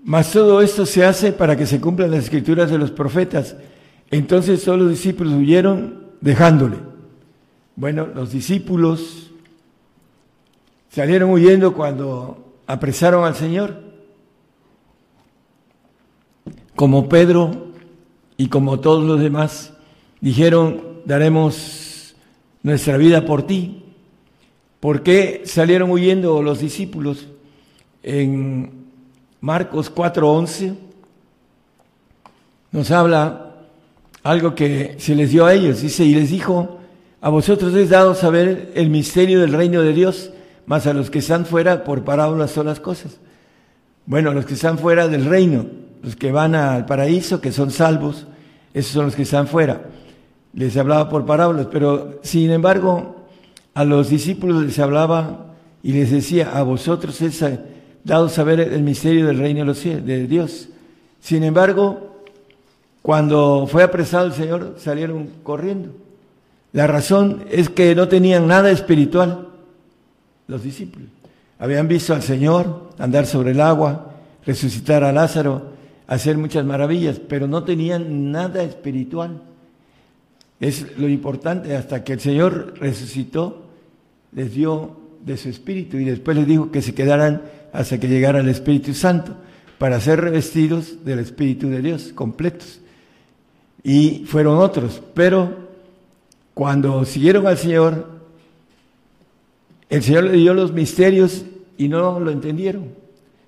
Mas 0.03 0.31
todo 0.31 0.61
esto 0.61 0.85
se 0.85 1.05
hace 1.05 1.31
para 1.31 1.55
que 1.55 1.65
se 1.65 1.79
cumplan 1.79 2.11
las 2.11 2.23
escrituras 2.23 2.71
de 2.71 2.77
los 2.77 2.91
profetas. 2.91 3.55
Entonces 4.09 4.63
todos 4.63 4.79
los 4.79 4.89
discípulos 4.89 5.33
huyeron 5.33 6.05
dejándole. 6.21 6.77
Bueno, 7.75 8.07
los 8.13 8.31
discípulos 8.31 9.31
salieron 10.89 11.29
huyendo 11.29 11.73
cuando 11.73 12.55
apresaron 12.67 13.25
al 13.25 13.35
Señor 13.35 13.81
como 16.75 17.07
Pedro 17.07 17.70
y 18.41 18.47
como 18.47 18.79
todos 18.79 19.03
los 19.03 19.19
demás, 19.19 19.71
dijeron, 20.19 20.81
daremos 21.05 22.15
nuestra 22.63 22.97
vida 22.97 23.23
por 23.23 23.43
ti. 23.43 23.83
¿Por 24.79 25.03
qué 25.03 25.43
salieron 25.45 25.91
huyendo 25.91 26.41
los 26.41 26.59
discípulos? 26.59 27.27
En 28.01 28.87
Marcos 29.41 29.93
4:11 29.93 30.73
nos 32.71 32.89
habla 32.89 33.57
algo 34.23 34.55
que 34.55 34.95
se 34.97 35.13
les 35.13 35.29
dio 35.29 35.45
a 35.45 35.53
ellos. 35.53 35.83
Dice, 35.83 36.03
y 36.03 36.15
les 36.15 36.31
dijo, 36.31 36.79
a 37.21 37.29
vosotros 37.29 37.75
es 37.75 37.91
dado 37.91 38.15
saber 38.15 38.71
el 38.73 38.89
misterio 38.89 39.39
del 39.39 39.53
reino 39.53 39.83
de 39.83 39.93
Dios, 39.93 40.31
más 40.65 40.87
a 40.87 40.93
los 40.93 41.11
que 41.11 41.19
están 41.19 41.45
fuera 41.45 41.83
por 41.83 42.03
parábolas 42.03 42.49
son 42.49 42.65
las 42.65 42.79
cosas. 42.79 43.19
Bueno, 44.07 44.33
los 44.33 44.47
que 44.47 44.55
están 44.55 44.79
fuera 44.79 45.07
del 45.07 45.25
reino, 45.25 45.67
los 46.01 46.15
que 46.15 46.31
van 46.31 46.55
al 46.55 46.87
paraíso, 46.87 47.39
que 47.39 47.51
son 47.51 47.69
salvos, 47.69 48.25
esos 48.73 48.91
son 48.91 49.05
los 49.05 49.15
que 49.15 49.23
están 49.23 49.47
fuera. 49.47 49.81
Les 50.53 50.75
hablaba 50.77 51.09
por 51.09 51.25
parábolas, 51.25 51.67
pero 51.71 52.19
sin 52.23 52.51
embargo 52.51 53.15
a 53.73 53.85
los 53.85 54.09
discípulos 54.09 54.63
les 54.63 54.79
hablaba 54.79 55.45
y 55.83 55.93
les 55.93 56.11
decía, 56.11 56.51
a 56.57 56.63
vosotros 56.63 57.21
es 57.21 57.43
dado 58.03 58.29
saber 58.29 58.59
el 58.59 58.83
misterio 58.83 59.27
del 59.27 59.39
reino 59.39 59.61
de, 59.61 59.65
los 59.65 59.79
cielos, 59.79 60.05
de 60.05 60.27
Dios. 60.27 60.67
Sin 61.19 61.43
embargo, 61.43 62.23
cuando 63.01 63.67
fue 63.69 63.83
apresado 63.83 64.25
el 64.25 64.33
Señor, 64.33 64.75
salieron 64.77 65.29
corriendo. 65.43 65.89
La 66.73 66.87
razón 66.87 67.45
es 67.49 67.69
que 67.69 67.95
no 67.95 68.07
tenían 68.07 68.47
nada 68.47 68.71
espiritual 68.71 69.47
los 70.47 70.63
discípulos. 70.63 71.09
Habían 71.59 71.87
visto 71.87 72.13
al 72.13 72.21
Señor 72.21 72.89
andar 72.97 73.25
sobre 73.25 73.51
el 73.51 73.61
agua, 73.61 74.11
resucitar 74.45 75.03
a 75.03 75.11
Lázaro, 75.11 75.70
hacer 76.11 76.37
muchas 76.37 76.65
maravillas, 76.65 77.19
pero 77.19 77.47
no 77.47 77.63
tenían 77.63 78.33
nada 78.33 78.63
espiritual. 78.63 79.41
Es 80.59 80.97
lo 80.97 81.07
importante, 81.07 81.73
hasta 81.73 82.03
que 82.03 82.11
el 82.11 82.19
Señor 82.19 82.73
resucitó, 82.77 83.63
les 84.33 84.53
dio 84.53 84.97
de 85.23 85.37
su 85.37 85.47
espíritu 85.47 85.95
y 85.95 86.03
después 86.03 86.35
les 86.35 86.45
dijo 86.45 86.69
que 86.69 86.81
se 86.81 86.93
quedaran 86.93 87.43
hasta 87.71 87.97
que 87.97 88.09
llegara 88.09 88.41
el 88.41 88.49
Espíritu 88.49 88.93
Santo 88.93 89.37
para 89.77 90.01
ser 90.01 90.19
revestidos 90.19 91.05
del 91.05 91.19
Espíritu 91.19 91.69
de 91.69 91.81
Dios, 91.81 92.11
completos. 92.13 92.81
Y 93.81 94.25
fueron 94.25 94.57
otros, 94.57 95.01
pero 95.13 95.69
cuando 96.53 97.05
siguieron 97.05 97.47
al 97.47 97.57
Señor, 97.57 98.05
el 99.89 100.03
Señor 100.03 100.25
le 100.25 100.33
dio 100.33 100.53
los 100.53 100.73
misterios 100.73 101.45
y 101.77 101.87
no 101.87 102.19
lo 102.19 102.31
entendieron. 102.31 102.89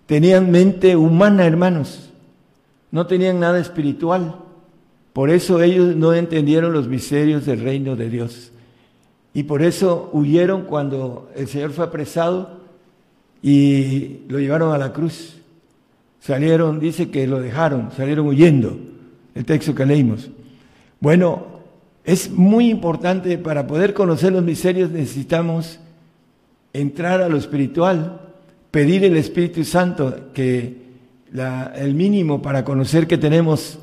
Tenían 0.05 0.49
mente 0.49 0.95
humana, 0.95 1.45
hermanos 1.45 2.11
no 2.93 3.07
tenían 3.07 3.39
nada 3.39 3.59
espiritual. 3.59 4.35
Por 5.13 5.31
eso 5.31 5.63
ellos 5.63 5.95
no 5.95 6.13
entendieron 6.13 6.73
los 6.73 6.87
misterios 6.87 7.43
del 7.43 7.61
reino 7.61 7.95
de 7.95 8.07
Dios. 8.07 8.51
Y 9.33 9.43
por 9.43 9.63
eso 9.63 10.11
huyeron 10.13 10.65
cuando 10.65 11.31
el 11.35 11.47
Señor 11.47 11.71
fue 11.71 11.85
apresado 11.85 12.59
y 13.41 14.19
lo 14.29 14.37
llevaron 14.37 14.71
a 14.73 14.77
la 14.77 14.93
cruz. 14.93 15.39
Salieron, 16.19 16.79
dice 16.79 17.09
que 17.09 17.25
lo 17.25 17.41
dejaron, 17.41 17.89
salieron 17.97 18.27
huyendo, 18.27 18.77
el 19.33 19.43
texto 19.43 19.73
que 19.73 19.87
leímos. 19.87 20.29
Bueno, 20.99 21.47
es 22.03 22.29
muy 22.29 22.69
importante 22.69 23.39
para 23.39 23.65
poder 23.65 23.95
conocer 23.95 24.31
los 24.33 24.43
misterios 24.43 24.91
necesitamos 24.91 25.79
entrar 26.73 27.23
a 27.23 27.29
lo 27.29 27.37
espiritual, 27.37 28.21
pedir 28.69 29.03
el 29.03 29.17
Espíritu 29.17 29.63
Santo 29.63 30.31
que 30.31 30.82
el 31.33 31.95
mínimo 31.95 32.41
para 32.41 32.63
conocer 32.63 33.07
que 33.07 33.17
tenemos 33.17 33.79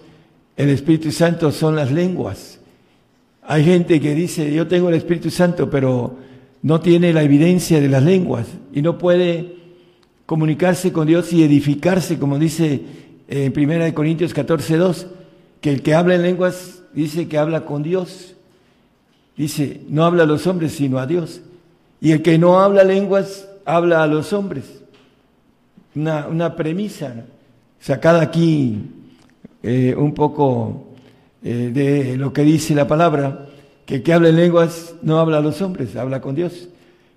el 0.56 0.68
Espíritu 0.68 1.10
Santo 1.10 1.50
son 1.50 1.74
las 1.74 1.90
lenguas. 1.90 2.60
Hay 3.42 3.64
gente 3.64 4.00
que 4.00 4.14
dice, 4.14 4.52
yo 4.52 4.68
tengo 4.68 4.88
el 4.88 4.94
Espíritu 4.94 5.30
Santo, 5.30 5.68
pero 5.68 6.16
no 6.62 6.80
tiene 6.80 7.12
la 7.12 7.22
evidencia 7.22 7.80
de 7.80 7.88
las 7.88 8.02
lenguas 8.02 8.46
y 8.72 8.82
no 8.82 8.98
puede 8.98 9.56
comunicarse 10.26 10.92
con 10.92 11.08
Dios 11.08 11.32
y 11.32 11.42
edificarse, 11.42 12.18
como 12.18 12.38
dice 12.38 12.82
en 13.26 13.52
1 13.56 13.94
Corintios 13.94 14.32
14, 14.32 14.76
2, 14.76 15.06
que 15.60 15.72
el 15.72 15.82
que 15.82 15.94
habla 15.94 16.14
en 16.14 16.22
lenguas 16.22 16.82
dice 16.92 17.26
que 17.26 17.38
habla 17.38 17.64
con 17.64 17.82
Dios. 17.82 18.36
Dice, 19.36 19.80
no 19.88 20.04
habla 20.04 20.24
a 20.24 20.26
los 20.26 20.46
hombres, 20.46 20.72
sino 20.72 20.98
a 20.98 21.06
Dios. 21.06 21.40
Y 22.00 22.12
el 22.12 22.22
que 22.22 22.38
no 22.38 22.60
habla 22.60 22.84
lenguas, 22.84 23.48
habla 23.64 24.02
a 24.02 24.06
los 24.06 24.32
hombres. 24.32 24.82
Una, 25.94 26.28
una 26.28 26.54
premisa 26.54 27.24
sacada 27.80 28.22
aquí 28.22 28.78
eh, 29.62 29.94
un 29.96 30.14
poco 30.14 30.94
eh, 31.42 31.70
de 31.72 32.16
lo 32.16 32.32
que 32.32 32.42
dice 32.42 32.74
la 32.74 32.86
palabra, 32.86 33.46
que 33.86 34.02
que 34.02 34.12
habla 34.12 34.28
en 34.28 34.36
lenguas 34.36 34.94
no 35.02 35.18
habla 35.18 35.38
a 35.38 35.40
los 35.40 35.60
hombres, 35.62 35.96
habla 35.96 36.20
con 36.20 36.34
Dios. 36.34 36.68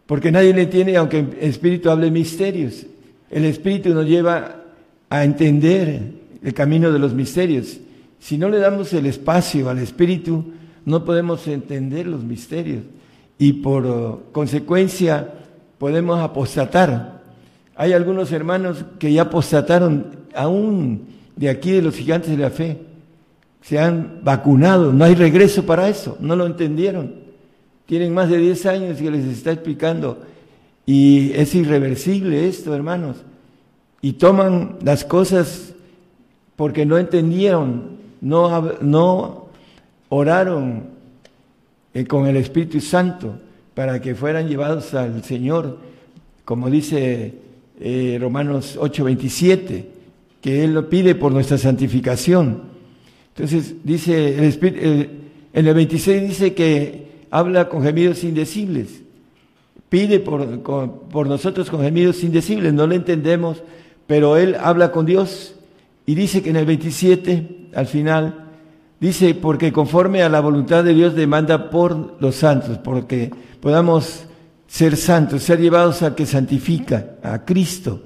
Porque 0.05 0.31
nadie 0.31 0.53
le 0.53 0.63
entiende, 0.63 0.97
aunque 0.97 1.19
el 1.19 1.37
Espíritu 1.41 1.89
hable 1.89 2.11
misterios. 2.11 2.85
El 3.29 3.45
Espíritu 3.45 3.93
nos 3.93 4.05
lleva 4.05 4.63
a 5.09 5.23
entender 5.23 6.01
el 6.43 6.53
camino 6.53 6.91
de 6.91 6.99
los 6.99 7.13
misterios. 7.13 7.79
Si 8.19 8.37
no 8.37 8.49
le 8.49 8.57
damos 8.59 8.93
el 8.93 9.05
espacio 9.05 9.69
al 9.69 9.79
Espíritu, 9.79 10.53
no 10.85 11.05
podemos 11.05 11.47
entender 11.47 12.07
los 12.07 12.23
misterios. 12.23 12.83
Y 13.37 13.53
por 13.53 13.85
uh, 13.85 14.19
consecuencia 14.31 15.33
podemos 15.77 16.19
apostatar. 16.19 17.21
Hay 17.75 17.93
algunos 17.93 18.31
hermanos 18.31 18.85
que 18.99 19.11
ya 19.11 19.23
apostataron 19.23 20.22
aún 20.35 21.07
de 21.35 21.49
aquí 21.49 21.71
de 21.71 21.81
los 21.81 21.95
gigantes 21.95 22.29
de 22.29 22.37
la 22.37 22.49
fe, 22.49 22.77
se 23.61 23.79
han 23.79 24.19
vacunado, 24.23 24.91
no 24.91 25.05
hay 25.05 25.15
regreso 25.15 25.65
para 25.65 25.87
eso, 25.87 26.17
no 26.19 26.35
lo 26.35 26.45
entendieron. 26.45 27.15
Tienen 27.85 28.13
más 28.13 28.29
de 28.29 28.37
10 28.37 28.65
años 28.65 28.97
que 28.97 29.09
les 29.09 29.25
está 29.25 29.51
explicando 29.51 30.19
y 30.85 31.31
es 31.33 31.55
irreversible 31.55 32.47
esto, 32.47 32.75
hermanos. 32.75 33.17
Y 34.01 34.13
toman 34.13 34.77
las 34.83 35.05
cosas 35.05 35.73
porque 36.55 36.85
no 36.85 36.97
entendieron, 36.97 37.97
no, 38.19 38.73
no 38.81 39.47
oraron 40.09 40.83
eh, 41.93 42.05
con 42.05 42.27
el 42.27 42.35
Espíritu 42.35 42.81
Santo 42.81 43.35
para 43.73 44.01
que 44.01 44.13
fueran 44.13 44.47
llevados 44.47 44.93
al 44.93 45.23
Señor, 45.23 45.79
como 46.43 46.69
dice 46.69 47.33
eh, 47.79 48.17
Romanos 48.19 48.77
8:27 48.79 49.92
que 50.43 50.65
Él 50.65 50.73
lo 50.73 50.89
pide 50.89 51.15
por 51.15 51.31
nuestra 51.31 51.57
santificación. 51.57 52.63
Entonces 53.29 53.75
dice 53.83 54.37
el 54.37 54.43
Espíritu, 54.43 54.85
en 55.53 55.67
el 55.67 55.73
26 55.73 56.27
dice 56.27 56.53
que 56.53 57.07
habla 57.31 57.69
con 57.69 57.81
gemidos 57.81 58.25
indecibles, 58.25 59.03
pide 59.87 60.19
por, 60.19 60.61
por 60.61 61.27
nosotros 61.27 61.69
con 61.69 61.81
gemidos 61.81 62.25
indecibles, 62.25 62.73
no 62.73 62.85
lo 62.85 62.93
entendemos, 62.93 63.63
pero 64.05 64.35
Él 64.35 64.57
habla 64.59 64.91
con 64.91 65.05
Dios. 65.05 65.55
Y 66.05 66.13
dice 66.13 66.43
que 66.43 66.49
en 66.49 66.57
el 66.57 66.65
27, 66.65 67.69
al 67.73 67.87
final, 67.87 68.49
dice, 68.99 69.35
porque 69.35 69.71
conforme 69.71 70.23
a 70.23 70.29
la 70.29 70.41
voluntad 70.41 70.83
de 70.83 70.93
Dios 70.93 71.15
demanda 71.15 71.69
por 71.69 72.21
los 72.21 72.35
santos, 72.35 72.79
porque 72.79 73.31
podamos 73.61 74.25
ser 74.67 74.97
santos, 74.97 75.41
ser 75.43 75.61
llevados 75.61 76.01
al 76.01 76.15
que 76.15 76.25
santifica, 76.25 77.15
a 77.23 77.45
Cristo 77.45 78.01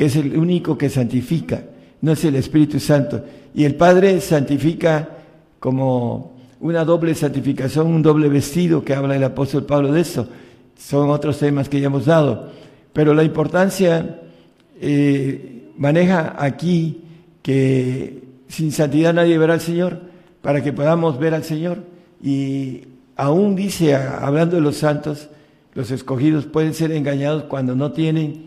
que 0.00 0.06
es 0.06 0.16
el 0.16 0.34
único 0.38 0.78
que 0.78 0.88
santifica, 0.88 1.62
no 2.02 2.12
es 2.12 2.24
el 2.24 2.36
Espíritu 2.36 2.80
Santo. 2.80 3.24
Y 3.54 3.64
el 3.64 3.74
Padre 3.74 4.20
santifica 4.20 5.08
como 5.58 6.32
una 6.60 6.84
doble 6.84 7.14
santificación, 7.14 7.86
un 7.86 8.02
doble 8.02 8.28
vestido 8.28 8.84
que 8.84 8.94
habla 8.94 9.16
el 9.16 9.24
apóstol 9.24 9.66
Pablo 9.66 9.92
de 9.92 10.00
eso. 10.00 10.28
Son 10.78 11.10
otros 11.10 11.38
temas 11.38 11.68
que 11.68 11.80
ya 11.80 11.86
hemos 11.86 12.06
dado. 12.06 12.50
Pero 12.92 13.14
la 13.14 13.24
importancia 13.24 14.20
eh, 14.80 15.70
maneja 15.76 16.36
aquí 16.38 17.02
que 17.42 18.22
sin 18.48 18.72
santidad 18.72 19.14
nadie 19.14 19.38
verá 19.38 19.54
al 19.54 19.60
Señor, 19.60 20.00
para 20.42 20.62
que 20.62 20.72
podamos 20.72 21.18
ver 21.18 21.34
al 21.34 21.44
Señor. 21.44 21.78
Y 22.22 22.82
aún 23.16 23.56
dice, 23.56 23.94
hablando 23.94 24.56
de 24.56 24.62
los 24.62 24.76
santos, 24.76 25.28
los 25.74 25.90
escogidos 25.90 26.46
pueden 26.46 26.74
ser 26.74 26.92
engañados 26.92 27.44
cuando 27.44 27.76
no 27.76 27.92
tienen 27.92 28.46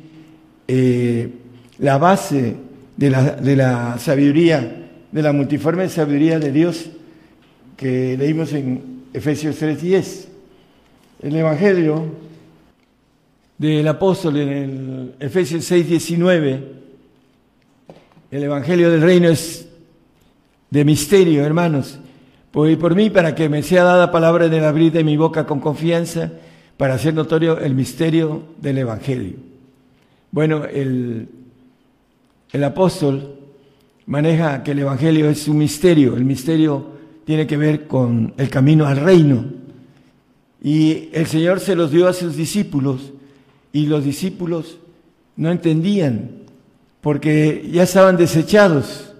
eh, 0.67 1.31
la 1.79 1.97
base 1.97 2.57
de 2.97 3.09
la, 3.09 3.31
de 3.31 3.55
la 3.55 3.97
sabiduría, 3.99 4.89
de 5.11 5.21
la 5.21 5.33
multiforme 5.33 5.89
sabiduría 5.89 6.39
de 6.39 6.51
Dios 6.51 6.89
que 7.77 8.17
leímos 8.17 8.53
en 8.53 9.03
Efesios 9.13 9.61
3:10. 9.61 10.27
El 11.21 11.35
Evangelio 11.35 12.05
del 13.57 13.87
apóstol 13.87 14.37
en 14.37 14.49
el 14.49 15.15
Efesios 15.19 15.69
6:19, 15.69 16.59
el 18.31 18.43
Evangelio 18.43 18.91
del 18.91 19.01
reino 19.01 19.29
es 19.29 19.67
de 20.69 20.85
misterio, 20.85 21.45
hermanos. 21.45 21.99
Por, 22.51 22.77
por 22.77 22.95
mí, 22.95 23.09
para 23.09 23.35
que 23.35 23.49
me 23.49 23.63
sea 23.63 23.83
dada 23.83 24.11
palabra 24.11 24.45
en 24.45 24.53
el 24.53 24.63
abrir 24.63 24.91
de 24.91 25.03
mi 25.03 25.17
boca 25.17 25.45
con 25.45 25.59
confianza, 25.59 26.31
para 26.77 26.95
hacer 26.95 27.13
notorio 27.13 27.59
el 27.59 27.75
misterio 27.75 28.43
del 28.59 28.79
Evangelio. 28.79 29.33
Bueno, 30.31 30.65
el, 30.65 31.27
el 32.53 32.63
apóstol 32.63 33.35
maneja 34.05 34.63
que 34.63 34.71
el 34.71 34.79
Evangelio 34.79 35.29
es 35.29 35.47
un 35.47 35.57
misterio, 35.57 36.15
el 36.15 36.23
misterio 36.23 36.85
tiene 37.25 37.47
que 37.47 37.57
ver 37.57 37.87
con 37.87 38.33
el 38.37 38.49
camino 38.49 38.85
al 38.85 38.97
reino. 38.97 39.45
Y 40.61 41.09
el 41.11 41.25
Señor 41.25 41.59
se 41.59 41.75
los 41.75 41.91
dio 41.91 42.07
a 42.07 42.13
sus 42.13 42.37
discípulos 42.37 43.11
y 43.73 43.87
los 43.87 44.05
discípulos 44.05 44.77
no 45.35 45.51
entendían 45.51 46.29
porque 47.01 47.69
ya 47.71 47.83
estaban 47.83 48.15
desechados. 48.15 49.13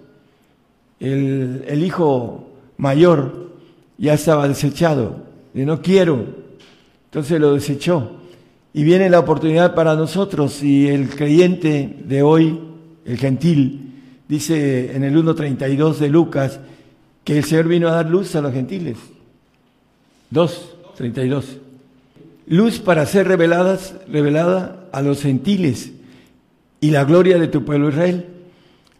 El, 1.00 1.84
hijo 1.84 2.48
mayor 2.78 3.52
ya 3.98 4.14
estaba 4.14 4.48
desechado, 4.48 5.18
de 5.54 5.66
no 5.66 5.82
quiero, 5.82 6.28
entonces 7.06 7.42
lo 7.42 7.56
desechó. 7.56 8.12
Y 8.74 8.84
viene 8.84 9.10
la 9.10 9.20
oportunidad 9.20 9.76
para 9.76 9.96
nosotros 9.96 10.64
y 10.64 10.88
el 10.88 11.10
creyente 11.10 11.98
de 12.06 12.24
hoy, 12.24 12.58
el 13.06 13.18
gentil, 13.18 13.94
dice 14.28 14.96
en 14.96 15.04
el 15.04 15.16
1.32 15.16 15.98
de 15.98 16.10
Lucas, 16.10 16.60
que 17.24 17.38
el 17.38 17.44
Señor 17.44 17.68
vino 17.68 17.88
a 17.88 17.92
dar 17.92 18.10
luz 18.10 18.36
a 18.36 18.42
los 18.42 18.54
gentiles. 18.54 18.98
2.32. 20.32 21.60
Luz 22.48 22.80
para 22.80 23.06
ser 23.06 23.28
reveladas, 23.28 23.96
revelada 24.10 24.90
a 24.92 25.02
los 25.02 25.22
gentiles 25.22 25.92
y 26.82 26.92
la 26.92 27.06
gloria 27.06 27.38
de 27.38 27.48
tu 27.48 27.64
pueblo 27.64 27.90
Israel. 27.90 28.26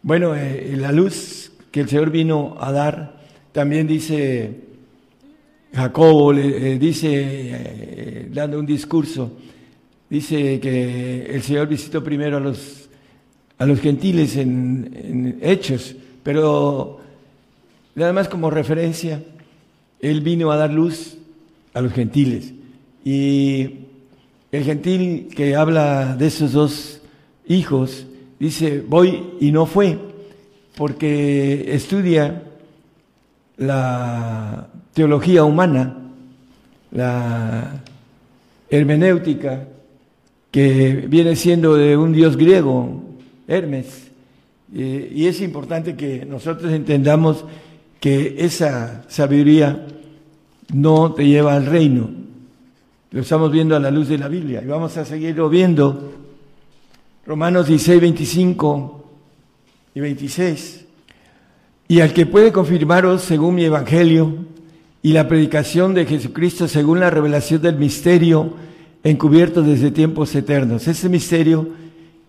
Bueno, 0.02 0.34
eh, 0.34 0.74
la 0.76 0.92
luz 0.92 1.52
que 1.70 1.80
el 1.80 1.88
Señor 1.88 2.10
vino 2.10 2.56
a 2.60 2.72
dar, 2.72 3.20
también 3.52 3.86
dice 3.86 4.60
Jacobo, 5.74 6.32
le, 6.32 6.72
eh, 6.72 6.78
dice, 6.78 7.10
eh, 7.12 8.28
dando 8.32 8.58
un 8.58 8.66
discurso, 8.66 9.32
dice 10.08 10.60
que 10.60 11.26
el 11.26 11.42
Señor 11.42 11.66
visitó 11.66 12.02
primero 12.02 12.36
a 12.36 12.40
los, 12.40 12.83
a 13.58 13.66
los 13.66 13.80
gentiles 13.80 14.36
en, 14.36 15.38
Hechos, 15.42 15.94
pero 16.22 17.00
Nada 17.94 18.12
más 18.12 18.28
como 18.28 18.50
referencia, 18.50 19.22
Él 20.00 20.20
vino 20.20 20.50
a 20.50 20.56
dar 20.56 20.72
luz 20.72 21.16
a 21.74 21.80
los 21.80 21.92
gentiles. 21.92 22.52
Y 23.04 23.70
el 24.50 24.64
gentil 24.64 25.28
que 25.34 25.54
habla 25.54 26.16
de 26.16 26.26
esos 26.26 26.52
dos 26.52 27.00
hijos 27.46 28.06
dice, 28.40 28.82
voy 28.86 29.34
y 29.40 29.52
no 29.52 29.66
fue, 29.66 29.98
porque 30.76 31.72
estudia 31.72 32.42
la 33.58 34.68
teología 34.92 35.44
humana, 35.44 35.98
la 36.90 37.80
hermenéutica, 38.70 39.68
que 40.50 41.06
viene 41.08 41.36
siendo 41.36 41.74
de 41.74 41.96
un 41.96 42.12
dios 42.12 42.36
griego, 42.36 43.03
Hermes. 43.46 44.10
Y 44.72 45.26
es 45.26 45.40
importante 45.40 45.94
que 45.94 46.24
nosotros 46.24 46.72
entendamos 46.72 47.44
que 48.00 48.36
esa 48.38 49.04
sabiduría 49.08 49.86
no 50.72 51.12
te 51.12 51.26
lleva 51.26 51.54
al 51.54 51.66
reino. 51.66 52.10
Lo 53.10 53.20
estamos 53.20 53.52
viendo 53.52 53.76
a 53.76 53.80
la 53.80 53.90
luz 53.90 54.08
de 54.08 54.18
la 54.18 54.28
Biblia 54.28 54.60
y 54.62 54.66
vamos 54.66 54.96
a 54.96 55.04
seguirlo 55.04 55.48
viendo. 55.48 56.12
Romanos 57.26 57.68
16, 57.68 58.00
25 58.00 59.04
y 59.94 60.00
26. 60.00 60.84
Y 61.86 62.00
al 62.00 62.12
que 62.12 62.26
puede 62.26 62.50
confirmaros 62.50 63.22
según 63.22 63.54
mi 63.54 63.64
evangelio 63.64 64.34
y 65.00 65.12
la 65.12 65.28
predicación 65.28 65.94
de 65.94 66.06
Jesucristo 66.06 66.66
según 66.66 67.00
la 67.00 67.10
revelación 67.10 67.62
del 67.62 67.76
misterio 67.76 68.54
encubierto 69.04 69.62
desde 69.62 69.90
tiempos 69.90 70.34
eternos. 70.34 70.88
Ese 70.88 71.08
misterio 71.08 71.68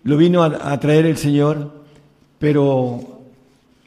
lo 0.06 0.16
vino 0.16 0.44
a, 0.44 0.78
traer 0.78 1.04
el 1.04 1.16
Señor, 1.16 1.68
pero 2.38 3.22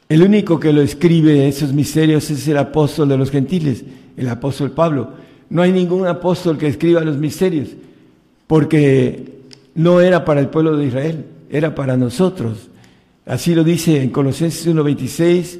el 0.06 0.22
único 0.22 0.60
que 0.60 0.70
lo 0.70 0.82
escribe 0.82 1.48
esos 1.48 1.72
misterios 1.72 2.30
es 2.30 2.46
el 2.46 2.58
apóstol 2.58 3.08
de 3.08 3.16
los 3.16 3.30
gentiles, 3.30 3.82
el 4.18 4.28
apóstol 4.28 4.72
Pablo. 4.72 5.14
No 5.48 5.62
hay 5.62 5.72
ningún 5.72 6.06
apóstol 6.06 6.58
que 6.58 6.66
escriba 6.66 7.00
los 7.00 7.16
misterios, 7.16 7.70
porque 8.46 9.40
no 9.74 10.02
era 10.02 10.22
para 10.26 10.40
el 10.40 10.48
pueblo 10.48 10.76
de 10.76 10.88
Israel, 10.88 11.24
era 11.50 11.74
para 11.74 11.96
nosotros. 11.96 12.68
Así 13.24 13.54
lo 13.54 13.64
dice 13.64 14.02
en 14.02 14.10
Colosenses 14.10 14.66
1, 14.66 14.84
26, 14.84 15.58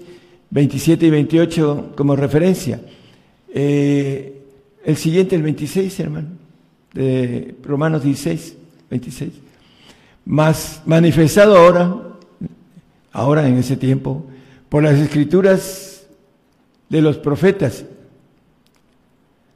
27 0.51 1.07
y 1.07 1.11
28 1.11 1.93
como 1.97 2.15
referencia. 2.17 2.83
Eh, 3.49 4.43
el 4.85 4.97
siguiente, 4.99 5.37
el 5.37 5.43
26, 5.43 6.01
hermano, 6.01 6.29
de 6.93 7.55
Romanos 7.63 8.05
16, 8.05 8.57
26. 8.91 9.50
Más 10.31 10.83
manifestado 10.87 11.57
ahora, 11.57 11.93
ahora 13.11 13.49
en 13.49 13.59
ese 13.59 13.77
tiempo, 13.77 14.25
por 14.69 14.85
las 14.85 14.97
escrituras 14.97 16.07
de 16.89 17.03
los 17.03 17.17
profetas, 17.17 17.85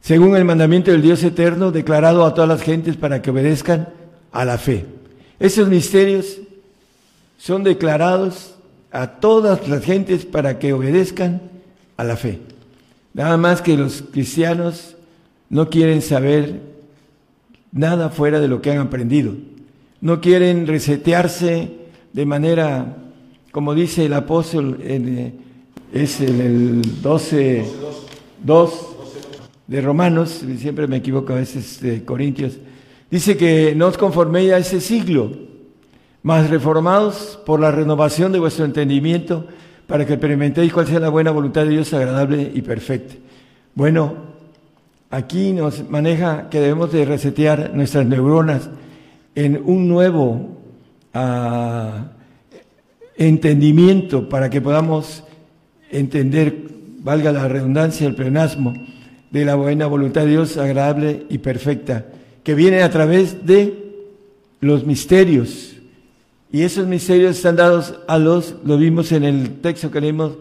según 0.00 0.34
el 0.34 0.44
mandamiento 0.44 0.90
del 0.90 1.00
Dios 1.00 1.22
eterno 1.22 1.70
declarado 1.70 2.26
a 2.26 2.34
todas 2.34 2.48
las 2.48 2.62
gentes 2.62 2.96
para 2.96 3.22
que 3.22 3.30
obedezcan 3.30 3.90
a 4.32 4.44
la 4.44 4.58
fe. 4.58 4.84
Esos 5.38 5.68
misterios 5.68 6.40
son 7.38 7.62
declarados 7.62 8.56
a 8.90 9.06
todas 9.20 9.68
las 9.68 9.84
gentes 9.84 10.24
para 10.24 10.58
que 10.58 10.72
obedezcan 10.72 11.40
a 11.96 12.02
la 12.02 12.16
fe. 12.16 12.40
Nada 13.12 13.36
más 13.36 13.62
que 13.62 13.76
los 13.76 14.02
cristianos 14.10 14.96
no 15.48 15.70
quieren 15.70 16.02
saber 16.02 16.62
nada 17.70 18.10
fuera 18.10 18.40
de 18.40 18.48
lo 18.48 18.60
que 18.60 18.72
han 18.72 18.78
aprendido. 18.78 19.34
No 20.04 20.20
quieren 20.20 20.68
resetearse 20.68 21.70
de 22.12 22.26
manera 22.26 23.04
como 23.54 23.72
dice 23.72 24.06
el 24.06 24.14
apóstol, 24.14 24.80
en, 24.82 25.32
es 25.92 26.20
en 26.20 26.40
el 26.40 27.02
12, 27.02 27.64
2 28.42 28.86
de 29.68 29.80
Romanos, 29.80 30.42
siempre 30.58 30.88
me 30.88 30.96
equivoco 30.96 31.32
a 31.32 31.36
veces 31.36 31.80
de 31.80 32.04
Corintios, 32.04 32.58
dice 33.12 33.36
que 33.36 33.72
no 33.76 33.86
os 33.86 33.96
conforméis 33.96 34.50
a 34.52 34.58
ese 34.58 34.80
siglo, 34.80 35.30
mas 36.24 36.50
reformados 36.50 37.38
por 37.46 37.60
la 37.60 37.70
renovación 37.70 38.32
de 38.32 38.40
vuestro 38.40 38.64
entendimiento, 38.64 39.46
para 39.86 40.04
que 40.04 40.14
experimentéis 40.14 40.72
cuál 40.72 40.88
sea 40.88 40.98
la 40.98 41.10
buena 41.10 41.30
voluntad 41.30 41.62
de 41.62 41.70
Dios 41.70 41.94
agradable 41.94 42.50
y 42.52 42.60
perfecta. 42.62 43.14
Bueno, 43.76 44.16
aquí 45.10 45.52
nos 45.52 45.88
maneja 45.88 46.50
que 46.50 46.58
debemos 46.58 46.90
de 46.90 47.04
resetear 47.04 47.70
nuestras 47.72 48.04
neuronas 48.04 48.68
en 49.34 49.62
un 49.64 49.88
nuevo 49.88 50.58
uh, 51.14 52.04
entendimiento 53.16 54.28
para 54.28 54.50
que 54.50 54.60
podamos 54.60 55.24
entender, 55.90 56.68
valga 57.00 57.32
la 57.32 57.48
redundancia, 57.48 58.06
el 58.06 58.14
pleonasmo, 58.14 58.74
de 59.30 59.44
la 59.44 59.56
buena 59.56 59.86
voluntad 59.86 60.22
de 60.22 60.30
Dios 60.30 60.56
agradable 60.56 61.26
y 61.28 61.38
perfecta, 61.38 62.06
que 62.42 62.54
viene 62.54 62.82
a 62.82 62.90
través 62.90 63.44
de 63.46 63.84
los 64.60 64.86
misterios. 64.86 65.76
Y 66.52 66.62
esos 66.62 66.86
misterios 66.86 67.36
están 67.36 67.56
dados 67.56 67.94
a 68.06 68.18
los, 68.18 68.56
lo 68.64 68.78
vimos 68.78 69.10
en 69.10 69.24
el 69.24 69.60
texto 69.60 69.90
que 69.90 70.00
leímos 70.00 70.38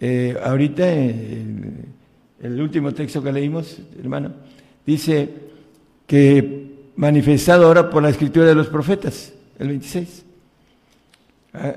eh, 0.00 0.36
ahorita, 0.42 0.92
el 0.92 2.60
último 2.60 2.92
texto 2.92 3.22
que 3.22 3.32
leímos, 3.32 3.78
hermano, 3.96 4.32
dice 4.84 5.28
que 6.08 6.61
manifestado 6.96 7.66
ahora 7.66 7.90
por 7.90 8.02
la 8.02 8.10
escritura 8.10 8.46
de 8.46 8.54
los 8.54 8.68
profetas, 8.68 9.32
el 9.58 9.68
26. 9.68 10.24
Ah, 11.54 11.74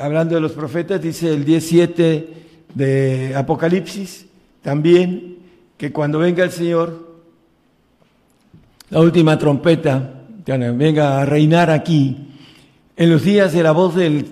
hablando 0.00 0.34
de 0.34 0.40
los 0.40 0.52
profetas, 0.52 1.00
dice 1.00 1.32
el 1.32 1.44
17 1.44 2.28
de 2.74 3.34
Apocalipsis, 3.36 4.26
también 4.62 5.36
que 5.76 5.92
cuando 5.92 6.18
venga 6.18 6.44
el 6.44 6.50
Señor, 6.50 7.14
la 8.90 9.00
última 9.00 9.38
trompeta, 9.38 10.22
venga 10.46 11.20
a 11.20 11.24
reinar 11.24 11.70
aquí, 11.70 12.30
en 12.96 13.10
los 13.10 13.24
días 13.24 13.52
de 13.52 13.62
la 13.62 13.72
voz 13.72 13.94
del 13.96 14.26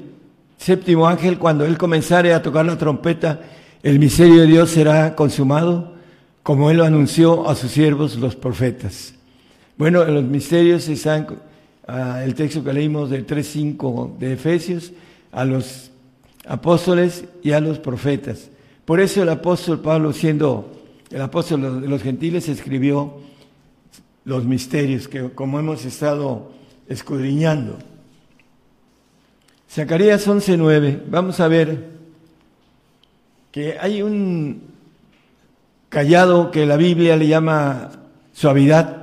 séptimo 0.57 1.09
ángel, 1.09 1.39
cuando 1.39 1.65
Él 1.65 1.77
comenzare 1.79 2.33
a 2.33 2.43
tocar 2.43 2.65
la 2.65 2.79
trompeta, 2.79 3.41
el 3.83 3.99
misterio 3.99 4.43
de 4.43 4.47
Dios 4.47 4.71
será 4.71 5.17
consumado, 5.17 5.95
como 6.43 6.71
Él 6.71 6.77
lo 6.77 6.85
anunció 6.85 7.49
a 7.49 7.55
sus 7.55 7.73
siervos 7.73 8.17
los 8.17 8.37
profetas. 8.37 9.15
Bueno, 9.83 10.05
en 10.05 10.15
los 10.15 10.23
misterios 10.23 10.87
están 10.87 11.27
ah, 11.89 12.23
el 12.23 12.37
texto 12.37 12.63
que 12.63 12.73
leímos 12.73 13.11
del 13.11 13.27
3.5 13.27 14.17
de 14.17 14.35
Efesios, 14.35 14.93
a 15.33 15.45
los 15.45 15.91
apóstoles 16.47 17.25
y 17.43 17.51
a 17.51 17.59
los 17.59 17.81
profetas. 17.81 18.49
Por 18.85 19.01
eso 19.01 19.25
el 19.25 19.29
apóstol 19.29 19.81
Pablo, 19.81 20.13
siendo 20.13 20.71
el 21.11 21.21
apóstol 21.21 21.81
de 21.81 21.89
los 21.89 22.01
gentiles, 22.01 22.49
escribió 22.49 23.15
los 24.25 24.45
misterios 24.45 25.09
que 25.09 25.31
como 25.31 25.59
hemos 25.59 25.85
estado 25.85 26.53
escudriñando. 26.89 27.77
Zacarías 29.69 30.29
11:9, 30.29 31.03
vamos 31.09 31.41
a 31.41 31.49
ver 31.49 31.89
que 33.51 33.81
hay 33.81 34.01
un 34.01 34.63
callado 35.89 36.53
que 36.53 36.67
la 36.67 36.77
Biblia 36.77 37.17
le 37.17 37.27
llama 37.27 37.91
suavidad, 38.33 39.02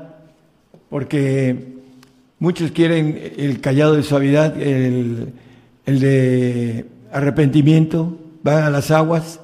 porque 0.89 1.75
muchos 2.39 2.71
quieren 2.71 3.33
el 3.37 3.61
callado 3.61 3.93
de 3.93 4.03
suavidad, 4.03 4.59
el, 4.61 5.33
el 5.85 5.99
de 5.99 6.85
arrepentimiento, 7.11 8.17
van 8.43 8.63
a 8.63 8.69
las 8.69 8.91
aguas, 8.91 9.39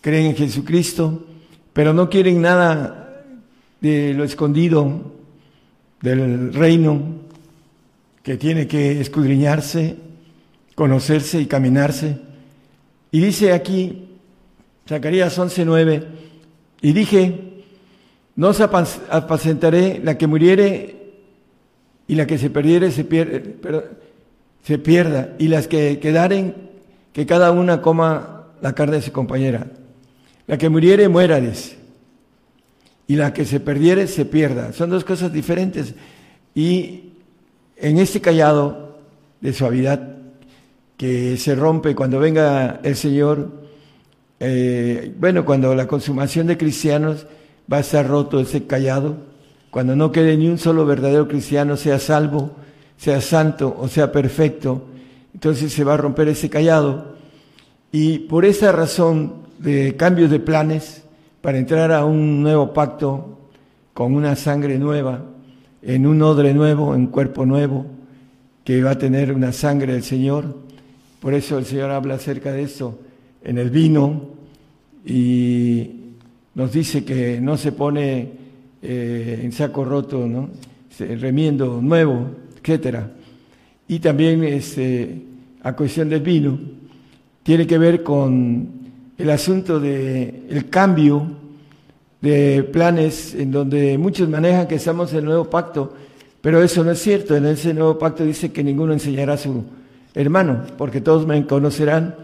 creen 0.00 0.26
en 0.26 0.36
Jesucristo, 0.36 1.26
pero 1.72 1.92
no 1.92 2.08
quieren 2.08 2.40
nada 2.40 3.24
de 3.80 4.14
lo 4.14 4.24
escondido 4.24 5.12
del 6.00 6.52
reino 6.54 7.02
que 8.22 8.36
tiene 8.36 8.66
que 8.66 9.00
escudriñarse, 9.00 9.96
conocerse 10.74 11.40
y 11.40 11.46
caminarse. 11.46 12.18
Y 13.12 13.20
dice 13.20 13.52
aquí, 13.52 14.08
Zacarías 14.88 15.38
11:9, 15.38 16.04
y 16.82 16.92
dije, 16.92 17.55
no 18.36 18.48
os 18.48 18.60
apacentaré 18.60 20.00
la 20.04 20.18
que 20.18 20.26
muriere 20.26 20.96
y 22.06 22.14
la 22.14 22.26
que 22.26 22.38
se 22.38 22.50
perdiere 22.50 22.90
se, 22.90 23.04
pierde, 23.04 23.56
se 24.62 24.78
pierda, 24.78 25.34
y 25.38 25.48
las 25.48 25.66
que 25.66 25.98
quedaren, 25.98 26.54
que 27.12 27.26
cada 27.26 27.50
una 27.50 27.80
coma 27.80 28.44
la 28.60 28.74
carne 28.74 28.96
de 28.96 29.02
su 29.02 29.10
compañera. 29.10 29.66
La 30.46 30.58
que 30.58 30.68
muriere, 30.68 31.08
muérades. 31.08 31.76
Y 33.08 33.16
la 33.16 33.32
que 33.32 33.44
se 33.44 33.58
perdiere, 33.58 34.06
se 34.06 34.24
pierda. 34.24 34.72
Son 34.72 34.90
dos 34.90 35.04
cosas 35.04 35.32
diferentes. 35.32 35.94
Y 36.54 37.12
en 37.76 37.98
este 37.98 38.20
callado 38.20 38.98
de 39.40 39.52
suavidad 39.52 40.16
que 40.96 41.36
se 41.36 41.54
rompe 41.54 41.94
cuando 41.94 42.18
venga 42.18 42.80
el 42.82 42.96
Señor, 42.96 43.50
eh, 44.40 45.12
bueno, 45.18 45.44
cuando 45.44 45.74
la 45.74 45.86
consumación 45.86 46.46
de 46.46 46.56
cristianos 46.56 47.26
va 47.70 47.78
a 47.78 47.80
estar 47.80 48.06
roto 48.06 48.40
ese 48.40 48.66
callado, 48.66 49.16
cuando 49.70 49.94
no 49.94 50.12
quede 50.12 50.36
ni 50.36 50.48
un 50.48 50.58
solo 50.58 50.86
verdadero 50.86 51.28
cristiano, 51.28 51.76
sea 51.76 51.98
salvo, 51.98 52.52
sea 52.96 53.20
santo 53.20 53.76
o 53.78 53.88
sea 53.88 54.10
perfecto, 54.10 54.86
entonces 55.34 55.72
se 55.72 55.84
va 55.84 55.94
a 55.94 55.98
romper 55.98 56.28
ese 56.28 56.48
callado. 56.48 57.16
Y 57.92 58.20
por 58.20 58.44
esa 58.44 58.72
razón 58.72 59.34
de 59.58 59.96
cambios 59.96 60.30
de 60.30 60.40
planes 60.40 61.02
para 61.42 61.58
entrar 61.58 61.92
a 61.92 62.04
un 62.04 62.42
nuevo 62.42 62.72
pacto 62.72 63.38
con 63.92 64.14
una 64.14 64.34
sangre 64.34 64.78
nueva, 64.78 65.22
en 65.82 66.06
un 66.06 66.22
odre 66.22 66.54
nuevo, 66.54 66.94
en 66.94 67.06
cuerpo 67.06 67.46
nuevo, 67.46 67.86
que 68.64 68.82
va 68.82 68.92
a 68.92 68.98
tener 68.98 69.32
una 69.32 69.52
sangre 69.52 69.92
del 69.92 70.02
Señor. 70.02 70.56
Por 71.20 71.34
eso 71.34 71.58
el 71.58 71.66
Señor 71.66 71.90
habla 71.90 72.14
acerca 72.14 72.50
de 72.52 72.62
esto 72.62 72.98
en 73.44 73.58
el 73.58 73.70
vino 73.70 74.22
y 75.04 75.95
nos 76.56 76.72
dice 76.72 77.04
que 77.04 77.38
no 77.40 77.56
se 77.56 77.70
pone 77.70 78.28
eh, 78.82 79.40
en 79.42 79.52
saco 79.52 79.84
roto, 79.84 80.26
¿no? 80.26 80.50
remiendo 80.98 81.80
nuevo, 81.82 82.30
etcétera. 82.58 83.10
Y 83.86 83.98
también 83.98 84.42
este, 84.42 85.22
a 85.62 85.74
cuestión 85.74 86.08
del 86.08 86.20
vino, 86.20 86.58
tiene 87.42 87.66
que 87.66 87.76
ver 87.76 88.02
con 88.02 88.68
el 89.18 89.30
asunto 89.30 89.78
del 89.78 90.46
el 90.48 90.68
cambio 90.70 91.26
de 92.22 92.62
planes 92.62 93.34
en 93.34 93.52
donde 93.52 93.98
muchos 93.98 94.28
manejan 94.28 94.66
que 94.66 94.76
estamos 94.76 95.12
en 95.12 95.18
el 95.18 95.24
nuevo 95.26 95.44
pacto, 95.50 95.94
pero 96.40 96.62
eso 96.62 96.82
no 96.82 96.92
es 96.92 96.98
cierto. 97.00 97.36
En 97.36 97.44
ese 97.44 97.74
nuevo 97.74 97.98
pacto 97.98 98.24
dice 98.24 98.50
que 98.50 98.64
ninguno 98.64 98.94
enseñará 98.94 99.34
a 99.34 99.38
su 99.38 99.62
hermano, 100.14 100.62
porque 100.78 101.02
todos 101.02 101.26
me 101.26 101.46
conocerán, 101.46 102.14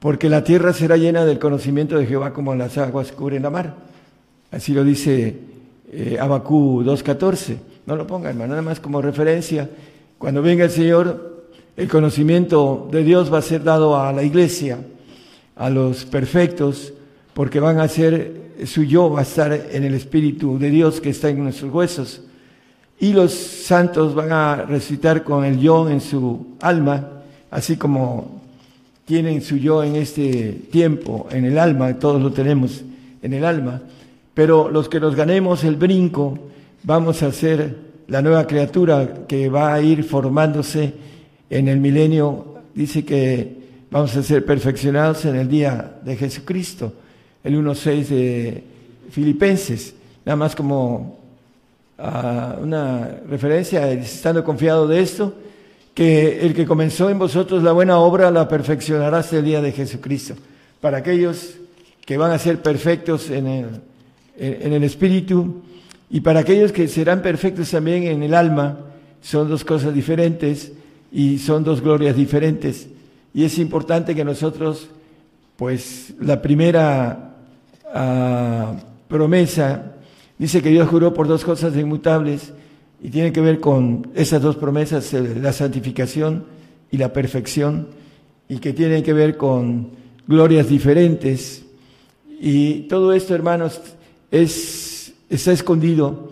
porque 0.00 0.28
la 0.28 0.44
tierra 0.44 0.72
será 0.72 0.96
llena 0.96 1.24
del 1.24 1.38
conocimiento 1.38 1.98
de 1.98 2.06
Jehová 2.06 2.32
como 2.32 2.54
las 2.54 2.78
aguas 2.78 3.12
cubren 3.12 3.42
la 3.42 3.50
mar. 3.50 3.74
Así 4.50 4.72
lo 4.72 4.84
dice 4.84 5.36
eh, 5.92 6.16
Abacú 6.20 6.82
2.14. 6.84 7.56
No 7.86 7.96
lo 7.96 8.06
ponga, 8.06 8.30
hermano, 8.30 8.50
nada 8.50 8.62
más 8.62 8.80
como 8.80 9.02
referencia. 9.02 9.68
Cuando 10.18 10.42
venga 10.42 10.64
el 10.64 10.70
Señor, 10.70 11.46
el 11.76 11.88
conocimiento 11.88 12.88
de 12.90 13.02
Dios 13.02 13.32
va 13.32 13.38
a 13.38 13.42
ser 13.42 13.62
dado 13.64 13.98
a 13.98 14.12
la 14.12 14.22
iglesia 14.22 14.78
a 15.56 15.70
los 15.70 16.04
perfectos, 16.04 16.92
porque 17.34 17.58
van 17.58 17.80
a 17.80 17.88
ser, 17.88 18.52
su 18.64 18.84
yo 18.84 19.10
va 19.10 19.20
a 19.20 19.22
estar 19.22 19.52
en 19.52 19.84
el 19.84 19.94
Espíritu 19.94 20.58
de 20.58 20.70
Dios 20.70 21.00
que 21.00 21.10
está 21.10 21.28
en 21.28 21.42
nuestros 21.42 21.72
huesos. 21.72 22.22
Y 23.00 23.12
los 23.12 23.32
santos 23.32 24.14
van 24.14 24.32
a 24.32 24.56
resucitar 24.56 25.24
con 25.24 25.44
el 25.44 25.58
yo 25.58 25.88
en 25.88 26.00
su 26.00 26.54
alma, 26.60 27.08
así 27.50 27.76
como 27.76 28.37
tienen 29.08 29.40
su 29.40 29.56
yo 29.56 29.82
en 29.82 29.96
este 29.96 30.52
tiempo, 30.70 31.28
en 31.30 31.46
el 31.46 31.58
alma, 31.58 31.98
todos 31.98 32.20
lo 32.20 32.30
tenemos 32.30 32.82
en 33.22 33.32
el 33.32 33.42
alma. 33.42 33.80
Pero 34.34 34.68
los 34.68 34.90
que 34.90 35.00
nos 35.00 35.16
ganemos 35.16 35.64
el 35.64 35.76
brinco, 35.76 36.38
vamos 36.82 37.22
a 37.22 37.32
ser 37.32 37.74
la 38.06 38.20
nueva 38.20 38.46
criatura 38.46 39.24
que 39.26 39.48
va 39.48 39.72
a 39.72 39.80
ir 39.80 40.04
formándose 40.04 40.92
en 41.48 41.68
el 41.68 41.80
milenio. 41.80 42.56
Dice 42.74 43.02
que 43.02 43.56
vamos 43.90 44.14
a 44.14 44.22
ser 44.22 44.44
perfeccionados 44.44 45.24
en 45.24 45.36
el 45.36 45.48
día 45.48 46.00
de 46.04 46.14
Jesucristo, 46.14 46.92
el 47.42 47.56
1.6 47.56 48.08
de 48.08 48.62
Filipenses, 49.10 49.94
nada 50.26 50.36
más 50.36 50.54
como 50.54 51.18
uh, 51.98 52.62
una 52.62 53.08
referencia, 53.26 53.90
estando 53.90 54.44
confiado 54.44 54.86
de 54.86 55.00
esto, 55.00 55.32
que 55.98 56.46
el 56.46 56.54
que 56.54 56.64
comenzó 56.64 57.10
en 57.10 57.18
vosotros 57.18 57.60
la 57.64 57.72
buena 57.72 57.98
obra 57.98 58.30
la 58.30 58.46
perfeccionará 58.46 59.18
hasta 59.18 59.38
el 59.38 59.44
día 59.44 59.60
de 59.60 59.72
Jesucristo. 59.72 60.36
Para 60.80 60.98
aquellos 60.98 61.54
que 62.06 62.16
van 62.16 62.30
a 62.30 62.38
ser 62.38 62.62
perfectos 62.62 63.30
en 63.30 63.48
el, 63.48 63.66
en 64.36 64.72
el 64.74 64.84
espíritu 64.84 65.60
y 66.08 66.20
para 66.20 66.38
aquellos 66.38 66.70
que 66.70 66.86
serán 66.86 67.20
perfectos 67.20 67.72
también 67.72 68.04
en 68.04 68.22
el 68.22 68.34
alma, 68.34 68.78
son 69.22 69.48
dos 69.48 69.64
cosas 69.64 69.92
diferentes 69.92 70.70
y 71.10 71.38
son 71.38 71.64
dos 71.64 71.80
glorias 71.80 72.14
diferentes. 72.14 72.86
Y 73.34 73.42
es 73.42 73.58
importante 73.58 74.14
que 74.14 74.24
nosotros, 74.24 74.86
pues 75.56 76.14
la 76.20 76.40
primera 76.40 77.34
uh, 77.92 79.08
promesa 79.08 79.96
dice 80.38 80.62
que 80.62 80.70
Dios 80.70 80.88
juró 80.88 81.12
por 81.12 81.26
dos 81.26 81.44
cosas 81.44 81.76
inmutables 81.76 82.52
y 83.00 83.10
tiene 83.10 83.32
que 83.32 83.40
ver 83.40 83.60
con 83.60 84.10
esas 84.14 84.42
dos 84.42 84.56
promesas, 84.56 85.12
la 85.12 85.52
santificación 85.52 86.44
y 86.90 86.96
la 86.96 87.12
perfección, 87.12 87.88
y 88.48 88.58
que 88.58 88.72
tienen 88.72 89.02
que 89.02 89.12
ver 89.12 89.36
con 89.36 89.90
glorias 90.26 90.68
diferentes. 90.68 91.64
Y 92.40 92.82
todo 92.82 93.12
esto, 93.12 93.34
hermanos, 93.34 93.80
es, 94.30 95.12
está 95.28 95.52
escondido 95.52 96.30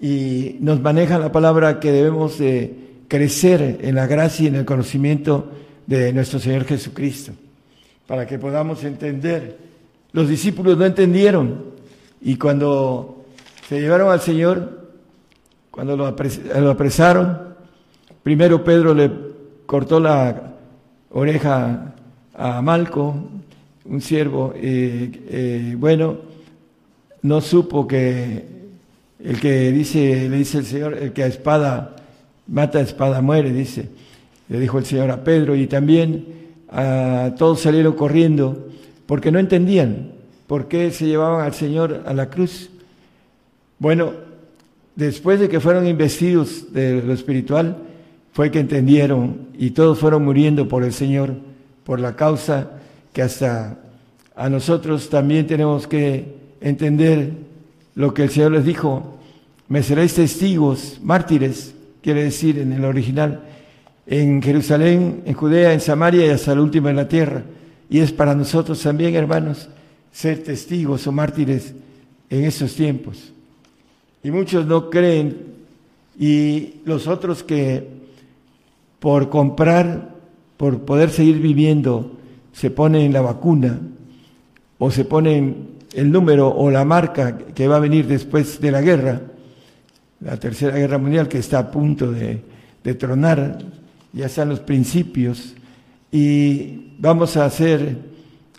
y 0.00 0.56
nos 0.60 0.80
maneja 0.80 1.18
la 1.18 1.30
palabra 1.30 1.78
que 1.78 1.92
debemos 1.92 2.38
de 2.38 2.74
crecer 3.08 3.78
en 3.82 3.94
la 3.94 4.06
gracia 4.06 4.44
y 4.44 4.48
en 4.48 4.54
el 4.56 4.64
conocimiento 4.64 5.50
de 5.86 6.12
nuestro 6.12 6.38
Señor 6.38 6.64
Jesucristo, 6.64 7.32
para 8.06 8.26
que 8.26 8.38
podamos 8.38 8.82
entender. 8.84 9.58
Los 10.12 10.28
discípulos 10.28 10.78
no 10.78 10.86
entendieron 10.86 11.64
y 12.22 12.36
cuando 12.36 13.24
se 13.68 13.80
llevaron 13.80 14.10
al 14.10 14.20
Señor, 14.20 14.79
cuando 15.70 15.96
lo, 15.96 16.06
apresaron, 16.06 17.54
primero 18.22 18.64
Pedro 18.64 18.94
le 18.94 19.10
cortó 19.66 20.00
la 20.00 20.54
oreja 21.10 21.94
a 22.34 22.62
Malco, 22.62 23.14
un 23.84 24.00
siervo, 24.00 24.52
y 24.54 24.60
eh, 24.62 25.74
bueno, 25.78 26.18
no 27.22 27.40
supo 27.40 27.86
que 27.86 28.44
el 29.22 29.40
que 29.40 29.70
dice, 29.70 30.28
le 30.28 30.36
dice 30.36 30.58
el 30.58 30.64
Señor, 30.64 30.94
el 30.94 31.12
que 31.12 31.22
a 31.22 31.26
espada 31.26 31.96
mata 32.46 32.78
a 32.78 32.82
espada 32.82 33.20
muere, 33.20 33.52
dice 33.52 33.88
le 34.50 34.58
dijo 34.58 34.78
el 34.78 34.84
Señor 34.84 35.10
a 35.10 35.22
Pedro, 35.22 35.54
y 35.54 35.66
también 35.68 36.26
a 36.68 37.34
todos 37.38 37.60
salieron 37.60 37.94
corriendo 37.94 38.68
porque 39.06 39.30
no 39.30 39.38
entendían. 39.38 40.12
por 40.46 40.66
qué 40.66 40.90
se 40.90 41.06
llevaban 41.06 41.46
al 41.46 41.54
Señor 41.54 42.02
a 42.06 42.12
la 42.12 42.28
cruz. 42.28 42.70
Bueno, 43.78 44.12
después 45.00 45.40
de 45.40 45.48
que 45.48 45.60
fueron 45.60 45.86
investidos 45.86 46.72
de 46.74 47.02
lo 47.02 47.14
espiritual, 47.14 47.78
fue 48.32 48.50
que 48.50 48.60
entendieron 48.60 49.48
y 49.58 49.70
todos 49.70 49.98
fueron 49.98 50.24
muriendo 50.24 50.68
por 50.68 50.84
el 50.84 50.92
Señor, 50.92 51.34
por 51.84 52.00
la 52.00 52.14
causa 52.16 52.70
que 53.12 53.22
hasta 53.22 53.78
a 54.36 54.48
nosotros 54.50 55.08
también 55.08 55.46
tenemos 55.46 55.86
que 55.86 56.34
entender 56.60 57.32
lo 57.94 58.12
que 58.12 58.24
el 58.24 58.30
Señor 58.30 58.52
les 58.52 58.64
dijo, 58.64 59.18
me 59.68 59.82
seréis 59.82 60.14
testigos, 60.14 61.00
mártires, 61.02 61.74
quiere 62.02 62.24
decir 62.24 62.58
en 62.58 62.72
el 62.72 62.84
original, 62.84 63.40
en 64.06 64.42
Jerusalén, 64.42 65.22
en 65.24 65.34
Judea, 65.34 65.72
en 65.72 65.80
Samaria 65.80 66.26
y 66.26 66.30
hasta 66.30 66.52
el 66.52 66.58
último 66.58 66.90
en 66.90 66.96
la 66.96 67.08
tierra. 67.08 67.42
Y 67.88 68.00
es 68.00 68.12
para 68.12 68.34
nosotros 68.34 68.82
también, 68.82 69.14
hermanos, 69.14 69.68
ser 70.12 70.42
testigos 70.42 71.06
o 71.06 71.12
mártires 71.12 71.72
en 72.28 72.44
esos 72.44 72.74
tiempos. 72.74 73.32
Y 74.22 74.30
muchos 74.30 74.66
no 74.66 74.90
creen 74.90 75.50
y 76.18 76.74
los 76.84 77.06
otros 77.06 77.42
que 77.42 77.88
por 78.98 79.30
comprar, 79.30 80.10
por 80.58 80.82
poder 80.82 81.08
seguir 81.08 81.40
viviendo, 81.40 82.18
se 82.52 82.70
ponen 82.70 83.12
la 83.12 83.22
vacuna 83.22 83.80
o 84.78 84.90
se 84.90 85.06
ponen 85.06 85.78
el 85.94 86.12
número 86.12 86.48
o 86.48 86.70
la 86.70 86.84
marca 86.84 87.38
que 87.38 87.66
va 87.66 87.76
a 87.76 87.80
venir 87.80 88.06
después 88.06 88.60
de 88.60 88.70
la 88.70 88.82
guerra, 88.82 89.22
la 90.20 90.36
tercera 90.36 90.76
guerra 90.76 90.98
mundial 90.98 91.26
que 91.26 91.38
está 91.38 91.58
a 91.60 91.70
punto 91.70 92.12
de, 92.12 92.42
tronar, 92.98 93.58
ya 94.12 94.26
están 94.26 94.50
los 94.50 94.60
principios, 94.60 95.54
y 96.12 96.96
vamos 96.98 97.36
a 97.38 97.46
hacer, 97.46 97.96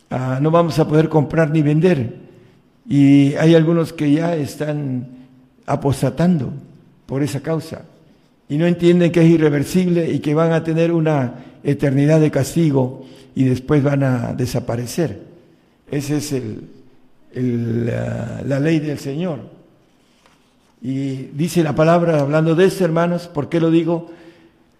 ah, 0.10 0.40
no 0.42 0.50
vamos 0.50 0.80
a 0.80 0.88
poder 0.88 1.10
comprar 1.10 1.52
ni 1.52 1.62
vender. 1.62 2.16
Y 2.88 3.36
hay 3.36 3.54
algunos 3.54 3.94
que 3.94 4.12
ya 4.12 4.36
están 4.36 5.21
apostatando 5.66 6.52
por 7.06 7.24
esa 7.24 7.42
causa 7.42 7.84
y 8.52 8.58
no 8.58 8.66
entienden 8.66 9.12
que 9.12 9.22
es 9.22 9.30
irreversible 9.30 10.12
y 10.12 10.20
que 10.20 10.34
van 10.34 10.52
a 10.52 10.64
tener 10.64 10.92
una 10.92 11.36
eternidad 11.64 12.20
de 12.20 12.32
castigo 12.32 13.06
y 13.34 13.46
después 13.46 13.82
van 13.82 14.04
a 14.04 14.34
desaparecer. 14.34 15.22
Esa 15.90 16.16
es 16.18 16.34
el, 16.34 17.86
la, 17.86 18.42
la 18.46 18.60
ley 18.60 18.80
del 18.80 19.00
Señor. 19.00 19.40
Y 20.82 21.30
dice 21.34 21.64
la 21.64 21.76
palabra, 21.76 22.20
hablando 22.20 22.56
de 22.56 22.66
esto, 22.66 22.84
hermanos, 22.84 23.28
¿por 23.28 23.50
qué 23.50 23.60
lo 23.60 23.70
digo? 23.72 24.12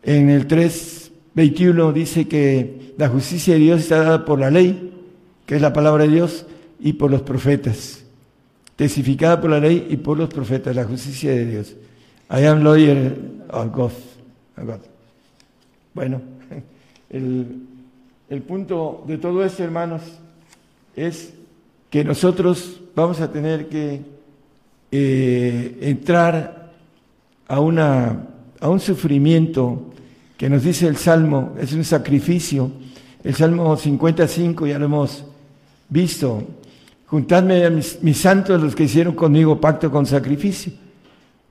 En 0.04 0.30
el 0.30 0.48
3.21 0.48 1.94
dice 1.94 2.28
que 2.28 2.94
la 2.98 3.08
justicia 3.08 3.54
de 3.54 3.60
Dios 3.60 3.82
está 3.82 4.04
dada 4.04 4.26
por 4.26 4.40
la 4.40 4.50
ley, 4.50 4.94
que 5.46 5.56
es 5.56 5.62
la 5.62 5.74
palabra 5.74 6.04
de 6.04 6.10
Dios, 6.10 6.46
y 6.80 6.94
por 6.94 7.12
los 7.12 7.22
profetas. 7.22 8.01
Testificada 8.82 9.40
por 9.40 9.52
la 9.52 9.60
ley 9.60 9.90
y 9.92 9.98
por 9.98 10.18
los 10.18 10.28
profetas, 10.28 10.76
la 10.76 10.86
justicia 10.86 11.30
de 11.30 11.46
Dios. 11.46 11.76
I 12.32 12.46
am 12.48 12.64
lawyer 12.64 13.16
of 13.52 13.72
God. 13.72 13.92
Bueno, 15.94 16.20
el, 17.12 17.62
el 18.28 18.42
punto 18.42 19.04
de 19.06 19.20
todo 19.20 19.46
esto, 19.46 19.64
hermanos, 19.64 20.02
es 20.96 21.32
que 21.92 22.04
nosotros 22.04 22.82
vamos 22.96 23.22
a 23.22 23.32
tener 23.32 23.70
que 23.70 24.02
eh, 24.92 25.78
entrar 25.82 26.72
a, 27.48 27.60
una, 27.60 28.30
a 28.60 28.68
un 28.68 28.80
sufrimiento 28.80 29.92
que 30.38 30.50
nos 30.50 30.64
dice 30.64 30.88
el 30.88 30.98
Salmo, 30.98 31.54
es 31.62 31.72
un 31.74 31.84
sacrificio. 31.84 32.72
El 33.24 33.36
Salmo 33.36 33.78
55 33.78 34.66
ya 34.66 34.80
lo 34.80 34.86
hemos 34.86 35.24
visto. 35.88 36.61
Juntadme 37.12 37.66
a 37.66 37.70
mis, 37.70 38.00
santos, 38.18 38.62
los 38.62 38.74
que 38.74 38.84
hicieron 38.84 39.16
conmigo 39.16 39.60
pacto 39.60 39.92
con 39.92 40.06
sacrificio. 40.06 40.72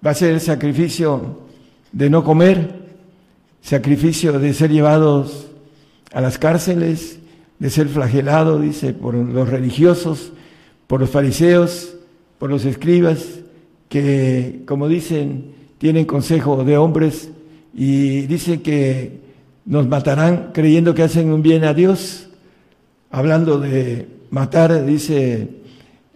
Va 0.05 0.13
a 0.13 0.15
ser 0.15 0.33
el 0.33 0.41
sacrificio 0.41 1.41
de 1.93 2.09
no 2.09 2.25
comer, 2.25 2.77
sacrificio 3.61 4.39
de 4.39 4.55
ser 4.55 4.71
llevados 4.71 5.49
a 6.15 6.23
las 6.23 6.39
cárceles, 6.39 7.19
de 7.59 7.69
ser 7.69 7.89
flagelado, 7.89 8.59
dice, 8.59 8.95
por 8.95 9.15
los 9.15 9.51
religiosos, 9.51 10.33
por 10.87 10.99
los 10.99 11.11
fariseos, 11.11 11.95
por 12.39 12.49
los 12.49 12.65
escribas, 12.65 13.41
que, 13.91 14.63
como 14.65 14.89
dicen, 14.89 15.53
tienen 15.77 16.07
consejo 16.07 16.65
de 16.65 16.79
hombres 16.79 17.33
y 17.75 18.23
dicen 18.23 18.63
que 18.63 19.21
nos 19.67 19.87
matarán 19.87 20.53
creyendo 20.55 20.95
que 20.95 21.03
hacen 21.03 21.31
un 21.31 21.43
bien 21.43 21.65
a 21.65 21.75
Dios. 21.75 22.31
Hablando 23.11 23.61
de 23.61 24.20
matar, 24.31 24.85
dice 24.85 25.49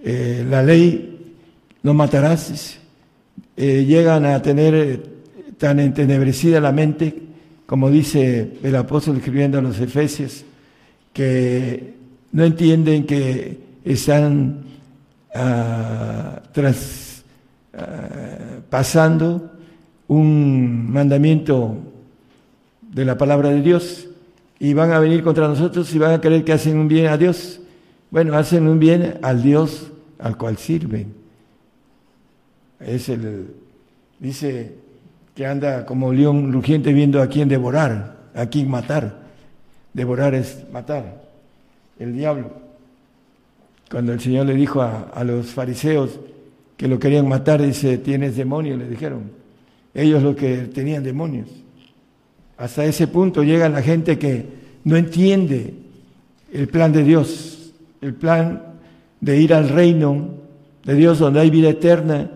eh, 0.02 0.44
la 0.48 0.62
ley, 0.62 1.34
no 1.82 1.94
matarás. 1.94 2.78
Eh, 3.56 3.84
llegan 3.84 4.24
a 4.24 4.42
tener 4.42 4.74
eh, 4.74 5.00
tan 5.58 5.78
entenebrecida 5.80 6.60
la 6.60 6.72
mente, 6.72 7.14
como 7.66 7.90
dice 7.90 8.58
el 8.62 8.76
apóstol 8.76 9.16
escribiendo 9.16 9.58
a 9.58 9.62
los 9.62 9.78
Efesios, 9.80 10.44
que 11.12 11.94
no 12.32 12.44
entienden 12.44 13.06
que 13.06 13.58
están 13.84 14.64
uh, 15.34 16.40
tras, 16.52 17.22
uh, 17.72 18.60
pasando 18.68 19.52
un 20.08 20.90
mandamiento 20.90 21.76
de 22.82 23.04
la 23.04 23.16
palabra 23.16 23.50
de 23.50 23.62
Dios 23.62 24.08
y 24.58 24.74
van 24.74 24.92
a 24.92 24.98
venir 24.98 25.22
contra 25.22 25.46
nosotros 25.46 25.94
y 25.94 25.98
van 25.98 26.12
a 26.12 26.20
creer 26.20 26.44
que 26.44 26.52
hacen 26.52 26.76
un 26.76 26.88
bien 26.88 27.06
a 27.06 27.16
Dios. 27.16 27.60
Bueno, 28.14 28.36
hacen 28.36 28.68
un 28.68 28.78
bien 28.78 29.18
al 29.22 29.42
Dios 29.42 29.90
al 30.20 30.38
cual 30.38 30.56
sirven. 30.56 31.12
Es 32.78 33.08
el, 33.08 33.48
dice 34.20 34.72
que 35.34 35.44
anda 35.44 35.84
como 35.84 36.12
león 36.12 36.52
rugiente 36.52 36.92
viendo 36.92 37.20
a 37.20 37.26
quién 37.26 37.48
devorar, 37.48 38.18
a 38.32 38.46
quién 38.46 38.70
matar. 38.70 39.24
Devorar 39.92 40.32
es 40.32 40.62
matar, 40.72 41.24
el 41.98 42.14
diablo. 42.14 42.52
Cuando 43.90 44.12
el 44.12 44.20
Señor 44.20 44.46
le 44.46 44.54
dijo 44.54 44.80
a, 44.80 45.10
a 45.12 45.24
los 45.24 45.46
fariseos 45.46 46.20
que 46.76 46.86
lo 46.86 47.00
querían 47.00 47.26
matar, 47.26 47.60
dice, 47.60 47.98
tienes 47.98 48.36
demonio, 48.36 48.76
le 48.76 48.88
dijeron. 48.88 49.32
Ellos 49.92 50.22
lo 50.22 50.36
que 50.36 50.58
tenían 50.72 51.02
demonios. 51.02 51.48
Hasta 52.58 52.84
ese 52.84 53.08
punto 53.08 53.42
llega 53.42 53.68
la 53.68 53.82
gente 53.82 54.20
que 54.20 54.46
no 54.84 54.96
entiende 54.96 55.74
el 56.52 56.68
plan 56.68 56.92
de 56.92 57.02
Dios, 57.02 57.53
el 58.04 58.14
plan 58.14 58.62
de 59.20 59.40
ir 59.40 59.54
al 59.54 59.70
reino 59.70 60.28
de 60.84 60.94
Dios 60.94 61.18
donde 61.18 61.40
hay 61.40 61.48
vida 61.48 61.70
eterna 61.70 62.30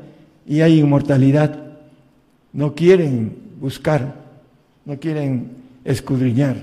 y 0.46 0.62
hay 0.62 0.78
inmortalidad. 0.78 1.62
No 2.54 2.74
quieren 2.74 3.36
buscar, 3.60 4.14
no 4.86 4.98
quieren 4.98 5.50
escudriñar. 5.84 6.56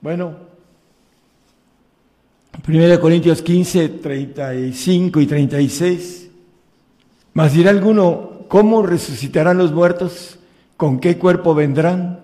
Bueno, 0.00 0.34
1 2.66 3.00
Corintios 3.00 3.42
15, 3.42 3.88
35 3.88 5.20
y 5.20 5.26
36. 5.26 6.30
Mas 7.32 7.52
dirá 7.52 7.70
alguno, 7.70 8.40
¿cómo 8.48 8.82
resucitarán 8.82 9.56
los 9.56 9.72
muertos? 9.72 10.40
¿Con 10.76 10.98
qué 10.98 11.16
cuerpo 11.16 11.54
vendrán? 11.54 12.18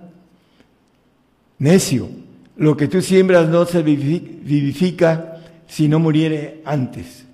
Necio, 1.60 2.08
lo 2.56 2.76
que 2.76 2.88
tú 2.88 3.00
siembras 3.00 3.48
no 3.48 3.64
se 3.66 3.84
vivifica 3.84 5.33
si 5.74 5.88
no 5.88 5.98
muriere 5.98 6.62
antes. 6.64 7.26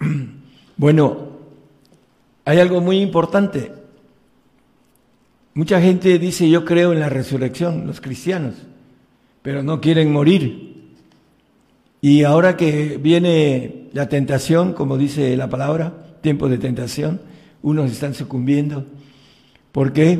Bueno, 0.76 1.36
hay 2.46 2.58
algo 2.58 2.80
muy 2.80 3.02
importante. 3.02 3.70
Mucha 5.52 5.78
gente 5.78 6.18
dice 6.18 6.48
yo 6.48 6.64
creo 6.64 6.94
en 6.94 7.00
la 7.00 7.10
resurrección, 7.10 7.86
los 7.86 8.00
cristianos 8.00 8.54
pero 9.42 9.62
no 9.62 9.80
quieren 9.80 10.12
morir. 10.12 10.70
Y 12.00 12.24
ahora 12.24 12.56
que 12.56 12.98
viene 12.98 13.88
la 13.92 14.08
tentación, 14.08 14.72
como 14.72 14.96
dice 14.96 15.36
la 15.36 15.48
palabra, 15.48 15.92
tiempo 16.22 16.48
de 16.48 16.58
tentación, 16.58 17.20
unos 17.62 17.90
están 17.90 18.14
sucumbiendo. 18.14 18.86
¿Por 19.72 19.92
qué? 19.92 20.18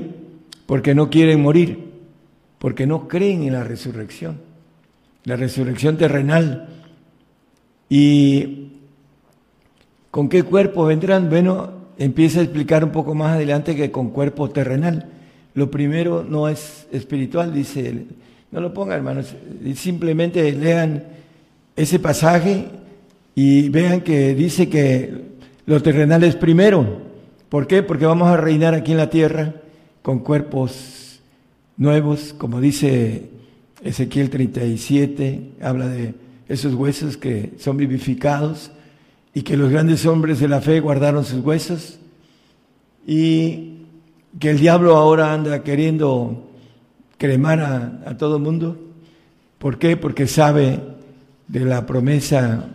Porque 0.67 0.95
no 0.95 1.11
quieren 1.11 1.43
morir, 1.43 1.91
porque 2.59 2.87
no 2.87 3.09
creen 3.09 3.43
en 3.45 3.55
la 3.55 3.65
resurrección, 3.65 4.41
la 5.25 5.37
resurrección 5.37 5.97
terrenal. 5.97 6.69
¿Y 7.89 8.69
con 10.11 10.29
qué 10.29 10.43
cuerpo 10.43 10.85
vendrán? 10.85 11.29
Bueno, 11.29 11.73
empieza 11.99 12.41
a 12.41 12.43
explicar 12.43 12.85
un 12.85 12.91
poco 12.91 13.15
más 13.15 13.33
adelante 13.33 13.77
que 13.77 13.91
con 13.91 14.11
cuerpo 14.11 14.51
terrenal. 14.51 15.09
Lo 15.55 15.71
primero 15.71 16.25
no 16.25 16.49
es 16.49 16.87
espiritual, 16.93 17.53
dice 17.53 18.07
no 18.51 18.61
lo 18.61 18.75
pongan, 18.75 18.99
hermanos. 18.99 19.35
Simplemente 19.77 20.51
lean 20.53 21.05
ese 21.77 21.99
pasaje 21.99 22.67
y 23.35 23.69
vean 23.69 24.01
que 24.01 24.35
dice 24.35 24.69
que 24.69 25.31
lo 25.67 25.81
terrenal 25.83 26.25
es 26.25 26.35
primero. 26.35 27.01
¿Por 27.49 27.67
qué? 27.67 27.83
Porque 27.83 28.07
vamos 28.07 28.29
a 28.29 28.37
reinar 28.37 28.75
aquí 28.75 28.93
en 28.93 28.99
la 28.99 29.11
tierra 29.11 29.55
con 30.03 30.21
cuerpos 30.21 31.21
nuevos, 31.77 32.35
como 32.37 32.61
dice 32.61 33.30
Ezequiel 33.83 34.31
37, 34.31 35.53
habla 35.63 35.89
de 35.89 36.15
esos 36.49 36.75
huesos 36.75 37.17
que 37.17 37.53
son 37.59 37.77
vivificados 37.77 38.71
y 39.33 39.43
que 39.43 39.57
los 39.57 39.71
grandes 39.71 40.05
hombres 40.07 40.41
de 40.41 40.49
la 40.49 40.61
fe 40.61 40.81
guardaron 40.81 41.25
sus 41.25 41.45
huesos 41.45 41.99
y 43.07 43.79
que 44.39 44.51
el 44.51 44.59
diablo 44.59 44.97
ahora 44.97 45.33
anda 45.33 45.63
queriendo 45.63 46.51
cremar 47.17 47.61
a, 47.61 48.03
a 48.07 48.17
todo 48.17 48.39
mundo. 48.39 48.79
¿Por 49.59 49.79
qué? 49.79 49.97
Porque 49.97 50.27
sabe 50.27 50.81
de 51.49 51.61
la 51.61 51.87
promesa 51.87 52.69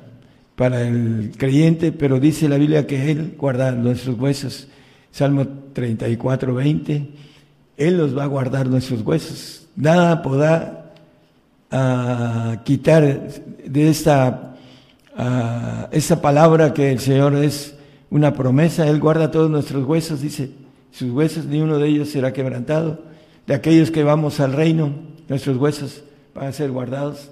para 0.56 0.88
el 0.88 1.34
creyente, 1.38 1.92
pero 1.92 2.20
dice 2.20 2.50
la 2.50 2.58
Biblia 2.58 2.88
que 2.88 3.12
Él 3.12 3.36
guarda 3.38 3.72
nuestros 3.72 4.18
huesos. 4.18 4.68
Salmo 5.12 5.48
34, 5.74 6.54
20. 6.54 7.10
Él 7.78 7.98
los 7.98 8.18
va 8.18 8.24
a 8.24 8.28
guardar 8.28 8.68
nuestros 8.68 9.02
huesos. 9.02 9.68
Nada 9.76 10.22
podrá 10.22 10.85
uh, 11.76 12.64
quitar 12.64 13.28
de 13.66 13.90
esta, 13.90 14.56
uh, 15.18 15.88
esta 15.92 16.22
palabra 16.22 16.74
que 16.74 16.92
el 16.92 17.00
Señor 17.00 17.36
es 17.36 17.76
una 18.10 18.34
promesa. 18.34 18.88
Él 18.88 19.00
guarda 19.00 19.32
todos 19.32 19.50
nuestros 19.50 19.86
huesos, 19.86 20.22
dice, 20.22 20.52
sus 20.92 21.12
huesos, 21.12 21.46
ni 21.46 21.62
uno 21.62 21.78
de 21.78 21.88
ellos 21.88 22.10
será 22.10 22.32
quebrantado. 22.32 23.00
De 23.46 23.54
aquellos 23.54 23.92
que 23.92 24.04
vamos 24.04 24.40
al 24.40 24.54
reino, 24.54 24.94
nuestros 25.28 25.58
huesos 25.58 26.04
van 26.34 26.48
a 26.48 26.52
ser 26.52 26.72
guardados. 26.72 27.30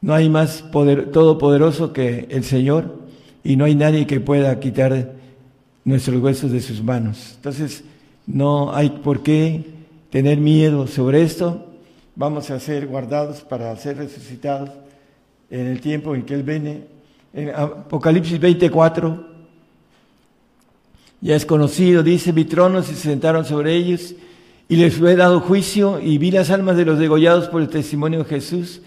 No 0.00 0.14
hay 0.14 0.28
más 0.28 0.62
poder, 0.62 1.10
todopoderoso 1.10 1.92
que 1.92 2.26
el 2.30 2.44
Señor 2.44 2.98
y 3.42 3.56
no 3.56 3.64
hay 3.64 3.74
nadie 3.74 4.06
que 4.06 4.20
pueda 4.20 4.58
quitar 4.60 5.12
nuestros 5.84 6.22
huesos 6.22 6.50
de 6.50 6.60
sus 6.60 6.82
manos. 6.82 7.32
Entonces, 7.36 7.84
no 8.26 8.74
hay 8.74 8.90
por 8.90 9.22
qué 9.22 9.64
tener 10.10 10.38
miedo 10.38 10.86
sobre 10.86 11.22
esto. 11.22 11.73
Vamos 12.16 12.48
a 12.50 12.60
ser 12.60 12.86
guardados 12.86 13.40
para 13.40 13.74
ser 13.76 13.96
resucitados 13.96 14.70
en 15.50 15.66
el 15.66 15.80
tiempo 15.80 16.14
en 16.14 16.22
que 16.22 16.34
Él 16.34 16.44
viene. 16.44 16.84
En 17.32 17.50
Apocalipsis 17.50 18.38
24, 18.38 19.26
ya 21.20 21.34
es 21.34 21.44
conocido, 21.44 22.04
dice, 22.04 22.30
vi 22.30 22.44
tronos 22.44 22.88
y 22.88 22.94
se 22.94 23.08
sentaron 23.08 23.44
sobre 23.44 23.74
ellos 23.74 24.14
y 24.68 24.76
les 24.76 24.94
fue 24.94 25.16
dado 25.16 25.40
juicio 25.40 25.98
y 26.00 26.18
vi 26.18 26.30
las 26.30 26.50
almas 26.50 26.76
de 26.76 26.84
los 26.84 27.00
degollados 27.00 27.48
por 27.48 27.60
el 27.60 27.68
testimonio 27.68 28.20
de 28.20 28.26
Jesús 28.26 28.80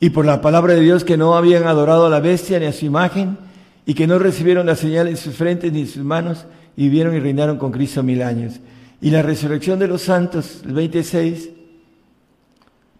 y 0.00 0.08
por 0.08 0.24
la 0.24 0.40
palabra 0.40 0.72
de 0.72 0.80
Dios 0.80 1.04
que 1.04 1.18
no 1.18 1.36
habían 1.36 1.66
adorado 1.66 2.06
a 2.06 2.10
la 2.10 2.20
bestia 2.20 2.58
ni 2.58 2.64
a 2.64 2.72
su 2.72 2.86
imagen 2.86 3.36
y 3.84 3.92
que 3.92 4.06
no 4.06 4.18
recibieron 4.18 4.64
la 4.64 4.76
señal 4.76 5.06
en 5.06 5.18
sus 5.18 5.34
frentes 5.34 5.70
ni 5.70 5.80
en 5.80 5.86
sus 5.86 6.02
manos 6.02 6.46
y 6.78 6.84
vivieron 6.84 7.14
y 7.14 7.20
reinaron 7.20 7.58
con 7.58 7.72
Cristo 7.72 8.02
mil 8.02 8.22
años. 8.22 8.54
Y 9.02 9.10
la 9.10 9.20
resurrección 9.20 9.78
de 9.78 9.88
los 9.88 10.00
santos, 10.00 10.62
el 10.64 10.72
26, 10.72 11.59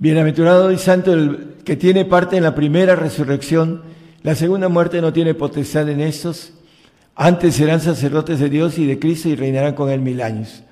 bienaventurado 0.01 0.73
y 0.73 0.79
santo 0.79 1.13
el 1.13 1.55
que 1.65 1.77
tiene 1.77 2.05
parte 2.05 2.37
en 2.37 2.43
la 2.43 2.57
primera 2.57 2.97
resurrección, 2.97 3.83
la 4.23 4.35
segunda 4.35 4.69
muerte 4.69 5.01
no 5.01 5.13
tiene 5.13 5.35
potestad 5.35 5.89
en 5.89 6.01
estos, 6.01 6.53
antes 7.15 7.55
serán 7.55 7.81
sacerdotes 7.81 8.41
de 8.41 8.51
Dios 8.51 8.79
y 8.79 8.87
de 8.87 8.99
Cristo 8.99 9.29
y 9.29 9.37
reinarán 9.37 9.75
con 9.75 9.91
él 9.91 10.01
mil 10.01 10.21
años. 10.21 10.65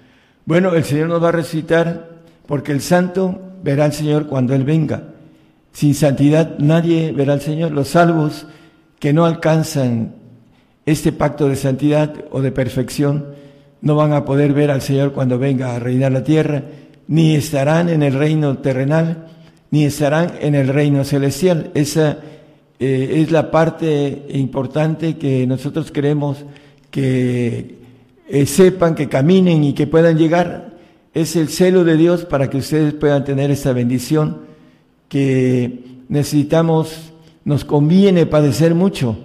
Bueno, 0.47 0.75
el 0.75 0.83
Señor 0.83 1.09
nos 1.09 1.23
va 1.23 1.29
a 1.29 1.33
resucitar 1.33 2.09
porque 2.47 2.73
el 2.73 2.81
santo 2.81 3.39
verá 3.63 3.85
al 3.85 3.93
Señor 3.93 4.27
cuando 4.27 4.55
Él 4.55 4.65
venga. 4.65 5.03
Sin 5.73 5.95
santidad 5.95 6.59
nadie 6.59 7.13
verá 7.13 7.35
al 7.35 7.43
Señor. 7.43 7.73
Los 7.73 7.89
salvos 7.89 8.47
que 8.99 9.13
no 9.13 9.27
alcanzan 9.27 10.15
este 10.87 11.13
pacto 11.13 11.51
de 11.51 11.57
santidad 11.57 12.15
o 12.31 12.41
de 12.41 12.51
perfección 12.51 13.27
no 13.83 13.95
van 13.95 14.15
a 14.15 14.25
poder 14.25 14.55
ver 14.55 14.71
al 14.71 14.81
Señor 14.81 15.13
cuando 15.13 15.39
venga 15.39 15.77
a 15.77 15.79
reinar 15.79 16.13
la 16.13 16.25
tierra, 16.25 16.63
ni 17.09 17.35
estarán 17.35 17.89
en 17.89 18.03
el 18.03 18.13
reino 18.13 18.59
terrenal, 18.59 19.27
ni 19.71 19.85
estarán 19.85 20.35
en 20.41 20.55
el 20.55 20.69
reino 20.69 21.05
celestial. 21.05 21.71
Esa 21.75 22.19
eh, 22.79 23.23
es 23.23 23.33
la 23.33 23.51
parte 23.51 24.27
importante 24.29 25.17
que 25.17 25.47
nosotros 25.47 25.91
queremos 25.91 26.45
que 26.91 27.79
eh, 28.29 28.47
sepan, 28.47 28.95
que 28.95 29.09
caminen 29.09 29.65
y 29.65 29.73
que 29.73 29.87
puedan 29.87 30.19
llegar. 30.19 30.77
Es 31.15 31.35
el 31.35 31.49
celo 31.49 31.83
de 31.83 31.97
Dios 31.97 32.25
para 32.27 32.51
que 32.51 32.59
ustedes 32.59 32.93
puedan 32.95 33.25
tener 33.25 33.51
esta 33.51 33.73
bendición 33.73 34.43
que 35.09 35.81
necesitamos, 36.09 37.13
nos 37.45 37.65
conviene 37.65 38.27
padecer 38.27 38.75
mucho 38.75 39.17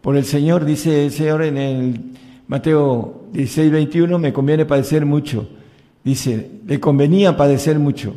por 0.00 0.16
el 0.16 0.24
Señor, 0.24 0.64
dice 0.64 1.06
el 1.06 1.10
Señor 1.10 1.42
en 1.42 1.58
el 1.58 2.00
Mateo 2.46 3.24
16, 3.32 3.72
21, 3.72 4.18
me 4.18 4.32
conviene 4.32 4.64
padecer 4.64 5.04
mucho. 5.04 5.48
Dice, 6.04 6.50
le 6.66 6.80
convenía 6.80 7.36
padecer 7.36 7.78
mucho. 7.78 8.16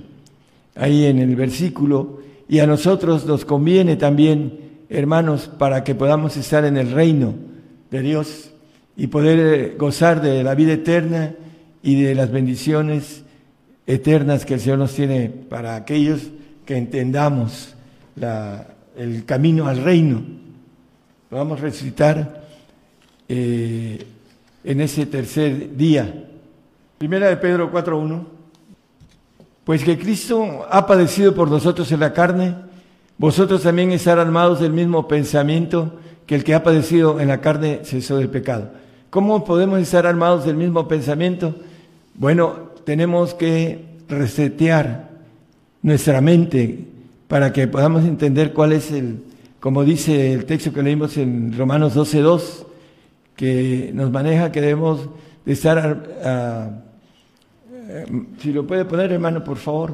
Ahí 0.76 1.06
en 1.06 1.20
el 1.20 1.36
versículo, 1.36 2.20
y 2.48 2.60
a 2.60 2.68
nosotros 2.68 3.26
nos 3.26 3.46
conviene 3.46 3.96
también, 3.96 4.60
hermanos, 4.90 5.48
para 5.48 5.84
que 5.84 5.96
podamos 5.96 6.38
estar 6.38 6.66
en 6.66 6.78
el 6.78 6.92
reino 6.92 7.34
de 7.92 8.02
Dios 8.02 8.52
y 8.98 9.08
poder 9.08 9.76
gozar 9.78 10.22
de 10.22 10.44
la 10.44 10.56
vida 10.56 10.74
eterna 10.74 11.34
y 11.82 12.02
de 12.02 12.16
las 12.16 12.32
bendiciones 12.32 13.24
eternas 13.88 14.46
que 14.46 14.56
el 14.56 14.60
Señor 14.60 14.80
nos 14.80 14.94
tiene 14.94 15.30
para 15.30 15.76
aquellos 15.76 16.22
que 16.66 16.78
entendamos 16.78 17.76
el 18.98 19.26
camino 19.26 19.68
al 19.68 19.84
reino. 19.84 20.24
Vamos 21.30 21.60
a 21.60 21.62
recitar 21.62 22.46
eh, 23.28 24.06
en 24.64 24.82
ese 24.82 25.06
tercer 25.06 25.76
día. 25.76 26.30
Primera 26.98 27.28
de 27.28 27.38
Pedro 27.38 27.72
4.1. 27.72 28.24
Pues 29.66 29.84
que 29.84 29.98
Cristo 29.98 30.66
ha 30.70 30.88
padecido 30.88 31.36
por 31.36 31.50
nosotros 31.50 31.92
en 31.92 32.00
la 32.00 32.14
carne, 32.14 32.56
vosotros 33.18 33.64
también 33.64 33.92
estar 33.92 34.18
armados 34.20 34.60
del 34.60 34.72
mismo 34.72 35.08
pensamiento 35.08 36.00
que 36.26 36.36
el 36.36 36.44
que 36.44 36.54
ha 36.54 36.64
padecido 36.64 37.20
en 37.20 37.28
la 37.28 37.42
carne 37.42 37.82
cesó 37.84 38.18
del 38.18 38.30
pecado. 38.30 38.72
¿Cómo 39.10 39.44
podemos 39.44 39.80
estar 39.80 40.06
armados 40.06 40.46
del 40.46 40.56
mismo 40.56 40.88
pensamiento? 40.88 41.56
Bueno, 42.14 42.72
tenemos 42.86 43.34
que 43.34 43.84
resetear 44.08 45.10
nuestra 45.82 46.22
mente 46.22 46.86
para 47.28 47.52
que 47.52 47.68
podamos 47.68 48.06
entender 48.06 48.54
cuál 48.54 48.72
es 48.72 48.92
el, 48.92 49.24
como 49.60 49.84
dice 49.84 50.34
el 50.34 50.46
texto 50.46 50.72
que 50.72 50.84
leímos 50.84 51.18
en 51.18 51.58
Romanos 51.58 51.96
12.2, 51.96 52.66
que 53.36 53.92
nos 53.94 54.12
maneja 54.12 54.52
que 54.52 54.62
debemos 54.62 55.10
de 55.46 55.54
estar, 55.54 56.85
si 58.40 58.52
lo 58.52 58.66
puede 58.66 58.86
poner 58.86 59.12
hermano, 59.12 59.44
por 59.44 59.58
favor, 59.58 59.94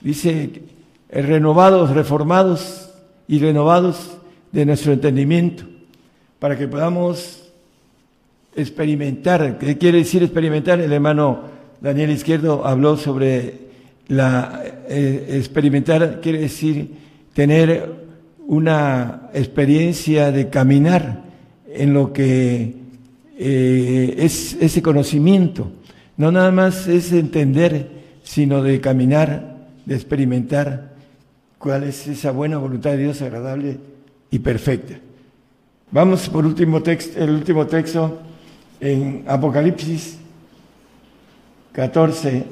dice, 0.00 0.62
renovados, 1.10 1.90
reformados 1.90 2.90
y 3.28 3.38
renovados 3.38 4.18
de 4.52 4.66
nuestro 4.66 4.92
entendimiento, 4.92 5.64
para 6.38 6.56
que 6.56 6.68
podamos 6.68 7.50
experimentar. 8.54 9.58
¿Qué 9.58 9.76
quiere 9.78 9.98
decir 9.98 10.22
experimentar? 10.22 10.80
El 10.80 10.92
hermano 10.92 11.42
Daniel 11.80 12.10
Izquierdo 12.10 12.66
habló 12.66 12.96
sobre 12.96 13.66
la 14.08 14.62
eh, 14.88 15.34
experimentar 15.36 16.20
quiere 16.20 16.38
decir 16.38 16.90
tener 17.34 17.92
una 18.46 19.28
experiencia 19.34 20.30
de 20.30 20.48
caminar 20.48 21.24
en 21.68 21.92
lo 21.92 22.12
que 22.12 22.74
eh, 23.38 24.14
es 24.18 24.56
ese 24.60 24.80
conocimiento. 24.80 25.72
No 26.16 26.32
nada 26.32 26.50
más 26.50 26.86
es 26.88 27.12
entender, 27.12 27.90
sino 28.22 28.62
de 28.62 28.80
caminar, 28.80 29.56
de 29.84 29.94
experimentar 29.94 30.94
cuál 31.58 31.84
es 31.84 32.06
esa 32.06 32.30
buena 32.30 32.58
voluntad 32.58 32.90
de 32.90 32.98
Dios 32.98 33.22
agradable 33.22 33.78
y 34.30 34.38
perfecta. 34.38 34.98
Vamos 35.90 36.28
por 36.28 36.44
último 36.44 36.82
texto, 36.82 37.22
el 37.22 37.30
último 37.30 37.66
texto 37.66 38.18
en 38.80 39.24
Apocalipsis 39.26 40.18
14, 41.72 42.44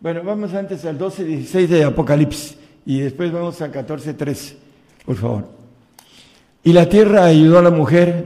bueno, 0.00 0.22
vamos 0.24 0.54
antes 0.54 0.84
al 0.86 0.96
12, 0.96 1.24
16 1.24 1.68
de 1.68 1.84
Apocalipsis 1.84 2.56
y 2.86 3.00
después 3.00 3.30
vamos 3.30 3.60
al 3.60 3.70
14, 3.70 4.14
13, 4.14 4.56
por 5.04 5.16
favor. 5.16 5.48
Y 6.64 6.72
la 6.72 6.88
tierra 6.88 7.26
ayudó 7.26 7.58
a 7.58 7.62
la 7.62 7.70
mujer, 7.70 8.24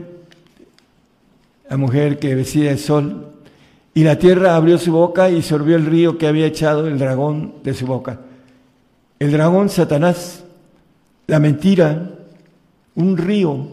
la 1.69 1.77
mujer 1.77 2.19
que 2.19 2.35
vestía 2.35 2.71
el 2.71 2.79
sol, 2.79 3.33
y 3.93 4.03
la 4.03 4.17
tierra 4.17 4.55
abrió 4.55 4.77
su 4.77 4.91
boca 4.91 5.29
y 5.29 5.41
sorbió 5.41 5.75
el 5.75 5.85
río 5.85 6.17
que 6.17 6.27
había 6.27 6.45
echado 6.45 6.87
el 6.87 6.97
dragón 6.97 7.55
de 7.63 7.73
su 7.73 7.85
boca. 7.85 8.19
El 9.19 9.31
dragón 9.31 9.69
Satanás, 9.69 10.43
la 11.27 11.39
mentira, 11.39 12.09
un 12.95 13.17
río 13.17 13.67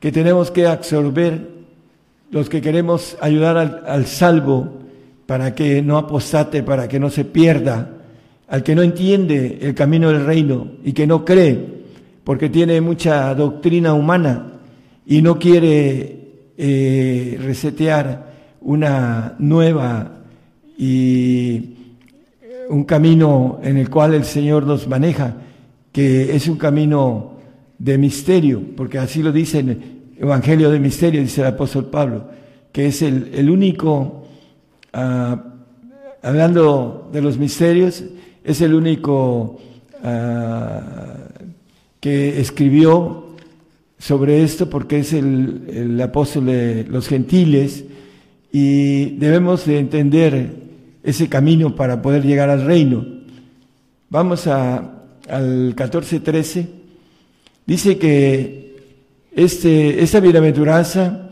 que 0.00 0.12
tenemos 0.12 0.50
que 0.50 0.66
absorber 0.66 1.48
los 2.30 2.48
que 2.48 2.60
queremos 2.60 3.16
ayudar 3.20 3.56
al, 3.56 3.82
al 3.86 4.06
salvo 4.06 4.72
para 5.26 5.54
que 5.54 5.82
no 5.82 5.96
apostate, 5.98 6.62
para 6.62 6.88
que 6.88 7.00
no 7.00 7.10
se 7.10 7.24
pierda, 7.24 7.90
al 8.48 8.62
que 8.62 8.74
no 8.74 8.82
entiende 8.82 9.58
el 9.62 9.74
camino 9.74 10.10
del 10.10 10.26
reino 10.26 10.72
y 10.84 10.92
que 10.92 11.06
no 11.06 11.24
cree, 11.24 11.84
porque 12.24 12.50
tiene 12.50 12.80
mucha 12.80 13.34
doctrina 13.34 13.94
humana 13.94 14.52
y 15.06 15.22
no 15.22 15.38
quiere 15.38 16.24
eh, 16.56 17.38
resetear 17.42 18.33
una 18.64 19.36
nueva 19.38 20.10
y 20.76 21.74
un 22.68 22.84
camino 22.84 23.60
en 23.62 23.76
el 23.76 23.90
cual 23.90 24.14
el 24.14 24.24
Señor 24.24 24.66
nos 24.66 24.88
maneja 24.88 25.36
que 25.92 26.34
es 26.34 26.48
un 26.48 26.56
camino 26.56 27.34
de 27.78 27.98
misterio, 27.98 28.62
porque 28.76 28.98
así 28.98 29.22
lo 29.22 29.30
dice 29.30 29.60
el 29.60 29.78
Evangelio 30.18 30.70
de 30.70 30.80
Misterio, 30.80 31.20
dice 31.20 31.42
el 31.42 31.48
apóstol 31.48 31.86
Pablo, 31.86 32.28
que 32.72 32.86
es 32.86 33.02
el, 33.02 33.30
el 33.34 33.50
único, 33.50 34.26
ah, 34.92 35.44
hablando 36.22 37.10
de 37.12 37.22
los 37.22 37.38
misterios, 37.38 38.02
es 38.42 38.60
el 38.60 38.74
único 38.74 39.60
ah, 40.02 41.28
que 42.00 42.40
escribió 42.40 43.36
sobre 43.98 44.42
esto 44.42 44.68
porque 44.68 45.00
es 45.00 45.12
el, 45.12 45.64
el 45.68 46.00
apóstol 46.00 46.46
de 46.46 46.84
los 46.88 47.06
gentiles 47.08 47.84
y 48.56 49.16
debemos 49.16 49.66
de 49.66 49.80
entender 49.80 50.48
ese 51.02 51.28
camino 51.28 51.74
para 51.74 52.00
poder 52.00 52.24
llegar 52.24 52.50
al 52.50 52.64
reino. 52.64 53.04
Vamos 54.08 54.46
a, 54.46 54.76
al 55.28 55.74
14.13. 55.74 56.68
Dice 57.66 57.98
que 57.98 58.76
este, 59.34 60.00
esta 60.04 60.20
bienaventuranza, 60.20 61.30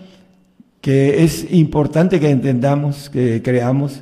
que 0.81 1.23
es 1.23 1.47
importante 1.53 2.19
que 2.19 2.28
entendamos, 2.28 3.09
que 3.09 3.40
creamos, 3.40 4.01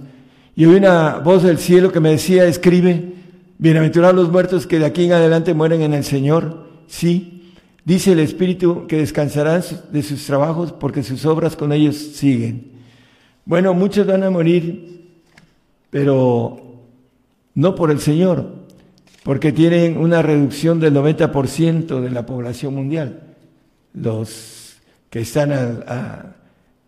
y 0.56 0.64
oí 0.64 0.76
una 0.76 1.18
voz 1.18 1.42
del 1.42 1.58
cielo 1.58 1.92
que 1.92 2.00
me 2.00 2.12
decía, 2.12 2.46
escribe, 2.46 3.12
bienaventurados 3.58 4.16
los 4.16 4.32
muertos 4.32 4.66
que 4.66 4.78
de 4.78 4.86
aquí 4.86 5.04
en 5.04 5.12
adelante 5.12 5.52
mueren 5.52 5.82
en 5.82 5.92
el 5.92 6.04
Señor. 6.04 6.70
Sí, 6.86 7.52
dice 7.84 8.12
el 8.12 8.20
Espíritu 8.20 8.86
que 8.86 8.96
descansarán 8.96 9.62
de 9.92 10.02
sus 10.02 10.24
trabajos 10.24 10.72
porque 10.72 11.02
sus 11.02 11.26
obras 11.26 11.54
con 11.54 11.74
ellos 11.74 11.96
siguen. 11.96 12.79
Bueno, 13.44 13.74
muchos 13.74 14.06
van 14.06 14.22
a 14.22 14.30
morir, 14.30 15.08
pero 15.90 16.60
no 17.54 17.74
por 17.74 17.90
el 17.90 18.00
Señor, 18.00 18.60
porque 19.22 19.52
tienen 19.52 19.96
una 19.96 20.22
reducción 20.22 20.80
del 20.80 20.94
90% 20.94 22.00
de 22.00 22.10
la 22.10 22.24
población 22.24 22.74
mundial. 22.74 23.22
Los 23.94 24.76
que 25.10 25.20
están 25.20 25.52
a, 25.52 26.36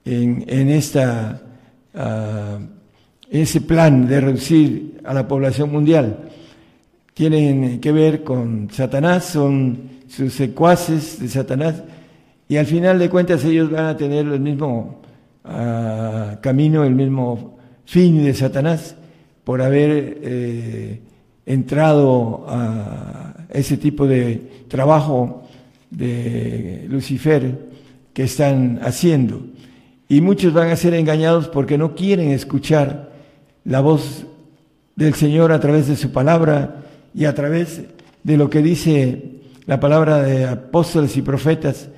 en, 0.04 0.44
en, 0.46 0.68
esta, 0.70 1.42
ese 3.30 3.60
plan 3.60 4.06
de 4.06 4.20
reducir 4.20 5.00
a 5.04 5.12
la 5.12 5.26
población 5.26 5.70
mundial 5.72 6.30
tienen 7.14 7.80
que 7.80 7.92
ver 7.92 8.24
con 8.24 8.70
Satanás, 8.70 9.26
son 9.26 9.90
sus 10.08 10.32
secuaces 10.32 11.20
de 11.20 11.28
Satanás, 11.28 11.82
y 12.48 12.56
al 12.56 12.66
final 12.66 12.98
de 12.98 13.10
cuentas 13.10 13.44
ellos 13.44 13.70
van 13.70 13.86
a 13.86 13.96
tener 13.96 14.26
el 14.26 14.40
mismo 14.40 15.01
uh, 15.44 16.40
camino, 16.40 16.84
el 16.84 16.94
mismo 16.94 17.58
fin 17.84 18.24
de 18.24 18.34
Satanás 18.34 18.96
por 19.44 19.60
haber 19.60 20.18
eh, 20.22 21.00
entrado 21.46 22.44
a 22.48 23.34
ese 23.50 23.76
tipo 23.76 24.06
de 24.06 24.64
trabajo 24.68 25.48
de 25.90 26.86
Lucifer 26.88 27.58
que 28.12 28.24
están 28.24 28.80
haciendo. 28.82 29.42
Y 30.08 30.20
muchos 30.20 30.52
van 30.52 30.70
a 30.70 30.76
ser 30.76 30.94
engañados 30.94 31.48
porque 31.48 31.78
no 31.78 31.94
quieren 31.94 32.30
escuchar 32.30 33.12
la 33.64 33.80
voz 33.80 34.26
del 34.96 35.14
Señor 35.14 35.52
a 35.52 35.60
través 35.60 35.88
de 35.88 35.96
su 35.96 36.12
palabra 36.12 36.82
y 37.14 37.24
a 37.24 37.34
través 37.34 37.82
de 38.22 38.36
lo 38.36 38.48
que 38.48 38.62
dice 38.62 39.40
la 39.66 39.80
palabra 39.80 40.22
de 40.22 40.46
apóstoles 40.46 41.16
y 41.16 41.22
profetas. 41.22 41.88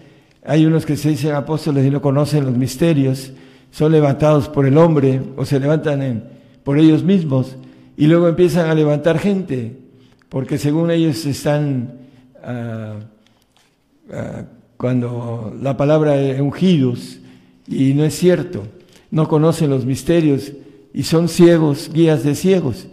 Hay 0.45 0.67
unos 0.67 0.85
que 0.85 0.97
se 0.97 1.09
dicen 1.09 1.35
apóstoles 1.35 1.87
y 1.87 1.91
no 1.91 2.03
conocen 2.03 2.45
los 2.45 2.57
misterios, 2.57 3.33
son 3.71 3.93
levantados 3.93 4.49
por 4.49 4.67
el 4.67 4.77
hombre 4.77 5.21
o 5.37 5.45
se 5.45 5.59
levantan 5.59 6.29
por 6.63 6.79
ellos 6.79 7.03
mismos 7.03 7.57
y 7.97 8.07
luego 8.07 8.29
empiezan 8.29 8.69
a 8.69 8.75
levantar 8.75 9.19
gente, 9.19 9.77
porque 10.29 10.59
según 10.59 10.91
ellos 10.91 11.25
están, 11.25 11.95
uh, 12.43 14.13
uh, 14.13 14.45
cuando 14.77 15.57
la 15.61 15.77
palabra 15.77 16.15
ungidos, 16.41 17.19
y 17.67 17.95
no 17.95 18.05
es 18.05 18.15
cierto, 18.15 18.65
no 19.11 19.29
conocen 19.29 19.71
los 19.71 19.87
misterios 19.87 20.53
y 20.93 21.05
son 21.05 21.29
ciegos, 21.29 21.91
guías 21.93 22.23
de 22.23 22.35
ciegos. 22.35 22.87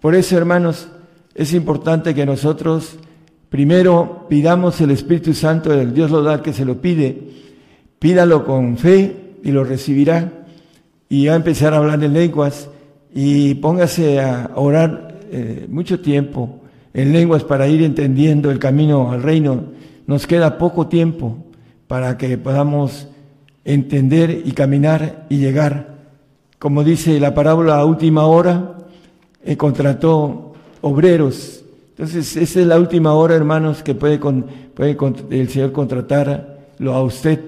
Por 0.00 0.14
eso, 0.14 0.36
hermanos, 0.36 0.88
es 1.34 1.54
importante 1.54 2.14
que 2.14 2.26
nosotros 2.26 2.98
primero 3.48 4.26
pidamos 4.28 4.80
el 4.80 4.90
Espíritu 4.90 5.34
Santo, 5.34 5.72
el 5.72 5.94
Dios 5.94 6.10
lo 6.10 6.22
da 6.22 6.42
que 6.42 6.52
se 6.52 6.64
lo 6.64 6.80
pide, 6.80 7.18
pídalo 7.98 8.44
con 8.44 8.76
fe 8.76 9.34
y 9.42 9.50
lo 9.50 9.64
recibirá 9.64 10.32
y 11.08 11.26
va 11.26 11.32
a 11.32 11.36
empezar 11.36 11.74
a 11.74 11.78
hablar 11.78 12.02
en 12.04 12.12
lenguas 12.12 12.68
y 13.14 13.54
póngase 13.54 14.20
a 14.20 14.50
orar 14.54 15.20
eh, 15.30 15.66
mucho 15.68 16.00
tiempo 16.00 16.60
en 16.92 17.12
lenguas 17.12 17.44
para 17.44 17.68
ir 17.68 17.82
entendiendo 17.82 18.50
el 18.50 18.58
camino 18.58 19.10
al 19.10 19.22
reino. 19.22 19.64
Nos 20.06 20.26
queda 20.26 20.58
poco 20.58 20.88
tiempo 20.88 21.38
para 21.86 22.18
que 22.18 22.36
podamos 22.38 23.08
entender 23.64 24.42
y 24.44 24.52
caminar 24.52 25.26
y 25.28 25.38
llegar. 25.38 25.96
Como 26.58 26.84
dice 26.84 27.20
la 27.20 27.34
parábola 27.34 27.78
a 27.78 27.84
última 27.84 28.26
hora, 28.26 28.78
eh, 29.44 29.56
contrató 29.56 30.54
obreros. 30.80 31.64
Entonces, 31.98 32.36
esa 32.36 32.60
es 32.60 32.66
la 32.68 32.78
última 32.78 33.14
hora, 33.14 33.34
hermanos, 33.34 33.82
que 33.82 33.92
puede, 33.92 34.20
con, 34.20 34.46
puede 34.72 34.96
con, 34.96 35.16
el 35.30 35.48
Señor 35.48 35.72
contratarlo 35.72 36.94
a 36.94 37.02
usted, 37.02 37.40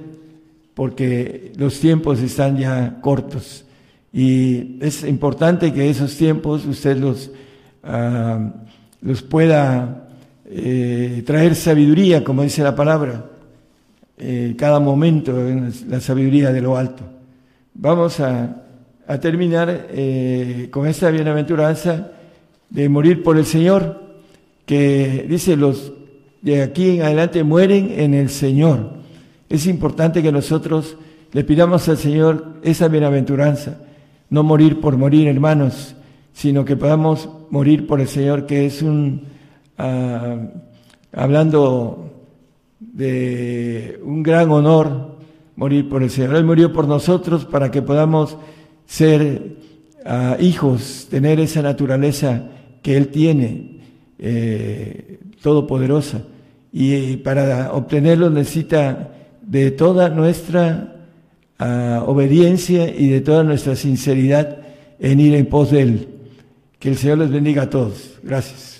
porque 0.74 1.52
los 1.56 1.78
tiempos 1.78 2.18
están 2.18 2.58
ya 2.58 2.98
cortos. 3.00 3.64
Y 4.12 4.76
es 4.80 5.04
importante 5.04 5.72
que 5.72 5.88
esos 5.88 6.16
tiempos 6.16 6.66
usted 6.66 6.96
los, 6.96 7.30
uh, 7.84 8.50
los 9.02 9.22
pueda 9.22 10.08
eh, 10.46 11.22
traer 11.24 11.54
sabiduría, 11.54 12.24
como 12.24 12.42
dice 12.42 12.64
la 12.64 12.74
palabra, 12.74 13.26
eh, 14.18 14.56
cada 14.58 14.80
momento 14.80 15.46
en 15.46 15.72
la 15.88 16.00
sabiduría 16.00 16.50
de 16.50 16.60
lo 16.60 16.76
alto. 16.76 17.04
Vamos 17.74 18.18
a, 18.18 18.56
terminar 19.20 19.86
eh, 19.90 20.68
con 20.72 20.88
esta 20.88 21.08
bienaventuranza 21.10 22.10
de 22.68 22.88
morir 22.88 23.22
por 23.22 23.36
el 23.38 23.44
Señor, 23.44 24.09
que 24.70 25.26
dice 25.28 25.56
los 25.56 25.92
de 26.42 26.62
aquí 26.62 26.90
en 26.90 27.02
adelante 27.02 27.42
mueren 27.42 27.92
en 27.96 28.14
el 28.14 28.28
Señor. 28.28 28.92
Es 29.48 29.66
importante 29.66 30.22
que 30.22 30.30
nosotros 30.30 30.96
le 31.32 31.42
pidamos 31.42 31.88
al 31.88 31.98
Señor 31.98 32.60
esa 32.62 32.86
bienaventuranza 32.86 33.80
no 34.28 34.44
morir 34.44 34.80
por 34.80 34.96
morir, 34.96 35.26
hermanos, 35.26 35.96
sino 36.32 36.64
que 36.64 36.76
podamos 36.76 37.28
morir 37.50 37.84
por 37.88 38.00
el 38.00 38.06
Señor, 38.06 38.46
que 38.46 38.66
es 38.66 38.80
un, 38.80 39.22
uh, 39.76 40.60
hablando 41.14 42.08
de 42.78 44.00
un 44.04 44.22
gran 44.22 44.52
honor, 44.52 45.16
morir 45.56 45.88
por 45.88 46.04
el 46.04 46.10
Señor. 46.10 46.36
Él 46.36 46.44
murió 46.44 46.72
por 46.72 46.86
nosotros 46.86 47.44
para 47.44 47.72
que 47.72 47.82
podamos 47.82 48.38
ser 48.86 49.56
uh, 50.06 50.40
hijos, 50.40 51.08
tener 51.10 51.40
esa 51.40 51.60
naturaleza 51.60 52.44
que 52.82 52.96
Él 52.96 53.08
tiene, 53.08 53.79
eh, 54.20 55.18
todopoderosa. 55.42 56.22
Y 56.72 57.16
para 57.16 57.72
obtenerlo 57.72 58.30
necesita 58.30 59.12
de 59.42 59.70
toda 59.72 60.08
nuestra 60.10 60.94
uh, 61.58 62.08
obediencia 62.08 62.88
y 62.88 63.08
de 63.08 63.20
toda 63.20 63.42
nuestra 63.42 63.74
sinceridad 63.74 64.58
en 65.00 65.18
ir 65.18 65.34
en 65.34 65.46
pos 65.46 65.72
de 65.72 65.82
Él. 65.82 66.08
Que 66.78 66.90
el 66.90 66.96
Señor 66.96 67.18
les 67.18 67.30
bendiga 67.30 67.62
a 67.62 67.70
todos. 67.70 68.18
Gracias. 68.22 68.79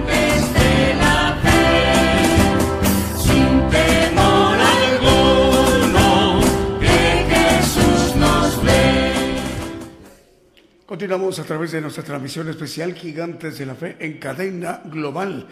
Continuamos 10.91 11.39
a 11.39 11.45
través 11.45 11.71
de 11.71 11.79
nuestra 11.79 12.03
transmisión 12.03 12.49
especial 12.49 12.93
Gigantes 12.93 13.57
de 13.57 13.65
la 13.65 13.75
Fe 13.75 13.95
en 13.99 14.17
cadena 14.17 14.81
global. 14.83 15.47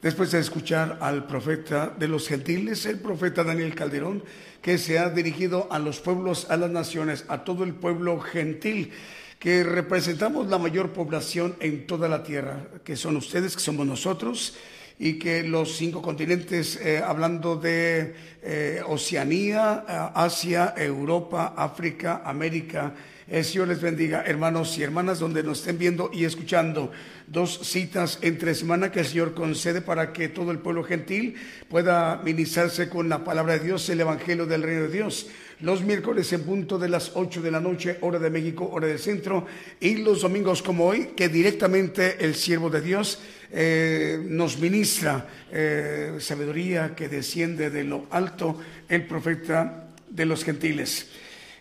Después 0.00 0.30
de 0.32 0.38
escuchar 0.38 0.96
al 1.02 1.26
profeta 1.26 1.94
de 1.98 2.08
los 2.08 2.26
gentiles, 2.26 2.86
el 2.86 2.98
profeta 2.98 3.44
Daniel 3.44 3.74
Calderón, 3.74 4.24
que 4.62 4.78
se 4.78 4.98
ha 4.98 5.10
dirigido 5.10 5.68
a 5.70 5.78
los 5.78 6.00
pueblos, 6.00 6.46
a 6.48 6.56
las 6.56 6.70
naciones, 6.70 7.26
a 7.28 7.44
todo 7.44 7.64
el 7.64 7.74
pueblo 7.74 8.18
gentil, 8.18 8.92
que 9.38 9.62
representamos 9.62 10.46
la 10.46 10.56
mayor 10.56 10.94
población 10.94 11.54
en 11.60 11.86
toda 11.86 12.08
la 12.08 12.22
tierra, 12.22 12.68
que 12.82 12.96
son 12.96 13.18
ustedes, 13.18 13.56
que 13.56 13.62
somos 13.62 13.86
nosotros, 13.86 14.56
y 14.98 15.18
que 15.18 15.42
los 15.42 15.76
cinco 15.76 16.00
continentes, 16.00 16.76
eh, 16.76 17.02
hablando 17.04 17.56
de 17.56 18.14
eh, 18.42 18.82
Oceanía, 18.86 19.84
eh, 19.86 20.10
Asia, 20.14 20.72
Europa, 20.76 21.52
África, 21.56 22.22
América, 22.24 22.94
el 23.30 23.44
Señor 23.44 23.68
les 23.68 23.80
bendiga, 23.80 24.24
hermanos 24.26 24.78
y 24.78 24.82
hermanas, 24.82 25.18
donde 25.18 25.42
nos 25.42 25.58
estén 25.58 25.76
viendo 25.76 26.10
y 26.12 26.24
escuchando. 26.24 26.90
Dos 27.26 27.60
citas 27.62 28.18
entre 28.22 28.54
semana 28.54 28.90
que 28.90 29.00
el 29.00 29.06
Señor 29.06 29.34
concede 29.34 29.82
para 29.82 30.14
que 30.14 30.28
todo 30.28 30.50
el 30.50 30.60
pueblo 30.60 30.82
gentil 30.82 31.34
pueda 31.68 32.22
ministrarse 32.24 32.88
con 32.88 33.10
la 33.10 33.24
palabra 33.24 33.58
de 33.58 33.66
Dios, 33.66 33.86
el 33.90 34.00
Evangelio 34.00 34.46
del 34.46 34.62
Reino 34.62 34.82
de 34.82 34.92
Dios. 34.92 35.26
Los 35.60 35.82
miércoles 35.82 36.32
en 36.32 36.44
punto 36.44 36.78
de 36.78 36.88
las 36.88 37.12
8 37.14 37.42
de 37.42 37.50
la 37.50 37.60
noche, 37.60 37.98
hora 38.00 38.18
de 38.18 38.30
México, 38.30 38.66
hora 38.72 38.86
del 38.86 38.98
centro, 38.98 39.44
y 39.78 39.96
los 39.96 40.22
domingos 40.22 40.62
como 40.62 40.86
hoy, 40.86 41.08
que 41.14 41.28
directamente 41.28 42.24
el 42.24 42.34
siervo 42.34 42.70
de 42.70 42.80
Dios 42.80 43.18
eh, 43.50 44.24
nos 44.26 44.58
ministra 44.58 45.26
eh, 45.52 46.16
sabiduría 46.18 46.94
que 46.94 47.08
desciende 47.08 47.68
de 47.68 47.84
lo 47.84 48.06
alto, 48.10 48.58
el 48.88 49.06
profeta 49.06 49.88
de 50.08 50.24
los 50.24 50.44
gentiles. 50.44 51.08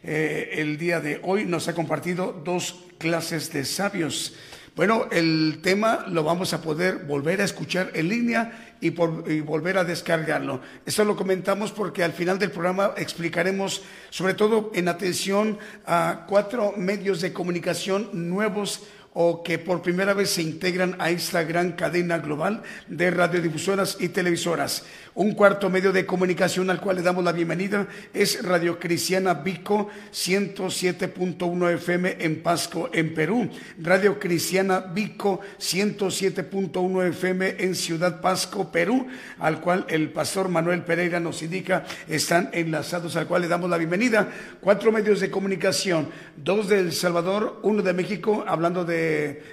Eh, 0.03 0.49
el 0.53 0.77
día 0.77 0.99
de 0.99 1.19
hoy 1.23 1.45
nos 1.45 1.67
ha 1.67 1.73
compartido 1.73 2.39
dos 2.43 2.83
clases 2.97 3.51
de 3.51 3.65
sabios. 3.65 4.35
Bueno, 4.75 5.07
el 5.11 5.59
tema 5.63 6.05
lo 6.07 6.23
vamos 6.23 6.53
a 6.53 6.61
poder 6.61 7.05
volver 7.05 7.41
a 7.41 7.45
escuchar 7.45 7.89
en 7.95 8.09
línea 8.09 8.75
y, 8.79 8.89
y, 8.89 9.41
volver 9.41 9.79
a 9.79 9.83
descargarlo. 9.83 10.61
Esto 10.85 11.03
lo 11.03 11.15
comentamos 11.15 11.71
porque 11.71 12.03
al 12.03 12.13
final 12.13 12.37
del 12.37 12.51
programa 12.51 12.93
explicaremos, 12.95 13.81
sobre 14.11 14.35
todo 14.35 14.71
en 14.75 14.87
atención 14.87 15.57
a 15.87 16.25
cuatro 16.27 16.73
medios 16.77 17.21
de 17.21 17.33
comunicación 17.33 18.29
nuevos 18.29 18.83
o 19.19 19.41
que 19.41 19.57
por 19.57 19.81
primera 19.81 20.13
vez 20.13 20.29
se 20.29 20.43
integran 20.43 20.95
a 20.99 21.09
esta 21.09 21.41
gran 21.41 21.71
cadena 21.71 22.19
global 22.19 22.61
de 22.87 23.09
radiodifusoras 23.09 23.97
y 23.99 24.09
televisoras. 24.09 24.85
Un 25.15 25.33
cuarto 25.33 25.71
medio 25.71 25.91
de 25.91 26.05
comunicación 26.05 26.69
al 26.69 26.79
cual 26.79 26.97
le 26.97 27.01
damos 27.01 27.23
la 27.23 27.31
bienvenida 27.31 27.87
es 28.13 28.43
Radio 28.43 28.79
Cristiana 28.79 29.33
Vico 29.33 29.89
107.1 30.13 31.73
FM 31.73 32.17
en 32.19 32.43
Pasco, 32.43 32.91
en 32.93 33.15
Perú. 33.15 33.49
Radio 33.79 34.19
Cristiana 34.19 34.81
Vico 34.81 35.39
107.1 35.57 37.07
FM 37.07 37.55
en 37.57 37.73
Ciudad 37.73 38.21
Pasco, 38.21 38.71
Perú, 38.71 39.07
al 39.39 39.61
cual 39.61 39.87
el 39.89 40.11
pastor 40.11 40.47
Manuel 40.49 40.83
Pereira 40.83 41.19
nos 41.19 41.41
indica 41.41 41.85
están 42.07 42.51
enlazados, 42.53 43.15
al 43.15 43.25
cual 43.25 43.41
le 43.41 43.47
damos 43.47 43.67
la 43.67 43.77
bienvenida. 43.79 44.31
Cuatro 44.61 44.91
medios 44.91 45.21
de 45.21 45.31
comunicación, 45.31 46.09
dos 46.35 46.69
de 46.69 46.81
El 46.81 46.93
Salvador, 46.93 47.59
uno 47.63 47.81
de 47.81 47.93
México, 47.93 48.45
hablando 48.47 48.85
de, 48.85 49.06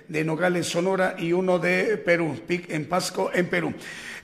de 0.08 0.24
Nogales, 0.24 0.66
Sonora, 0.66 1.16
y 1.18 1.32
uno 1.32 1.58
de 1.58 1.96
Perú, 1.96 2.40
en 2.48 2.86
Pasco, 2.86 3.30
en 3.32 3.46
Perú. 3.46 3.74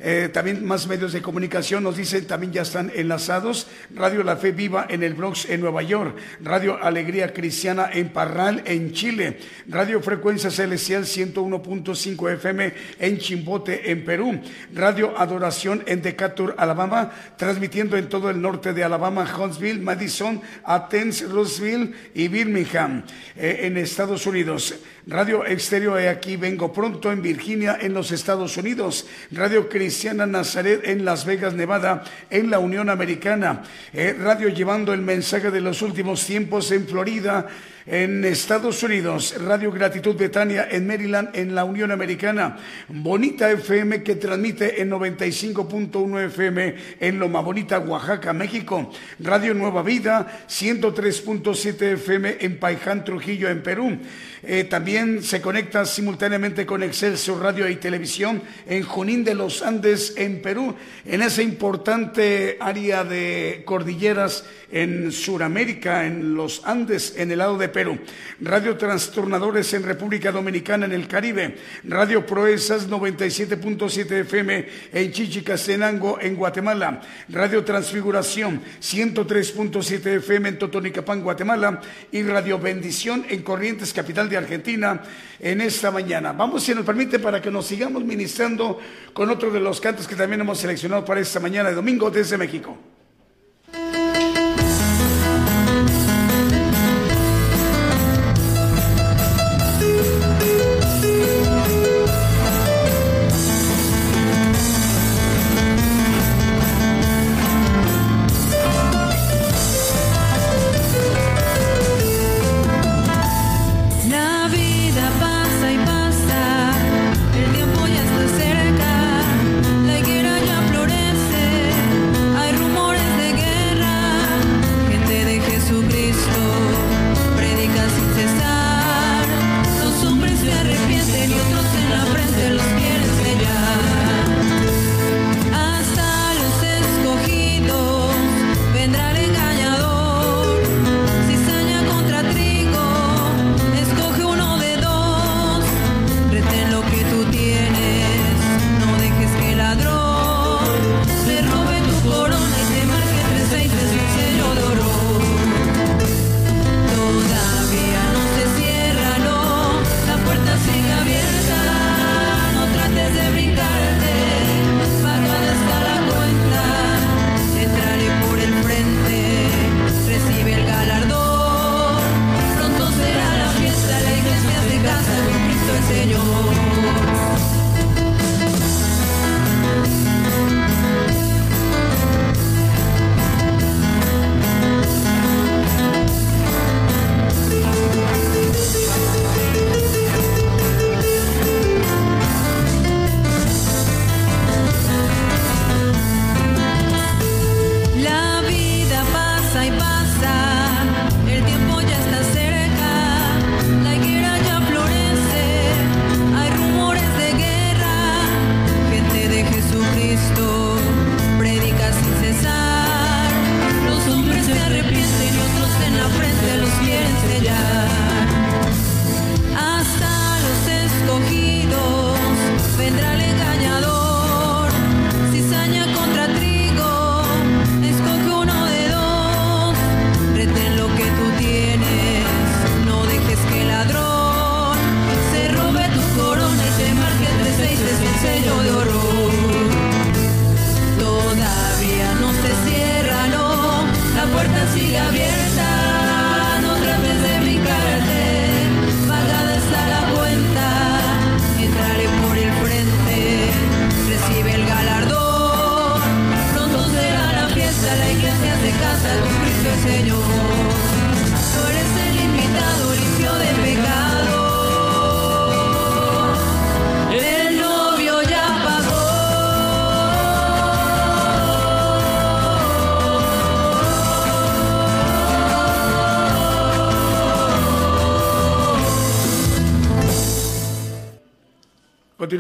Eh, 0.02 0.31
también 0.32 0.64
más 0.64 0.86
medios 0.86 1.12
de 1.12 1.20
comunicación 1.20 1.82
nos 1.82 1.98
dicen, 1.98 2.27
también 2.27 2.52
ya 2.52 2.62
están 2.62 2.90
enlazados. 2.94 3.66
Radio 3.94 4.22
La 4.22 4.36
Fe 4.36 4.52
Viva 4.52 4.86
en 4.89 5.02
el 5.02 5.12
Bronx, 5.12 5.44
en 5.51 5.60
Nueva 5.60 5.82
York. 5.82 6.16
Radio 6.40 6.82
Alegría 6.82 7.35
Cristiana 7.35 7.90
en 7.93 8.09
Parral, 8.09 8.62
en 8.64 8.93
Chile. 8.93 9.39
Radio 9.68 10.01
Frecuencia 10.01 10.51
Celestial 10.51 11.05
101.5 11.05 12.32
FM 12.32 12.72
en 12.98 13.18
Chimbote, 13.18 13.90
en 13.90 14.02
Perú. 14.02 14.40
Radio 14.74 15.18
Adoración 15.18 15.82
en 15.86 16.01
Decatur, 16.01 16.55
Alabama, 16.56 17.10
transmitiendo 17.36 17.98
en 17.98 18.09
todo 18.09 18.31
el 18.31 18.40
norte 18.40 18.72
de 18.72 18.82
Alabama, 18.82 19.31
Huntsville, 19.39 19.81
Madison, 19.81 20.40
Athens, 20.64 21.28
Roseville 21.28 21.93
y 22.14 22.28
Birmingham, 22.28 23.05
eh, 23.36 23.60
en 23.64 23.77
Estados 23.77 24.27
Unidos. 24.27 24.77
Radio 25.06 25.44
Exterior, 25.44 25.98
aquí 25.98 26.36
vengo 26.36 26.72
pronto 26.72 27.10
en 27.10 27.20
Virginia, 27.20 27.77
en 27.81 27.93
los 27.93 28.12
Estados 28.12 28.56
Unidos. 28.56 29.06
Radio 29.31 29.68
Cristiana 29.68 29.90
Nazaret 30.27 30.81
en 30.85 31.05
Las 31.05 31.25
Vegas, 31.25 31.55
Nevada, 31.55 32.05
en 32.31 32.51
la 32.51 32.59
Unión 32.59 32.89
Americana. 32.91 33.62
Eh, 33.93 34.17
radio 34.19 34.49
llevando 34.49 34.93
el 34.93 35.03
mensaje 35.03 35.51
de 35.51 35.61
los 35.61 35.83
últimos 35.83 36.25
tiempos 36.25 36.71
en 36.73 36.87
Florida 36.87 37.47
en 37.91 38.25
Estados 38.25 38.85
Unidos, 38.85 39.35
Radio 39.43 39.73
Gratitud 39.73 40.15
Betania 40.15 40.69
en 40.71 40.87
Maryland, 40.87 41.31
en 41.33 41.57
la 41.57 41.65
Unión 41.65 41.91
Americana, 41.91 42.57
Bonita 42.87 43.51
FM 43.51 44.05
que 44.05 44.15
transmite 44.15 44.81
en 44.81 44.91
95.1 44.93 46.27
FM 46.27 46.75
en 47.01 47.19
Loma 47.19 47.41
Bonita, 47.41 47.81
Oaxaca, 47.81 48.33
México, 48.33 48.93
Radio 49.19 49.55
Nueva 49.55 49.83
Vida 49.83 50.45
103.7 50.49 51.95
FM 51.95 52.37
en 52.39 52.59
Paiján, 52.61 53.05
Trujillo, 53.05 53.49
en 53.49 53.61
Perú. 53.61 53.99
Eh, 54.43 54.65
también 54.65 55.23
se 55.23 55.43
conecta 55.43 55.85
simultáneamente 55.85 56.65
con 56.65 56.83
Excelso 56.85 57.39
Radio 57.39 57.69
y 57.69 57.77
Televisión 57.77 58.41
en 58.67 58.85
Junín 58.85 59.25
de 59.25 59.35
los 59.35 59.62
Andes, 59.62 60.15
en 60.17 60.41
Perú, 60.41 60.77
en 61.05 61.23
esa 61.23 61.43
importante 61.43 62.57
área 62.61 63.03
de 63.03 63.62
cordilleras 63.67 64.45
en 64.70 65.12
Sudamérica, 65.12 66.06
en 66.06 66.34
los 66.34 66.62
Andes, 66.64 67.14
en 67.16 67.30
el 67.30 67.38
lado 67.38 67.59
de 67.59 67.68
Perú. 67.68 67.98
Radio 68.40 68.76
Trastornadores 68.76 69.72
en 69.74 69.82
República 69.82 70.32
Dominicana, 70.32 70.86
en 70.86 70.92
el 70.92 71.09
Caribe. 71.09 71.56
Radio 71.84 72.24
Proezas 72.24 72.88
97.7 72.88 74.10
FM 74.20 74.66
en 74.92 75.12
Chichicastenango, 75.12 76.18
en 76.20 76.36
Guatemala. 76.36 77.01
Radio 77.28 77.64
Transfiguración 77.64 78.62
103.7 78.80 80.16
FM 80.16 80.48
en 80.51 80.59
Totonicapán, 80.59 81.22
Guatemala. 81.22 81.80
Y 82.12 82.22
Radio 82.22 82.59
Bendición 82.59 83.24
en 83.28 83.42
Corrientes, 83.42 83.92
capital 83.92 84.28
de 84.28 84.36
Argentina, 84.36 85.02
en 85.38 85.60
esta 85.60 85.90
mañana. 85.90 86.32
Vamos, 86.32 86.62
si 86.62 86.74
nos 86.74 86.84
permite, 86.84 87.18
para 87.18 87.40
que 87.40 87.51
nos 87.51 87.66
sigamos 87.66 88.05
ministrando 88.05 88.78
con 89.12 89.30
otro 89.30 89.51
de 89.51 89.60
los 89.60 89.80
cantos 89.80 90.06
que 90.06 90.14
también 90.14 90.40
hemos 90.40 90.59
seleccionado 90.59 91.05
para 91.05 91.20
esta 91.20 91.40
mañana 91.40 91.70
de 91.70 91.74
domingo 91.74 92.10
desde 92.10 92.36
México. 92.36 92.78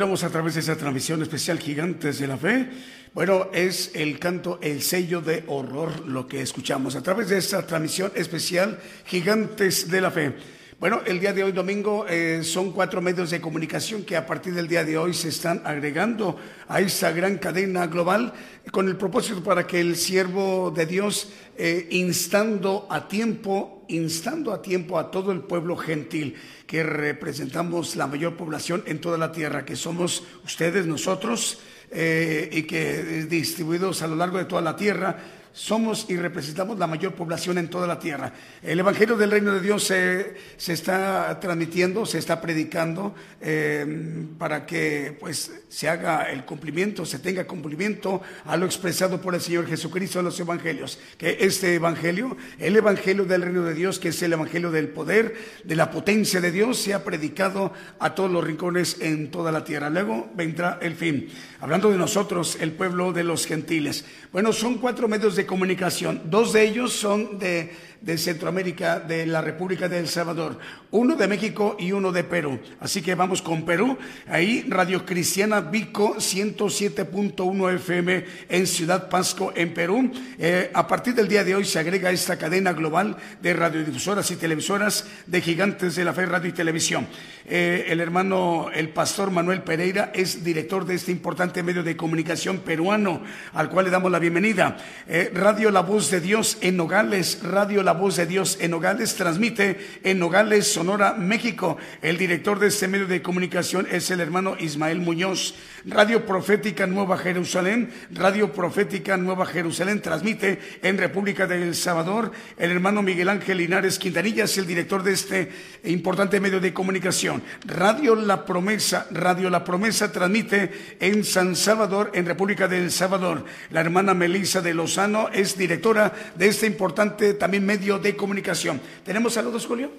A 0.00 0.30
través 0.30 0.54
de 0.54 0.60
esa 0.60 0.76
transmisión 0.76 1.20
especial 1.20 1.58
Gigantes 1.58 2.18
de 2.18 2.26
la 2.26 2.38
Fe. 2.38 2.70
Bueno, 3.12 3.50
es 3.52 3.90
el 3.94 4.18
canto 4.18 4.58
El 4.62 4.80
sello 4.80 5.20
de 5.20 5.44
horror 5.46 6.06
lo 6.06 6.26
que 6.26 6.40
escuchamos 6.40 6.96
a 6.96 7.02
través 7.02 7.28
de 7.28 7.36
esta 7.36 7.66
transmisión 7.66 8.10
especial 8.14 8.78
Gigantes 9.04 9.90
de 9.90 10.00
la 10.00 10.10
Fe. 10.10 10.32
Bueno, 10.80 11.02
el 11.04 11.20
día 11.20 11.34
de 11.34 11.44
hoy 11.44 11.52
domingo 11.52 12.06
eh, 12.08 12.40
son 12.42 12.72
cuatro 12.72 13.02
medios 13.02 13.28
de 13.28 13.38
comunicación 13.38 14.02
que 14.02 14.16
a 14.16 14.24
partir 14.24 14.54
del 14.54 14.66
día 14.66 14.82
de 14.82 14.96
hoy 14.96 15.12
se 15.12 15.28
están 15.28 15.60
agregando 15.66 16.38
a 16.68 16.80
esa 16.80 17.12
gran 17.12 17.36
cadena 17.36 17.86
global 17.86 18.32
con 18.72 18.88
el 18.88 18.96
propósito 18.96 19.44
para 19.44 19.66
que 19.66 19.78
el 19.78 19.94
siervo 19.94 20.72
de 20.74 20.86
Dios, 20.86 21.34
eh, 21.58 21.86
instando 21.90 22.86
a 22.88 23.08
tiempo, 23.08 23.84
instando 23.88 24.54
a 24.54 24.62
tiempo 24.62 24.98
a 24.98 25.10
todo 25.10 25.32
el 25.32 25.40
pueblo 25.40 25.76
gentil 25.76 26.36
que 26.66 26.82
representamos 26.82 27.94
la 27.96 28.06
mayor 28.06 28.38
población 28.38 28.82
en 28.86 29.02
toda 29.02 29.18
la 29.18 29.32
tierra, 29.32 29.66
que 29.66 29.76
somos 29.76 30.22
ustedes, 30.46 30.86
nosotros, 30.86 31.60
eh, 31.90 32.48
y 32.50 32.62
que 32.62 33.26
distribuidos 33.28 34.00
a 34.00 34.06
lo 34.06 34.16
largo 34.16 34.38
de 34.38 34.46
toda 34.46 34.62
la 34.62 34.76
tierra, 34.76 35.18
somos 35.52 36.06
y 36.08 36.16
representamos 36.16 36.78
la 36.78 36.86
mayor 36.86 37.14
población 37.14 37.58
en 37.58 37.68
toda 37.68 37.86
la 37.86 37.98
tierra. 37.98 38.32
El 38.62 38.78
Evangelio 38.78 39.16
del 39.16 39.30
Reino 39.30 39.52
de 39.52 39.60
Dios 39.60 39.84
se, 39.84 40.34
se 40.56 40.72
está 40.72 41.38
transmitiendo, 41.40 42.06
se 42.06 42.18
está 42.18 42.40
predicando 42.40 43.14
eh, 43.40 44.26
para 44.38 44.66
que 44.66 45.16
pues 45.18 45.52
se 45.68 45.88
haga 45.88 46.30
el 46.30 46.44
cumplimiento, 46.44 47.04
se 47.04 47.18
tenga 47.18 47.46
cumplimiento 47.46 48.22
a 48.44 48.56
lo 48.56 48.66
expresado 48.66 49.20
por 49.20 49.34
el 49.34 49.40
Señor 49.40 49.66
Jesucristo 49.66 50.20
en 50.20 50.26
los 50.26 50.38
Evangelios. 50.38 50.98
Que 51.18 51.38
este 51.40 51.74
Evangelio, 51.74 52.36
el 52.58 52.76
Evangelio 52.76 53.24
del 53.24 53.42
Reino 53.42 53.62
de 53.62 53.74
Dios, 53.74 53.98
que 53.98 54.08
es 54.08 54.22
el 54.22 54.32
Evangelio 54.32 54.70
del 54.70 54.88
poder, 54.88 55.34
de 55.64 55.76
la 55.76 55.90
potencia 55.90 56.40
de 56.40 56.52
Dios, 56.52 56.78
sea 56.78 57.04
predicado 57.04 57.72
a 57.98 58.14
todos 58.14 58.30
los 58.30 58.44
rincones 58.44 58.98
en 59.00 59.30
toda 59.30 59.52
la 59.52 59.64
tierra. 59.64 59.90
Luego 59.90 60.30
vendrá 60.34 60.78
el 60.80 60.94
fin. 60.94 61.28
Hablando 61.60 61.90
de 61.90 61.98
nosotros, 61.98 62.56
el 62.60 62.72
pueblo 62.72 63.12
de 63.12 63.24
los 63.24 63.46
gentiles. 63.46 64.04
Bueno, 64.32 64.52
son 64.52 64.78
cuatro 64.78 65.08
medios 65.08 65.36
de 65.36 65.39
comunicación. 65.46 66.22
Dos 66.26 66.52
de 66.52 66.64
ellos 66.64 66.92
son 66.92 67.38
de, 67.38 67.72
de 68.00 68.16
Centroamérica, 68.16 68.98
de 68.98 69.26
la 69.26 69.40
República 69.40 69.88
de 69.88 69.98
El 69.98 70.08
Salvador. 70.08 70.58
Uno 70.90 71.16
de 71.16 71.28
México 71.28 71.76
y 71.78 71.92
uno 71.92 72.12
de 72.12 72.24
Perú. 72.24 72.58
Así 72.80 73.02
que 73.02 73.14
vamos 73.14 73.42
con 73.42 73.64
Perú. 73.64 73.98
Ahí 74.28 74.64
Radio 74.68 75.04
Cristiana 75.04 75.60
Vico 75.60 76.16
107.1 76.16 77.74
FM 77.74 78.24
en 78.48 78.66
Ciudad 78.66 79.08
Pasco, 79.08 79.52
en 79.54 79.74
Perú. 79.74 80.10
Eh, 80.38 80.70
a 80.72 80.86
partir 80.86 81.14
del 81.14 81.28
día 81.28 81.44
de 81.44 81.54
hoy 81.54 81.64
se 81.64 81.78
agrega 81.78 82.10
esta 82.10 82.38
cadena 82.38 82.72
global 82.72 83.16
de 83.42 83.52
radiodifusoras 83.52 84.30
y 84.30 84.36
televisoras 84.36 85.06
de 85.26 85.40
gigantes 85.40 85.94
de 85.94 86.04
la 86.04 86.14
fe, 86.14 86.26
radio 86.26 86.48
y 86.48 86.52
televisión. 86.52 87.06
Eh, 87.46 87.86
el 87.88 88.00
hermano, 88.00 88.70
el 88.72 88.90
pastor 88.90 89.30
Manuel 89.30 89.62
Pereira, 89.62 90.10
es 90.14 90.42
director 90.44 90.86
de 90.86 90.94
este 90.94 91.12
importante 91.12 91.62
medio 91.62 91.82
de 91.82 91.96
comunicación 91.96 92.58
peruano, 92.58 93.22
al 93.52 93.68
cual 93.68 93.86
le 93.86 93.90
damos 93.90 94.10
la 94.10 94.18
bienvenida. 94.18 94.76
Eh, 95.08 95.30
radio 95.34 95.70
La 95.70 95.80
Voz 95.80 96.10
de 96.10 96.20
Dios 96.20 96.58
en 96.60 96.76
Nogales, 96.76 97.40
Radio 97.42 97.82
La 97.82 97.89
Voz 97.92 98.16
de 98.16 98.26
Dios 98.26 98.58
en 98.60 98.70
Nogales, 98.70 99.14
transmite 99.14 99.78
en 100.02 100.18
Nogales, 100.18 100.72
Sonora, 100.72 101.14
México. 101.14 101.76
El 102.02 102.18
director 102.18 102.58
de 102.58 102.68
este 102.68 102.88
medio 102.88 103.06
de 103.06 103.22
comunicación 103.22 103.86
es 103.90 104.10
el 104.10 104.20
hermano 104.20 104.56
Ismael 104.58 105.00
Muñoz. 105.00 105.54
Radio 105.86 106.26
Profética 106.26 106.86
Nueva 106.86 107.16
Jerusalén, 107.16 107.90
Radio 108.10 108.52
Profética 108.52 109.16
Nueva 109.16 109.46
Jerusalén 109.46 110.02
transmite 110.02 110.58
en 110.82 110.98
República 110.98 111.46
de 111.46 111.62
El 111.62 111.74
Salvador. 111.74 112.32
El 112.58 112.70
hermano 112.70 113.02
Miguel 113.02 113.30
Ángel 113.30 113.58
Linares 113.58 113.98
Quintanilla 113.98 114.44
es 114.44 114.58
el 114.58 114.66
director 114.66 115.02
de 115.02 115.12
este 115.12 115.52
importante 115.84 116.40
medio 116.40 116.60
de 116.60 116.74
comunicación. 116.74 117.42
Radio 117.64 118.14
La 118.14 118.44
Promesa, 118.44 119.06
Radio 119.10 119.48
La 119.48 119.64
Promesa 119.64 120.12
transmite 120.12 120.96
en 121.00 121.24
San 121.24 121.56
Salvador, 121.56 122.10
en 122.14 122.26
República 122.26 122.68
de 122.68 122.78
El 122.78 122.90
Salvador. 122.90 123.44
La 123.70 123.80
hermana 123.80 124.12
Melissa 124.12 124.60
de 124.60 124.74
Lozano 124.74 125.28
es 125.32 125.56
directora 125.56 126.12
de 126.36 126.48
este 126.48 126.66
importante 126.66 127.34
también 127.34 127.64
medio 127.64 127.79
de 127.80 128.14
comunicación. 128.14 128.80
¿Tenemos 129.04 129.32
saludos, 129.34 129.66
Julio? 129.66 129.90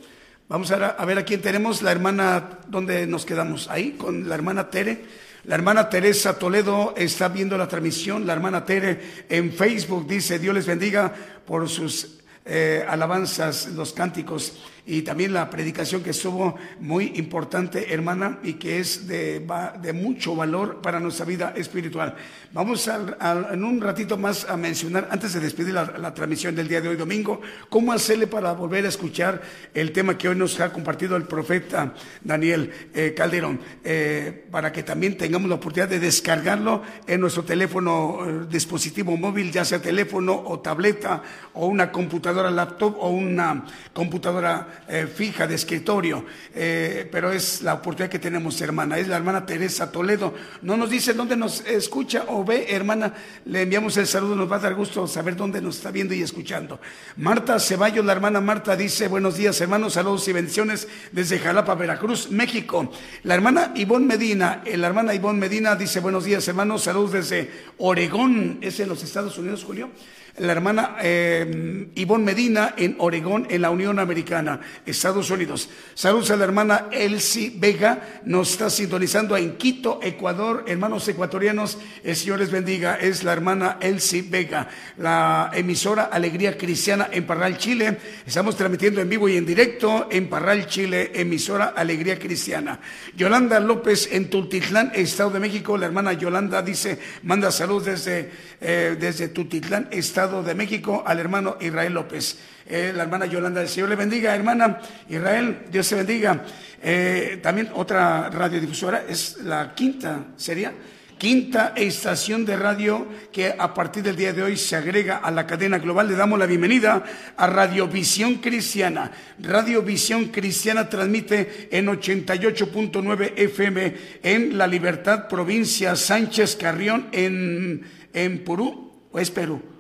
Vamos 0.48 0.72
a, 0.72 0.88
a 0.88 1.06
ver 1.06 1.18
a 1.18 1.26
quién 1.26 1.42
tenemos. 1.42 1.82
La 1.82 1.92
hermana, 1.92 2.60
¿dónde 2.68 3.08
nos 3.08 3.26
quedamos? 3.26 3.68
Ahí, 3.70 3.94
con 3.94 4.30
la 4.30 4.36
hermana 4.36 4.70
Tere. 4.70 5.04
La 5.46 5.56
hermana 5.56 5.90
Teresa 5.90 6.38
Toledo 6.38 6.94
está 6.96 7.28
viendo 7.28 7.58
la 7.58 7.68
transmisión. 7.68 8.28
La 8.28 8.34
hermana 8.34 8.64
Tere 8.64 9.26
en 9.28 9.52
Facebook 9.52 10.08
dice, 10.08 10.38
Dios 10.38 10.54
les 10.54 10.68
bendiga 10.68 11.12
por 11.46 11.68
sus 11.68 12.20
eh, 12.46 12.86
alabanzas, 12.88 13.68
los 13.68 13.94
cánticos 13.94 14.54
y 14.86 15.04
también 15.04 15.34
la 15.34 15.50
predicación 15.50 16.04
que 16.04 16.10
estuvo 16.12 16.56
muy 16.80 17.14
importante, 17.16 17.94
hermana, 17.94 18.40
y 18.44 18.54
que 18.54 18.80
es 18.80 19.08
de, 19.08 19.46
de 19.82 19.94
mucho 19.94 20.36
valor 20.36 20.82
para 20.82 21.00
nuestra 21.00 21.26
vida 21.26 21.54
espiritual. 21.56 22.16
Vamos 22.54 22.88
al- 22.88 23.18
en 23.52 23.64
un 23.64 23.80
ratito 23.80 24.18
más 24.18 24.46
a 24.50 24.58
mencionar, 24.58 25.08
antes 25.12 25.34
de 25.34 25.40
despedir 25.40 25.74
la, 25.74 25.86
la 25.98 26.14
transmisión 26.14 26.56
del 26.56 26.68
día 26.68 26.82
de 26.82 26.90
hoy 26.90 26.96
domingo, 26.98 27.42
cómo 27.70 27.94
hacerle 27.94 28.28
para 28.28 28.54
volver 28.54 28.86
a 28.86 28.90
escuchar 28.90 29.42
el 29.74 29.92
tema 29.92 30.18
que 30.18 30.30
hoy 30.30 30.36
nos 30.36 30.60
ha 30.60 30.72
compartido 30.74 31.16
el 31.16 31.24
profeta 31.24 31.94
Daniel 32.24 32.72
eh, 32.94 33.14
Calderón, 33.16 33.60
eh, 33.84 34.46
para 34.52 34.72
que 34.72 34.84
también 34.84 35.18
tengamos 35.18 35.48
la 35.50 35.56
oportunidad 35.56 35.90
de 35.90 36.00
descargarlo 36.00 36.82
en 37.08 37.22
nuestro 37.22 37.44
teléfono, 37.44 38.20
eh, 38.26 38.48
dispositivo 38.50 39.16
móvil, 39.16 39.52
ya 39.52 39.64
sea 39.64 39.82
teléfono 39.82 40.34
o 40.46 40.60
tableta 40.60 41.22
o 41.54 41.68
una 41.68 41.92
computadora 41.92 42.52
laptop 42.52 42.96
o 43.00 43.10
una 43.10 43.66
computadora 43.94 44.71
eh, 44.88 45.08
fija 45.08 45.48
de 45.48 45.56
escritorio. 45.56 46.26
Eh, 46.54 47.08
pero 47.12 47.32
es 47.32 47.62
la 47.62 47.76
oportunidad 47.76 48.10
que 48.10 48.20
tenemos, 48.20 48.60
hermana. 48.62 48.98
Es 48.98 49.08
la 49.08 49.18
hermana 49.18 49.46
Teresa 49.46 49.92
Toledo. 49.92 50.34
No 50.62 50.78
nos 50.78 50.90
dice 50.90 51.14
dónde 51.14 51.36
nos 51.36 51.62
escucha 51.66 52.26
o 52.28 52.44
ve, 52.44 52.68
hermana. 52.70 53.14
Le 53.46 53.64
enviamos 53.64 53.98
el 53.98 54.08
saludo. 54.08 54.36
Nos 54.36 54.52
va 54.52 54.58
a 54.58 54.60
dar 54.60 54.76
gusto 54.76 55.08
saber 55.08 55.36
dónde 55.36 55.62
nos 55.62 55.78
está 55.78 55.92
viendo 55.92 56.14
y 56.14 56.22
escuchando. 56.22 56.80
Marta 57.18 57.60
Ceballos, 57.60 58.06
la 58.06 58.14
hermana 58.14 58.42
Marta, 58.42 58.76
dice: 58.76 59.08
Buenos 59.08 59.38
días, 59.38 59.60
hermanos. 59.62 59.94
Saludos 59.94 60.28
y 60.28 60.34
bendiciones 60.34 60.88
desde 61.12 61.40
Jalapa, 61.40 61.76
Veracruz, 61.76 62.30
México. 62.32 62.92
La 63.24 63.36
hermana 63.36 63.72
Ivonne 63.76 64.06
Medina, 64.06 64.62
eh, 64.66 64.78
la 64.78 64.88
hermana 64.88 65.14
Ivonne 65.14 65.40
Medina 65.40 65.76
dice: 65.76 66.00
Buenos 66.00 66.26
días, 66.26 66.48
hermanos. 66.48 66.84
Saludos 66.84 67.14
desde 67.14 67.52
Oregón. 67.78 68.60
¿Es 68.62 68.80
en 68.80 68.90
los 68.90 69.04
Estados 69.04 69.38
Unidos, 69.38 69.64
Julio? 69.64 69.90
La 70.38 70.52
hermana 70.54 70.96
eh, 71.02 71.90
Ivonne 71.96 72.24
Medina 72.24 72.74
en 72.78 72.96
Oregón, 73.00 73.48
en 73.50 73.62
la 73.62 73.70
Unión 73.70 74.00
Americana, 74.00 74.62
Estados 74.86 75.30
Unidos. 75.30 75.70
Saludos 75.94 76.32
a 76.32 76.38
la 76.38 76.46
hermana 76.46 76.88
Elsie 76.92 77.54
Vega, 77.58 78.22
nos 78.26 78.52
está 78.52 78.70
sintonizando 78.70 79.36
en 79.36 79.58
Quito, 79.58 80.00
Ecuador. 80.02 80.64
Hermanos 80.68 81.08
ecuatorianos, 81.08 81.78
el 82.04 82.16
Señor 82.16 82.40
les 82.40 82.52
bendiga. 82.52 82.96
Es 82.96 83.24
la 83.24 83.34
hermana 83.34 83.78
Elsie 83.82 84.24
Vega, 84.24 84.70
la 84.98 85.52
emisora 85.54 86.04
Alegría 86.04 86.58
Cristiana 86.58 87.10
en 87.12 87.26
Parral, 87.26 87.58
Chile. 87.58 87.98
Estamos 88.26 88.56
transmitiendo 88.56 89.02
en 89.02 89.10
vivo 89.10 89.28
y 89.28 89.38
en 89.38 89.46
directo 89.46 90.08
en 90.10 90.30
Parral, 90.30 90.68
Chile, 90.68 91.12
emisora 91.14 91.74
Alegría 91.76 92.18
Cristiana. 92.18 92.80
Yolanda 93.16 93.60
López 93.60 94.10
en 94.12 94.30
Tultitlán, 94.30 94.92
Estado 94.96 95.32
de 95.32 95.40
México. 95.40 95.78
La 95.78 95.88
hermana 95.88 96.14
Yolanda 96.14 96.62
dice, 96.62 96.98
manda 97.24 97.52
saludos 97.52 97.86
desde, 97.86 98.32
eh, 98.62 98.96
desde 99.00 99.28
Tultitlán, 99.28 99.90
Estado 99.92 100.21
de 100.28 100.54
México, 100.54 101.04
al 101.06 101.20
hermano 101.20 101.58
Israel 101.60 101.94
López. 101.94 102.38
Eh, 102.68 102.94
la 102.96 103.04
hermana 103.04 103.26
Yolanda, 103.26 103.62
el 103.62 103.68
Señor 103.68 103.90
le 103.90 103.96
bendiga, 103.96 104.36
hermana 104.36 104.80
Israel, 105.10 105.64
Dios 105.72 105.88
se 105.88 105.96
bendiga. 105.96 106.44
Eh, 106.82 107.40
también 107.42 107.70
otra 107.74 108.30
radiodifusora 108.30 109.04
es 109.10 109.38
la 109.38 109.74
quinta, 109.74 110.26
sería 110.38 110.74
quinta 111.18 111.74
estación 111.76 112.46
de 112.46 112.56
radio 112.56 113.08
que 113.32 113.54
a 113.58 113.74
partir 113.74 114.04
del 114.04 114.16
día 114.16 114.34
de 114.34 114.44
hoy 114.44 114.58
se 114.58 114.76
agrega 114.76 115.18
a 115.18 115.32
la 115.32 115.48
cadena 115.48 115.80
global. 115.80 116.08
Le 116.08 116.16
damos 116.16 116.38
la 116.38 116.46
bienvenida 116.46 117.04
a 117.38 117.48
Radiovisión 117.48 118.36
Cristiana. 118.36 119.12
Radiovisión 119.40 120.26
Cristiana 120.26 120.88
transmite 120.88 121.70
en 121.72 121.88
88.9 121.88 123.34
FM 123.36 123.96
en 124.22 124.58
La 124.58 124.68
Libertad, 124.68 125.28
provincia 125.28 125.96
Sánchez 125.96 126.56
Carrión, 126.56 127.08
en, 127.12 127.84
en 128.14 128.44
Perú, 128.44 128.92
o 129.12 129.20
es 129.20 129.30
Perú. 129.30 129.71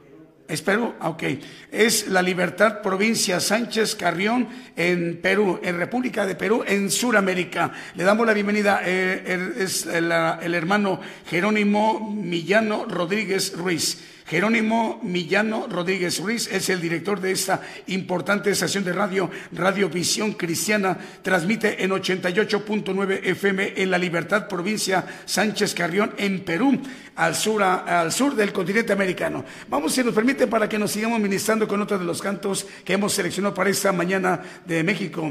¿Es 0.52 0.62
Perú? 0.62 0.94
Ok. 1.02 1.24
Es 1.72 2.08
La 2.10 2.22
Libertad, 2.22 2.82
provincia 2.82 3.40
Sánchez 3.40 3.96
Carrión, 3.96 4.50
en 4.76 5.18
Perú, 5.22 5.62
en 5.64 5.78
República 5.78 6.26
de 6.26 6.36
Perú, 6.36 6.62
en 6.68 6.92
Sudamérica. 6.92 7.72
Le 7.96 8.04
damos 8.04 8.28
la 8.28 8.34
bienvenida, 8.34 8.82
eh, 8.86 9.24
el- 9.28 9.54
es 9.62 9.86
el 9.86 10.12
hermano 10.54 11.00
Jerónimo 11.30 12.14
Millano 12.14 12.84
Rodríguez 12.86 13.54
Ruiz. 13.56 13.98
Jerónimo 14.32 15.02
Millano 15.04 15.68
Rodríguez 15.68 16.22
Ruiz 16.22 16.48
es 16.50 16.70
el 16.70 16.80
director 16.80 17.20
de 17.20 17.34
esta 17.34 17.60
importante 17.88 18.50
estación 18.50 18.86
de 18.86 18.94
radio, 18.94 19.30
Radio 19.52 19.90
Visión 19.90 20.32
Cristiana. 20.32 20.98
Transmite 21.22 21.84
en 21.84 21.92
88.9 21.92 23.20
FM 23.26 23.74
en 23.76 23.92
La 23.92 23.98
Libertad, 23.98 24.48
provincia 24.48 25.06
Sánchez 25.26 25.74
Carrión, 25.74 26.14
en 26.18 26.46
Perú, 26.46 26.82
al 27.18 27.36
sur, 27.36 27.62
al 27.62 28.14
sur 28.14 28.34
del 28.34 28.54
continente 28.54 28.94
americano. 28.94 29.44
Vamos, 29.68 29.92
si 29.92 30.02
nos 30.02 30.16
permite, 30.16 30.48
para 30.48 30.70
que 30.70 30.80
nos 30.80 30.92
sigamos 30.92 31.20
ministrando 31.20 31.68
con 31.68 31.82
otro 31.82 32.00
de 32.00 32.06
los 32.06 32.22
cantos 32.22 32.66
que 32.86 32.94
hemos 32.94 33.12
seleccionado 33.12 33.54
para 33.54 33.70
esta 33.70 33.92
mañana 33.92 34.42
de 34.66 34.82
México. 34.82 35.30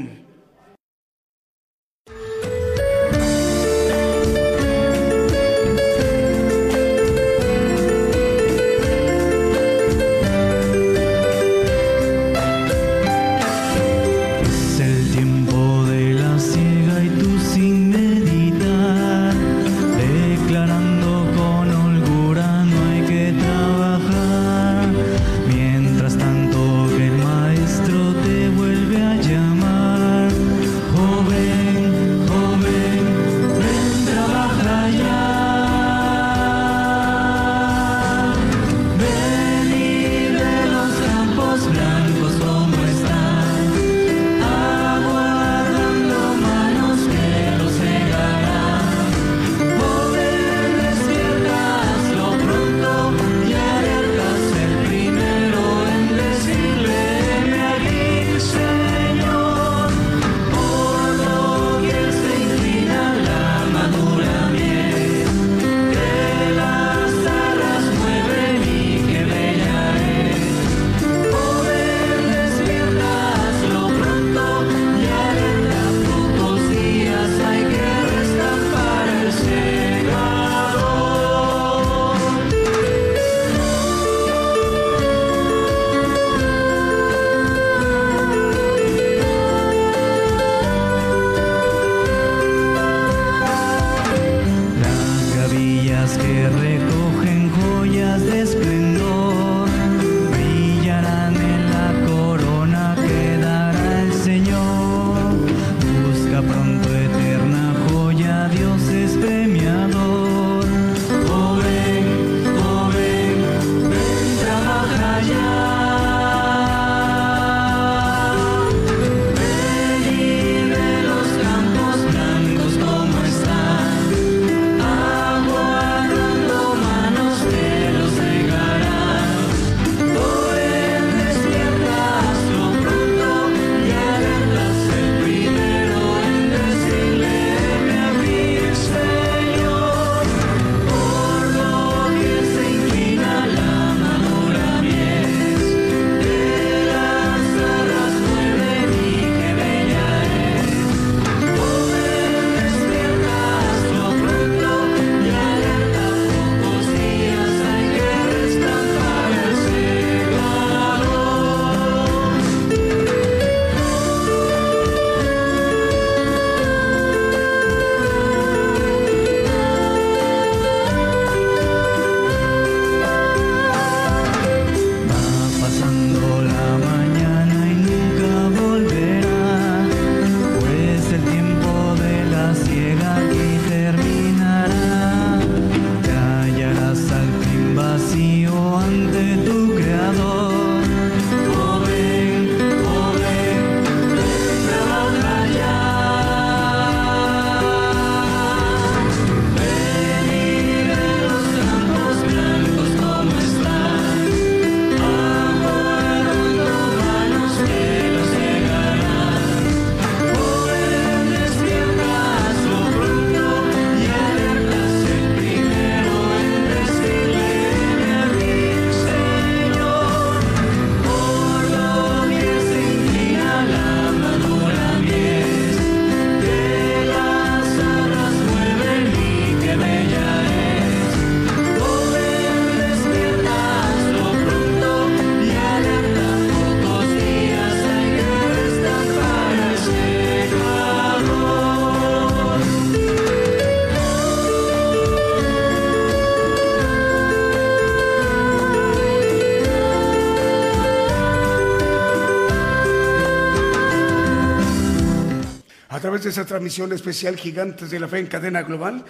Esa 256.31 256.45
transmisión 256.45 256.91
especial 256.93 257.35
Gigantes 257.35 257.91
de 257.91 257.99
la 257.99 258.07
Fe 258.07 258.19
en 258.19 258.27
cadena 258.27 258.63
global, 258.63 259.03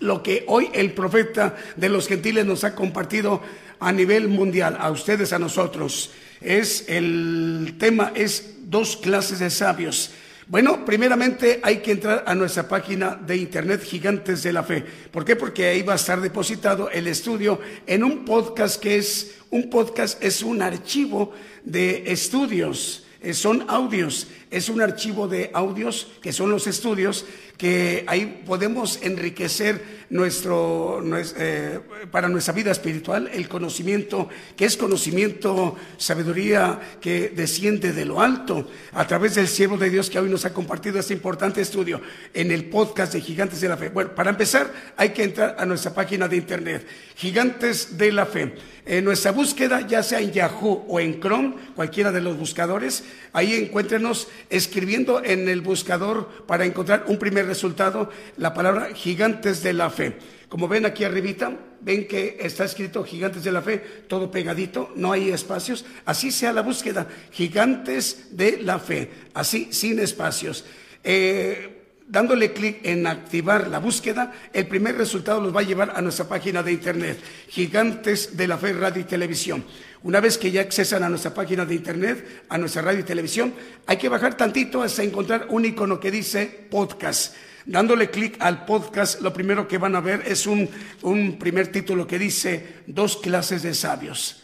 lo 0.00 0.22
que 0.22 0.44
hoy 0.48 0.68
el 0.72 0.92
profeta 0.92 1.54
de 1.76 1.88
los 1.88 2.08
gentiles 2.08 2.44
nos 2.46 2.64
ha 2.64 2.74
compartido 2.74 3.42
a 3.78 3.92
nivel 3.92 4.28
mundial, 4.28 4.76
a 4.80 4.90
ustedes, 4.90 5.32
a 5.34 5.38
nosotros, 5.38 6.10
es 6.40 6.86
el 6.88 7.76
tema 7.78 8.12
es 8.14 8.56
dos 8.64 8.96
clases 8.96 9.38
de 9.38 9.50
sabios. 9.50 10.10
Bueno, 10.48 10.84
primeramente 10.84 11.60
hay 11.62 11.78
que 11.78 11.92
entrar 11.92 12.24
a 12.26 12.34
nuestra 12.34 12.68
página 12.68 13.16
de 13.16 13.36
internet 13.36 13.82
Gigantes 13.82 14.42
de 14.42 14.52
la 14.52 14.62
Fe. 14.62 14.82
¿Por 15.10 15.24
qué? 15.24 15.36
Porque 15.36 15.66
ahí 15.66 15.82
va 15.82 15.94
a 15.94 15.96
estar 15.96 16.20
depositado 16.20 16.88
el 16.88 17.06
estudio 17.06 17.60
en 17.86 18.02
un 18.02 18.24
podcast 18.24 18.80
que 18.80 18.96
es 18.96 19.34
un 19.50 19.68
podcast 19.68 20.22
es 20.22 20.42
un 20.42 20.62
archivo 20.62 21.32
de 21.64 22.10
estudios 22.10 23.02
eh, 23.26 23.34
son 23.34 23.64
audios, 23.68 24.28
es 24.56 24.70
un 24.70 24.80
archivo 24.80 25.28
de 25.28 25.50
audios 25.52 26.06
que 26.22 26.32
son 26.32 26.50
los 26.50 26.66
estudios 26.66 27.26
que 27.56 28.04
ahí 28.06 28.42
podemos 28.46 28.98
enriquecer 29.02 29.96
nuestro, 30.10 31.00
nues- 31.02 31.34
eh, 31.36 31.80
para 32.10 32.28
nuestra 32.28 32.54
vida 32.54 32.70
espiritual 32.70 33.28
el 33.32 33.48
conocimiento 33.48 34.28
que 34.56 34.64
es 34.66 34.76
conocimiento, 34.76 35.76
sabiduría 35.96 36.78
que 37.00 37.32
desciende 37.34 37.92
de 37.92 38.04
lo 38.04 38.20
alto 38.20 38.68
a 38.92 39.06
través 39.06 39.34
del 39.34 39.48
siervo 39.48 39.76
de 39.76 39.90
Dios 39.90 40.08
que 40.10 40.18
hoy 40.20 40.28
nos 40.30 40.44
ha 40.44 40.52
compartido 40.54 40.98
este 41.00 41.14
importante 41.14 41.60
estudio 41.60 42.00
en 42.34 42.52
el 42.52 42.66
podcast 42.66 43.12
de 43.14 43.20
Gigantes 43.20 43.60
de 43.60 43.68
la 43.68 43.76
Fe. 43.76 43.88
Bueno, 43.88 44.14
para 44.14 44.30
empezar 44.30 44.72
hay 44.96 45.08
que 45.10 45.24
entrar 45.24 45.56
a 45.58 45.66
nuestra 45.66 45.92
página 45.94 46.28
de 46.28 46.36
internet, 46.36 46.86
Gigantes 47.16 47.96
de 47.98 48.12
la 48.12 48.26
Fe. 48.26 48.54
En 48.88 49.04
nuestra 49.04 49.32
búsqueda, 49.32 49.80
ya 49.80 50.00
sea 50.04 50.20
en 50.20 50.30
Yahoo 50.30 50.84
o 50.86 51.00
en 51.00 51.18
Chrome, 51.18 51.56
cualquiera 51.74 52.12
de 52.12 52.20
los 52.20 52.38
buscadores, 52.38 53.02
ahí 53.32 53.54
encuéntrenos 53.54 54.28
escribiendo 54.48 55.24
en 55.24 55.48
el 55.48 55.60
buscador 55.60 56.28
para 56.46 56.64
encontrar 56.64 57.04
un 57.08 57.18
primer 57.18 57.45
resultado 57.46 58.10
la 58.36 58.52
palabra 58.52 58.94
Gigantes 58.94 59.62
de 59.62 59.72
la 59.72 59.90
Fe. 59.90 60.18
Como 60.48 60.68
ven 60.68 60.86
aquí 60.86 61.04
arribita, 61.04 61.52
ven 61.80 62.06
que 62.06 62.38
está 62.40 62.64
escrito 62.64 63.04
Gigantes 63.04 63.44
de 63.44 63.52
la 63.52 63.62
Fe, 63.62 63.78
todo 64.08 64.30
pegadito, 64.30 64.92
no 64.96 65.12
hay 65.12 65.30
espacios. 65.30 65.84
Así 66.04 66.30
sea 66.30 66.52
la 66.52 66.62
búsqueda, 66.62 67.08
Gigantes 67.32 68.36
de 68.36 68.58
la 68.62 68.78
Fe, 68.78 69.10
así 69.34 69.68
sin 69.72 69.98
espacios. 69.98 70.64
Eh, 71.02 71.76
Dándole 72.08 72.52
clic 72.52 72.86
en 72.86 73.04
activar 73.08 73.66
la 73.66 73.80
búsqueda, 73.80 74.32
el 74.52 74.68
primer 74.68 74.96
resultado 74.96 75.40
los 75.40 75.54
va 75.54 75.60
a 75.60 75.64
llevar 75.64 75.92
a 75.96 76.00
nuestra 76.00 76.28
página 76.28 76.62
de 76.62 76.70
internet, 76.70 77.18
Gigantes 77.48 78.36
de 78.36 78.46
la 78.46 78.56
Fe 78.58 78.72
Radio 78.74 79.02
y 79.02 79.06
Televisión. 79.06 79.64
Una 80.02 80.20
vez 80.20 80.38
que 80.38 80.50
ya 80.50 80.60
accesan 80.60 81.02
a 81.02 81.08
nuestra 81.08 81.34
página 81.34 81.64
de 81.64 81.74
internet, 81.74 82.44
a 82.48 82.58
nuestra 82.58 82.82
radio 82.82 83.00
y 83.00 83.04
televisión, 83.04 83.54
hay 83.86 83.96
que 83.96 84.08
bajar 84.08 84.36
tantito 84.36 84.82
hasta 84.82 85.02
encontrar 85.02 85.46
un 85.50 85.64
icono 85.64 85.98
que 85.98 86.10
dice 86.10 86.66
podcast. 86.70 87.34
Dándole 87.64 88.10
clic 88.10 88.36
al 88.38 88.64
podcast, 88.64 89.20
lo 89.22 89.32
primero 89.32 89.66
que 89.66 89.78
van 89.78 89.96
a 89.96 90.00
ver 90.00 90.22
es 90.26 90.46
un, 90.46 90.68
un 91.02 91.38
primer 91.38 91.68
título 91.72 92.06
que 92.06 92.18
dice 92.18 92.82
dos 92.86 93.16
clases 93.16 93.62
de 93.62 93.74
sabios. 93.74 94.42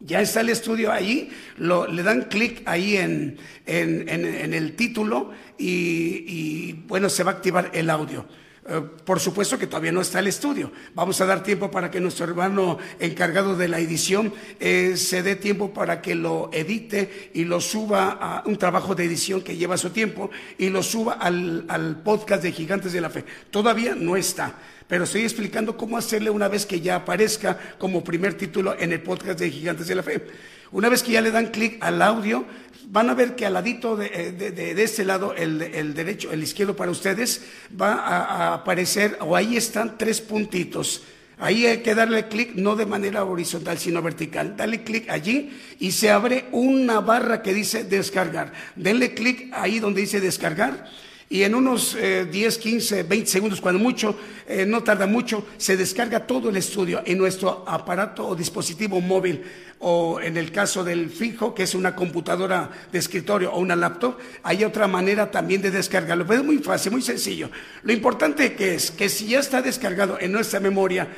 Ya 0.00 0.20
está 0.20 0.40
el 0.40 0.48
estudio 0.50 0.90
ahí, 0.92 1.30
lo- 1.56 1.86
le 1.86 2.02
dan 2.02 2.22
clic 2.22 2.62
ahí 2.66 2.96
en, 2.96 3.38
en- 3.64 4.08
en- 4.08 4.24
en 4.26 4.54
el 4.54 4.74
título 4.76 5.30
y, 5.56 6.24
y, 6.26 6.72
bueno, 6.88 7.08
se 7.08 7.22
va 7.22 7.30
a 7.30 7.34
activar 7.34 7.70
el 7.72 7.88
audio. 7.88 8.26
Eh, 8.68 8.82
por 9.04 9.20
supuesto 9.20 9.58
que 9.58 9.68
todavía 9.68 9.92
no 9.92 10.00
está 10.00 10.18
el 10.18 10.26
estudio. 10.26 10.72
Vamos 10.94 11.20
a 11.20 11.26
dar 11.26 11.42
tiempo 11.42 11.70
para 11.70 11.90
que 11.90 12.00
nuestro 12.00 12.24
hermano 12.24 12.78
encargado 12.98 13.56
de 13.56 13.68
la 13.68 13.78
edición 13.78 14.32
eh, 14.58 14.96
se 14.96 15.22
dé 15.22 15.36
tiempo 15.36 15.72
para 15.72 16.02
que 16.02 16.16
lo 16.16 16.50
edite 16.52 17.30
y 17.32 17.44
lo 17.44 17.60
suba 17.60 18.18
a 18.20 18.42
un 18.44 18.56
trabajo 18.56 18.96
de 18.96 19.04
edición 19.04 19.42
que 19.42 19.56
lleva 19.56 19.76
su 19.76 19.90
tiempo 19.90 20.30
y 20.58 20.68
lo 20.68 20.82
suba 20.82 21.14
al, 21.14 21.64
al 21.68 22.02
podcast 22.02 22.42
de 22.42 22.50
Gigantes 22.50 22.92
de 22.92 23.00
la 23.00 23.10
Fe. 23.10 23.24
Todavía 23.50 23.94
no 23.94 24.16
está. 24.16 24.56
Pero 24.88 25.04
estoy 25.04 25.22
explicando 25.22 25.76
cómo 25.76 25.96
hacerle 25.96 26.30
una 26.30 26.48
vez 26.48 26.64
que 26.64 26.80
ya 26.80 26.96
aparezca 26.96 27.58
como 27.78 28.04
primer 28.04 28.34
título 28.34 28.76
en 28.78 28.92
el 28.92 29.02
podcast 29.02 29.38
de 29.38 29.50
Gigantes 29.50 29.86
de 29.88 29.94
la 29.94 30.02
Fe. 30.02 30.26
Una 30.72 30.88
vez 30.88 31.02
que 31.02 31.12
ya 31.12 31.20
le 31.20 31.30
dan 31.30 31.48
clic 31.48 31.78
al 31.80 32.02
audio, 32.02 32.44
van 32.88 33.10
a 33.10 33.14
ver 33.14 33.36
que 33.36 33.46
al 33.46 33.54
ladito 33.54 33.96
de, 33.96 34.06
eh, 34.06 34.32
de, 34.32 34.50
de, 34.50 34.74
de 34.74 34.82
este 34.82 35.04
lado, 35.04 35.34
el, 35.34 35.62
el, 35.62 35.94
derecho, 35.94 36.32
el 36.32 36.42
izquierdo 36.42 36.76
para 36.76 36.90
ustedes, 36.90 37.42
va 37.80 37.94
a, 37.94 38.18
a 38.18 38.54
aparecer, 38.54 39.18
o 39.20 39.36
ahí 39.36 39.56
están 39.56 39.98
tres 39.98 40.20
puntitos. 40.20 41.02
Ahí 41.38 41.66
hay 41.66 41.78
que 41.78 41.94
darle 41.94 42.28
clic 42.28 42.54
no 42.54 42.76
de 42.76 42.86
manera 42.86 43.24
horizontal, 43.24 43.78
sino 43.78 44.00
vertical. 44.00 44.56
Dale 44.56 44.82
clic 44.84 45.10
allí 45.10 45.50
y 45.78 45.92
se 45.92 46.10
abre 46.10 46.46
una 46.52 47.00
barra 47.00 47.42
que 47.42 47.52
dice 47.52 47.84
descargar. 47.84 48.52
Denle 48.74 49.12
clic 49.12 49.50
ahí 49.52 49.78
donde 49.78 50.00
dice 50.00 50.20
descargar 50.20 50.86
y 51.28 51.42
en 51.42 51.54
unos 51.54 51.96
eh, 51.96 52.26
10, 52.30 52.58
15, 52.58 53.02
20 53.02 53.26
segundos, 53.30 53.60
cuando 53.60 53.82
mucho, 53.82 54.16
eh, 54.46 54.64
no 54.64 54.82
tarda 54.84 55.06
mucho, 55.06 55.44
se 55.56 55.76
descarga 55.76 56.26
todo 56.26 56.50
el 56.50 56.56
estudio 56.56 57.02
en 57.04 57.18
nuestro 57.18 57.64
aparato 57.66 58.28
o 58.28 58.36
dispositivo 58.36 59.00
móvil 59.00 59.42
o 59.80 60.20
en 60.20 60.36
el 60.36 60.52
caso 60.52 60.84
del 60.84 61.10
fijo, 61.10 61.52
que 61.52 61.64
es 61.64 61.74
una 61.74 61.96
computadora 61.96 62.70
de 62.92 62.98
escritorio 62.98 63.52
o 63.52 63.58
una 63.58 63.74
laptop, 63.74 64.18
hay 64.42 64.64
otra 64.64 64.86
manera 64.86 65.30
también 65.30 65.60
de 65.60 65.70
descargarlo. 65.70 66.32
Es 66.32 66.44
muy 66.44 66.58
fácil, 66.58 66.92
muy 66.92 67.02
sencillo. 67.02 67.50
Lo 67.82 67.92
importante 67.92 68.54
que 68.54 68.74
es 68.74 68.90
que 68.90 69.08
si 69.08 69.26
ya 69.26 69.40
está 69.40 69.62
descargado 69.62 70.18
en 70.20 70.32
nuestra 70.32 70.60
memoria, 70.60 71.08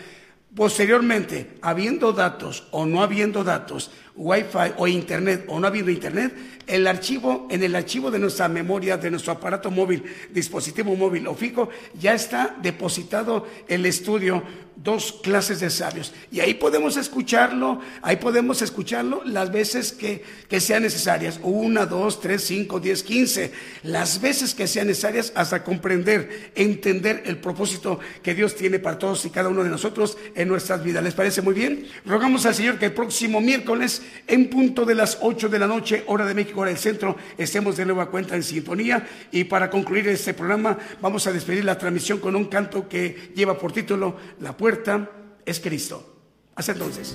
posteriormente, 0.54 1.50
habiendo 1.60 2.12
datos 2.12 2.66
o 2.70 2.86
no 2.86 3.02
habiendo 3.02 3.44
datos, 3.44 3.90
Wi-Fi 4.16 4.72
o 4.78 4.88
Internet 4.88 5.44
o 5.46 5.60
no 5.60 5.66
habiendo 5.66 5.90
Internet, 5.90 6.34
el 6.68 6.86
archivo, 6.86 7.48
en 7.50 7.62
el 7.62 7.74
archivo 7.74 8.10
de 8.10 8.18
nuestra 8.18 8.48
memoria, 8.48 8.96
de 8.96 9.10
nuestro 9.10 9.32
aparato 9.32 9.70
móvil, 9.70 10.04
dispositivo 10.30 10.94
móvil 10.94 11.26
o 11.26 11.34
fijo, 11.34 11.68
ya 11.98 12.14
está 12.14 12.56
depositado 12.62 13.46
el 13.66 13.86
estudio 13.86 14.42
dos 14.82 15.12
clases 15.22 15.60
de 15.60 15.70
sabios. 15.70 16.12
Y 16.30 16.40
ahí 16.40 16.54
podemos 16.54 16.96
escucharlo, 16.96 17.80
ahí 18.00 18.16
podemos 18.16 18.62
escucharlo 18.62 19.22
las 19.24 19.50
veces 19.50 19.92
que, 19.92 20.22
que 20.48 20.60
sean 20.60 20.82
necesarias. 20.82 21.40
Una, 21.42 21.86
dos, 21.86 22.20
tres, 22.20 22.44
cinco, 22.44 22.78
diez, 22.78 23.02
quince. 23.02 23.52
Las 23.82 24.20
veces 24.20 24.54
que 24.54 24.66
sean 24.66 24.86
necesarias 24.86 25.32
hasta 25.34 25.64
comprender, 25.64 26.52
entender 26.54 27.24
el 27.26 27.38
propósito 27.38 27.98
que 28.22 28.34
Dios 28.34 28.54
tiene 28.54 28.78
para 28.78 28.98
todos 28.98 29.24
y 29.24 29.30
cada 29.30 29.48
uno 29.48 29.64
de 29.64 29.70
nosotros 29.70 30.16
en 30.34 30.48
nuestras 30.48 30.82
vidas. 30.82 31.02
¿Les 31.02 31.14
parece 31.14 31.42
muy 31.42 31.54
bien? 31.54 31.86
Rogamos 32.06 32.46
al 32.46 32.54
Señor 32.54 32.78
que 32.78 32.86
el 32.86 32.92
próximo 32.92 33.40
miércoles, 33.40 34.02
en 34.26 34.48
punto 34.48 34.84
de 34.84 34.94
las 34.94 35.18
ocho 35.22 35.48
de 35.48 35.58
la 35.58 35.66
noche, 35.66 36.04
hora 36.06 36.24
de 36.24 36.34
México, 36.34 36.57
hora 36.60 36.70
del 36.70 36.78
centro, 36.78 37.16
estemos 37.36 37.76
de 37.76 37.84
nueva 37.86 38.10
cuenta 38.10 38.36
en 38.36 38.42
sintonía. 38.42 39.06
Y 39.30 39.44
para 39.44 39.70
concluir 39.70 40.08
este 40.08 40.34
programa, 40.34 40.78
vamos 41.00 41.26
a 41.26 41.32
despedir 41.32 41.64
la 41.64 41.78
transmisión 41.78 42.18
con 42.18 42.36
un 42.36 42.46
canto 42.46 42.88
que 42.88 43.32
lleva 43.34 43.58
por 43.58 43.72
título 43.72 44.16
La 44.40 44.56
puerta 44.56 45.10
es 45.44 45.60
Cristo. 45.60 46.16
Hasta 46.54 46.72
entonces. 46.72 47.14